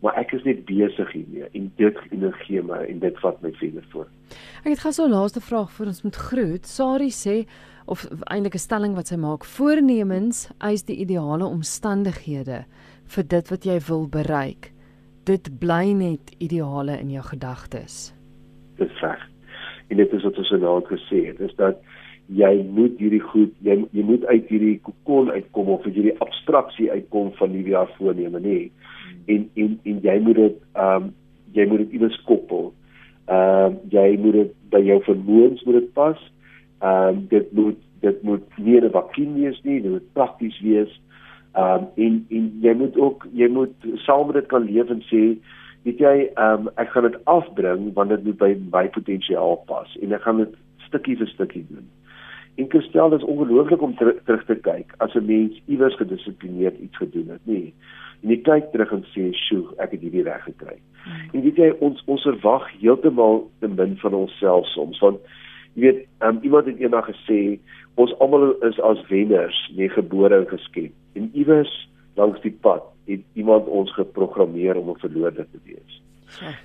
maar 0.00 0.16
ek 0.20 0.32
is 0.36 0.44
net 0.48 0.64
besig 0.68 1.12
hiermee 1.12 1.48
en 1.56 1.68
dit 1.76 1.98
energie 2.10 2.62
my 2.64 2.80
en 2.88 3.00
dit 3.02 3.18
vat 3.20 3.40
my 3.44 3.52
verder 3.60 3.84
voor. 3.92 4.06
Ek 4.64 4.72
het 4.72 4.84
gou 4.84 4.92
so 4.92 5.06
'n 5.06 5.12
laaste 5.12 5.40
vraag 5.40 5.72
vir 5.76 5.86
ons 5.86 6.02
moet 6.02 6.16
groet. 6.16 6.66
Sari 6.66 7.10
sê 7.10 7.46
of 7.86 8.08
eintlik 8.30 8.54
'n 8.54 8.66
stelling 8.66 8.94
wat 8.94 9.08
sy 9.08 9.16
maak, 9.16 9.44
voornemens 9.44 10.48
eis 10.58 10.82
die 10.82 10.96
ideale 10.96 11.44
omstandighede 11.44 12.64
vir 13.04 13.24
dit 13.24 13.50
wat 13.50 13.64
jy 13.64 13.78
wil 13.88 14.08
bereik. 14.08 14.72
Dit 15.24 15.58
bly 15.58 15.92
net 15.92 16.34
ideale 16.38 16.98
in 16.98 17.10
jou 17.10 17.22
gedagtes. 17.22 18.14
Dis 18.76 19.00
reg. 19.00 19.28
En 19.88 19.96
dit 19.96 20.12
is 20.12 20.22
wat 20.22 20.38
ons 20.38 20.50
nou 20.50 20.82
gesê 20.86 21.26
het, 21.26 21.40
is 21.40 21.54
dat 21.56 21.76
jy 22.30 22.62
moet 22.70 22.98
hierdie 23.02 23.22
goed 23.32 23.54
jy 23.66 23.76
jy 23.96 24.04
moet 24.06 24.24
uit 24.30 24.50
hierdie 24.52 24.76
kokon 24.86 25.32
uitkom 25.34 25.72
of 25.74 25.86
uit 25.86 25.96
hierdie 25.96 26.18
abstraksie 26.22 26.90
uitkom 26.92 27.32
van 27.38 27.50
nuwe 27.54 27.74
jaar 27.74 27.90
voorneme 27.96 28.42
nê. 28.44 28.58
En 29.26 29.48
en 29.54 29.78
en 29.82 30.02
jy 30.06 30.16
moet 30.26 30.38
dit 30.38 30.60
ehm 30.74 31.08
um, 31.08 31.10
jy 31.54 31.66
moet 31.66 31.82
dit 31.84 31.96
iewers 31.98 32.18
koppel. 32.28 32.70
Ehm 33.26 33.66
um, 33.66 33.78
jy 33.90 34.06
moet 34.22 34.38
dit 34.38 34.56
by 34.70 34.82
jou 34.86 35.00
vermoëns 35.08 35.64
moet 35.66 35.80
dit 35.80 35.92
pas. 35.98 36.26
Ehm 36.78 37.08
um, 37.08 37.22
dit 37.34 37.52
moet 37.52 37.86
dit 38.00 38.22
moet 38.22 38.58
nie 38.58 38.80
'n 38.80 38.90
vakuum 38.94 39.34
wees 39.34 39.60
nie 39.62 39.80
dit 39.82 39.90
moet 39.90 40.12
prakties 40.12 40.60
wees. 40.60 41.00
Ehm 41.54 41.82
um, 41.82 41.88
en 42.06 42.26
en 42.30 42.50
jy 42.62 42.74
moet 42.74 42.96
ook 42.96 43.26
jy 43.32 43.48
moet 43.48 43.74
saam 44.06 44.26
met 44.26 44.38
dit 44.38 44.46
kan 44.46 44.64
leef 44.64 44.90
en 44.90 45.02
sê 45.10 45.22
weet 45.82 45.98
jy 45.98 46.16
ehm 46.34 46.66
um, 46.66 46.74
ek 46.76 46.94
gaan 46.94 47.10
dit 47.10 47.24
afbring 47.24 47.92
want 47.94 48.10
dit 48.14 48.24
moet 48.24 48.38
by 48.38 48.56
my 48.72 48.88
potensiaal 48.88 49.56
pas 49.66 49.96
en 50.02 50.12
ek 50.12 50.22
gaan 50.22 50.44
dit 50.46 50.54
stukkie 50.86 51.16
vir 51.16 51.26
stukkie 51.26 51.66
doen 51.68 51.88
En 52.54 52.68
Christel 52.68 53.14
is 53.14 53.24
ongelooflik 53.24 53.82
om 53.82 53.94
ter, 53.96 54.14
terug 54.24 54.44
te 54.44 54.54
kyk 54.54 54.94
as 54.98 55.14
'n 55.14 55.24
mens 55.24 55.60
iewers 55.66 55.96
gedissiplineerd 55.96 56.78
iets 56.78 56.96
gedoen 56.96 57.28
het, 57.28 57.40
nê. 57.46 57.52
Nee. 57.52 57.74
En 58.22 58.28
jy 58.28 58.36
kyk 58.44 58.72
terug 58.72 58.92
en 58.92 59.04
sê, 59.12 59.32
"Sjoe, 59.32 59.74
ek 59.78 59.90
het 59.90 60.00
hierdie 60.00 60.22
reg 60.22 60.42
gekry." 60.44 60.76
Hmm. 61.04 61.30
En 61.32 61.42
weet 61.42 61.56
jy, 61.56 61.70
ons 61.80 62.02
ons 62.06 62.22
verwag 62.22 62.70
heeltemal 62.80 63.50
te 63.60 63.68
min 63.68 63.96
van 63.96 64.14
onsself 64.14 64.66
soms, 64.66 64.98
want 64.98 65.18
jy 65.74 65.80
weet, 65.80 66.06
um, 66.20 66.38
iemand 66.42 66.66
het 66.66 66.78
eendag 66.78 67.08
gesê, 67.08 67.58
"Ons 67.94 68.18
almal 68.18 68.52
is 68.62 68.80
as 68.80 69.08
wenners, 69.08 69.72
nie 69.76 69.88
gebore 69.88 70.36
en 70.36 70.46
geskep." 70.46 70.92
En 71.14 71.30
iewers 71.32 71.88
langs 72.14 72.40
die 72.40 72.56
pad 72.60 72.82
het 73.06 73.20
iemand 73.34 73.66
ons 73.66 73.92
geprogrammeer 73.94 74.76
om 74.76 74.90
'n 74.90 74.98
verloorder 74.98 75.46
te 75.50 75.58
wees. 75.64 76.02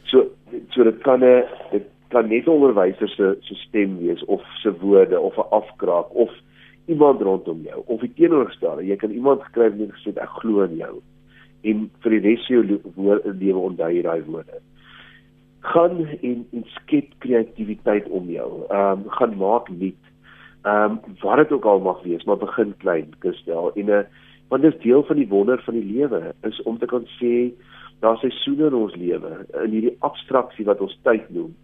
So 0.04 0.30
so 0.70 0.84
dit 0.84 0.98
kan 1.02 1.24
'n 1.24 1.44
dit 1.72 1.86
kan 2.10 2.30
net 2.30 2.46
'n 2.46 2.56
onderwyser 2.58 3.10
se 3.10 3.38
se 3.42 3.56
stem 3.56 3.98
wees 4.00 4.26
of 4.26 4.42
se 4.62 4.72
woorde 4.80 5.20
of 5.20 5.38
'n 5.38 5.50
afkraak 5.50 6.16
of 6.16 6.32
iemand 6.86 7.22
rondom 7.22 7.62
jou 7.62 7.84
of 7.86 8.00
die 8.02 8.14
teenoorgestelde 8.14 8.86
jy 8.86 8.96
kan 8.96 9.12
iemand 9.12 9.42
gekry 9.44 9.64
het 9.64 9.80
en 9.80 9.92
gesê 9.92 10.10
ek 10.22 10.38
glo 10.42 10.64
in 10.64 10.78
jou 10.78 11.02
en 11.64 11.90
vir 12.02 12.12
die 12.12 12.24
res 12.30 12.46
van 12.48 12.56
jou 12.56 12.80
lewe 13.34 13.60
onthou 13.60 13.90
jy 13.90 14.02
daai 14.02 14.24
woorde 14.24 14.62
gaan 15.66 16.08
en 16.22 16.48
en 16.52 16.66
skep 16.66 17.14
kreatiwiteit 17.18 18.10
om 18.10 18.30
jou. 18.30 18.50
Ehm 18.70 19.06
um, 19.06 19.10
gaan 19.18 19.38
maak 19.38 19.70
nuut. 19.70 20.04
Ehm 20.64 20.92
um, 20.92 21.00
wat 21.22 21.38
dit 21.38 21.52
ook 21.52 21.66
al 21.66 21.80
mag 21.80 22.04
wees, 22.04 22.24
maar 22.24 22.38
begin 22.38 22.74
klein, 22.78 23.10
Christel. 23.20 23.72
En 23.74 23.86
'n 23.86 23.90
uh, 23.90 24.04
want 24.48 24.62
dit 24.62 24.74
is 24.74 24.82
deel 24.82 25.04
van 25.04 25.16
die 25.16 25.28
wonder 25.28 25.62
van 25.66 25.74
die 25.74 25.94
lewe 25.94 26.34
is 26.42 26.62
om 26.62 26.78
te 26.78 26.86
kan 26.86 27.06
sê 27.20 27.54
daar's 28.00 28.20
seisoene 28.20 28.66
in 28.66 28.74
ons 28.74 28.96
lewe 28.96 29.46
in 29.64 29.72
hierdie 29.72 29.96
abstraksie 30.00 30.66
wat 30.66 30.82
ons 30.82 31.00
tyd 31.04 31.30
noem. 31.30 31.56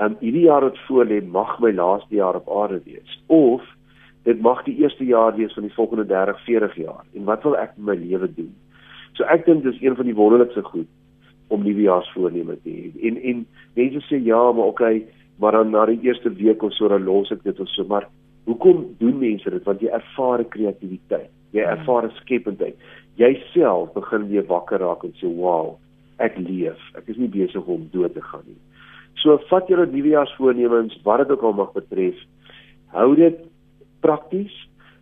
Ehm 0.00 0.12
um, 0.12 0.16
hierdie 0.20 0.46
jaar 0.48 0.64
wat 0.64 0.78
voor 0.86 1.04
lê 1.04 1.20
mag 1.20 1.58
my 1.60 1.72
laaste 1.76 2.14
jaar 2.14 2.36
op 2.38 2.46
aarde 2.48 2.80
wees 2.84 3.16
of 3.26 3.64
dit 4.24 4.40
mag 4.40 4.62
die 4.64 4.76
eerste 4.80 5.04
jaar 5.04 5.34
wees 5.36 5.52
van 5.52 5.66
die 5.66 5.74
volgende 5.74 6.06
30, 6.06 6.44
40 6.44 6.76
jaar. 6.76 7.04
En 7.14 7.24
wat 7.24 7.42
wil 7.42 7.56
ek 7.56 7.76
met 7.76 7.86
my 7.86 7.96
lewe 8.04 8.28
doen? 8.34 8.54
So 9.12 9.28
ek 9.28 9.44
dink 9.44 9.62
dis 9.62 9.80
een 9.82 9.96
van 9.96 10.08
die 10.08 10.16
wonderlikste 10.16 10.62
goed 10.62 10.88
om 11.52 11.66
nuwejaarsvoorneme 11.66 12.56
te 12.64 12.70
hê. 12.72 12.86
En 13.08 13.20
en 13.20 13.44
mense 13.76 14.00
sê 14.08 14.22
ja, 14.24 14.40
maar 14.52 14.72
okay, 14.72 15.04
maar 15.36 15.52
dan 15.58 15.70
na 15.76 15.84
die 15.90 16.00
eerste 16.08 16.32
week 16.40 16.62
of 16.62 16.72
so 16.72 16.88
dan 16.88 17.04
los 17.04 17.32
ek 17.36 17.44
dit 17.44 17.60
of 17.60 17.68
so, 17.68 17.84
maar 17.84 18.08
hoekom 18.48 18.86
doen 19.02 19.18
mense 19.20 19.52
dit? 19.52 19.68
Want 19.68 19.84
jy 19.84 19.92
ervaar 20.00 20.44
kreatiwiteit. 20.56 21.28
Jy 21.52 21.60
ja. 21.60 21.76
ervaar 21.76 22.08
skependheid. 22.22 22.80
Jy 23.20 23.34
self 23.52 23.92
begin 23.92 24.30
weer 24.32 24.48
wakker 24.48 24.80
raak 24.80 25.04
en 25.04 25.12
sê, 25.20 25.28
"Wow, 25.28 25.76
ek 26.18 26.38
leef. 26.38 26.80
Ek 26.96 27.08
is 27.08 27.16
nie 27.16 27.28
besig 27.28 27.66
om 27.66 27.88
dood 27.92 28.14
te 28.14 28.22
gaan 28.22 28.46
nie." 28.46 28.60
So 29.14 29.38
vat 29.48 29.68
julle 29.68 29.86
nuwejaarsvoornemens, 29.86 31.00
wat 31.02 31.18
dit 31.18 31.30
ook 31.30 31.42
al 31.42 31.52
mag 31.52 31.72
betref, 31.72 32.16
hou 32.86 33.14
dit 33.14 33.36
prakties, 34.00 34.54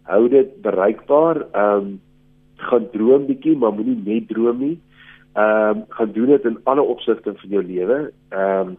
hou 0.03 0.29
dit 0.29 0.61
bereikbaar. 0.63 1.47
Ehm 1.53 1.77
um, 1.77 1.97
gaan 2.59 2.89
droom 2.91 3.27
bietjie, 3.27 3.57
maar 3.57 3.71
moenie 3.73 4.01
net 4.03 4.29
droom 4.29 4.59
nie 4.59 4.81
ehm 5.39 5.77
um, 5.77 5.85
gaan 5.89 6.13
doen 6.13 6.27
dit 6.27 6.45
in 6.45 6.59
alle 6.63 6.83
opsigte 6.83 7.33
van 7.37 7.49
jou 7.49 7.65
lewe. 7.65 8.13
Ehm 8.29 8.69
um, 8.69 8.77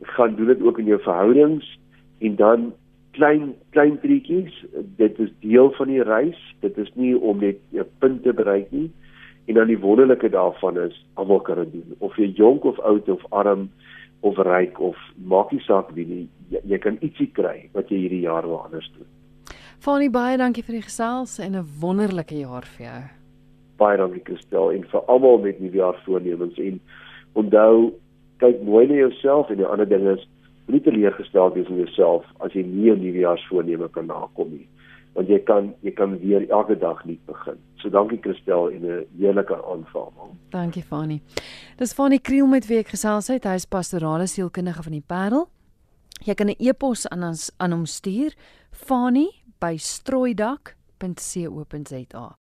gaan 0.00 0.34
doen 0.34 0.46
dit 0.46 0.62
ook 0.62 0.78
in 0.78 0.84
jou 0.84 1.00
verhoudings 1.02 1.78
en 2.18 2.36
dan 2.36 2.72
klein 3.10 3.54
klein 3.70 4.00
treetjies. 4.00 4.64
Dit 4.96 5.18
is 5.18 5.32
deel 5.40 5.70
van 5.70 5.86
die 5.86 6.02
reis. 6.02 6.54
Dit 6.60 6.78
is 6.78 6.90
nie 6.94 7.18
om 7.18 7.38
net 7.38 7.58
'n 7.72 7.84
punt 7.98 8.22
te 8.22 8.32
bereik 8.32 8.70
nie. 8.70 8.90
En 9.44 9.54
dan 9.54 9.66
die 9.66 9.78
wonderlike 9.78 10.28
daarvan 10.28 10.78
is 10.78 11.06
almal 11.14 11.40
kan 11.40 11.56
dit 11.56 11.72
doen. 11.72 11.94
Of 11.98 12.16
jy 12.16 12.32
jonk 12.34 12.64
of 12.64 12.78
oud 12.78 13.08
of 13.08 13.24
arm 13.28 13.70
of 14.22 14.38
ryk 14.38 14.80
of 14.80 14.96
maak 15.16 15.52
nie 15.52 15.62
saak 15.66 15.94
wie 15.94 16.06
nie. 16.06 16.28
Jy, 16.50 16.60
jy 16.64 16.78
kan 16.78 16.98
ietsie 17.00 17.30
kry 17.32 17.70
wat 17.72 17.90
jy 17.90 18.04
hierdie 18.04 18.26
jaar 18.26 18.46
wil 18.46 18.64
anders 18.64 18.90
doen. 18.96 19.06
Fanie 19.80 20.10
baie 20.10 20.36
dankie 20.36 20.62
vir 20.62 20.80
die 20.80 20.88
gesels 20.88 21.38
en 21.38 21.56
'n 21.56 21.66
wonderlike 21.80 22.36
jaar 22.36 22.64
vir 22.76 22.86
jou 22.86 23.00
baie 23.80 23.96
dankie 24.00 24.22
Christel 24.26 24.74
en 24.74 24.84
vir 24.92 25.06
almal 25.12 25.40
met 25.44 25.60
nuwejaar 25.62 25.96
voornemens 26.04 26.58
en 26.60 26.76
onthou 27.40 27.92
kyk 28.42 28.60
mooi 28.66 28.84
na 28.90 29.00
jouself 29.00 29.52
en 29.52 29.60
die 29.60 29.68
ander 29.68 29.88
ding 29.88 30.06
is 30.12 30.26
nie 30.70 30.82
teleurgestel 30.84 31.54
wees 31.56 31.70
in 31.72 31.80
jouself 31.80 32.26
as 32.44 32.54
jy 32.56 32.64
nie 32.66 32.92
'n 32.92 33.00
nuwejaar 33.04 33.40
voorneme 33.48 33.88
kan 33.96 34.06
nakom 34.12 34.52
nie 34.56 34.68
want 35.14 35.28
jy 35.28 35.40
kan 35.50 35.72
jy 35.82 35.92
kan 35.96 36.18
weer 36.20 36.46
elke 36.50 36.76
dag 36.78 37.04
nuut 37.04 37.24
begin. 37.26 37.58
So 37.80 37.88
dankie 37.88 38.18
Christel 38.20 38.70
en 38.70 38.86
'n 38.86 39.06
heerlike 39.18 39.54
aanvaarding. 39.54 40.38
Dankie 40.50 40.82
Fani. 40.82 41.22
Dis 41.76 41.92
Fani 41.92 42.18
Kriel 42.18 42.46
met 42.46 42.66
wie 42.66 42.78
ek 42.78 42.88
gesels 42.88 43.28
het. 43.28 43.44
Hy 43.44 43.54
is 43.54 43.64
pastorale 43.64 44.26
sielkundige 44.26 44.82
van 44.82 44.92
die 44.92 45.04
Parel. 45.06 45.48
Jy 46.24 46.34
kan 46.34 46.48
'n 46.48 46.54
e-pos 46.58 47.08
aan 47.08 47.24
ons 47.24 47.50
aan 47.56 47.72
hom 47.72 47.86
stuur 47.86 48.34
fani 48.70 49.42
by 49.58 49.76
strooidak.co.za. 49.76 52.39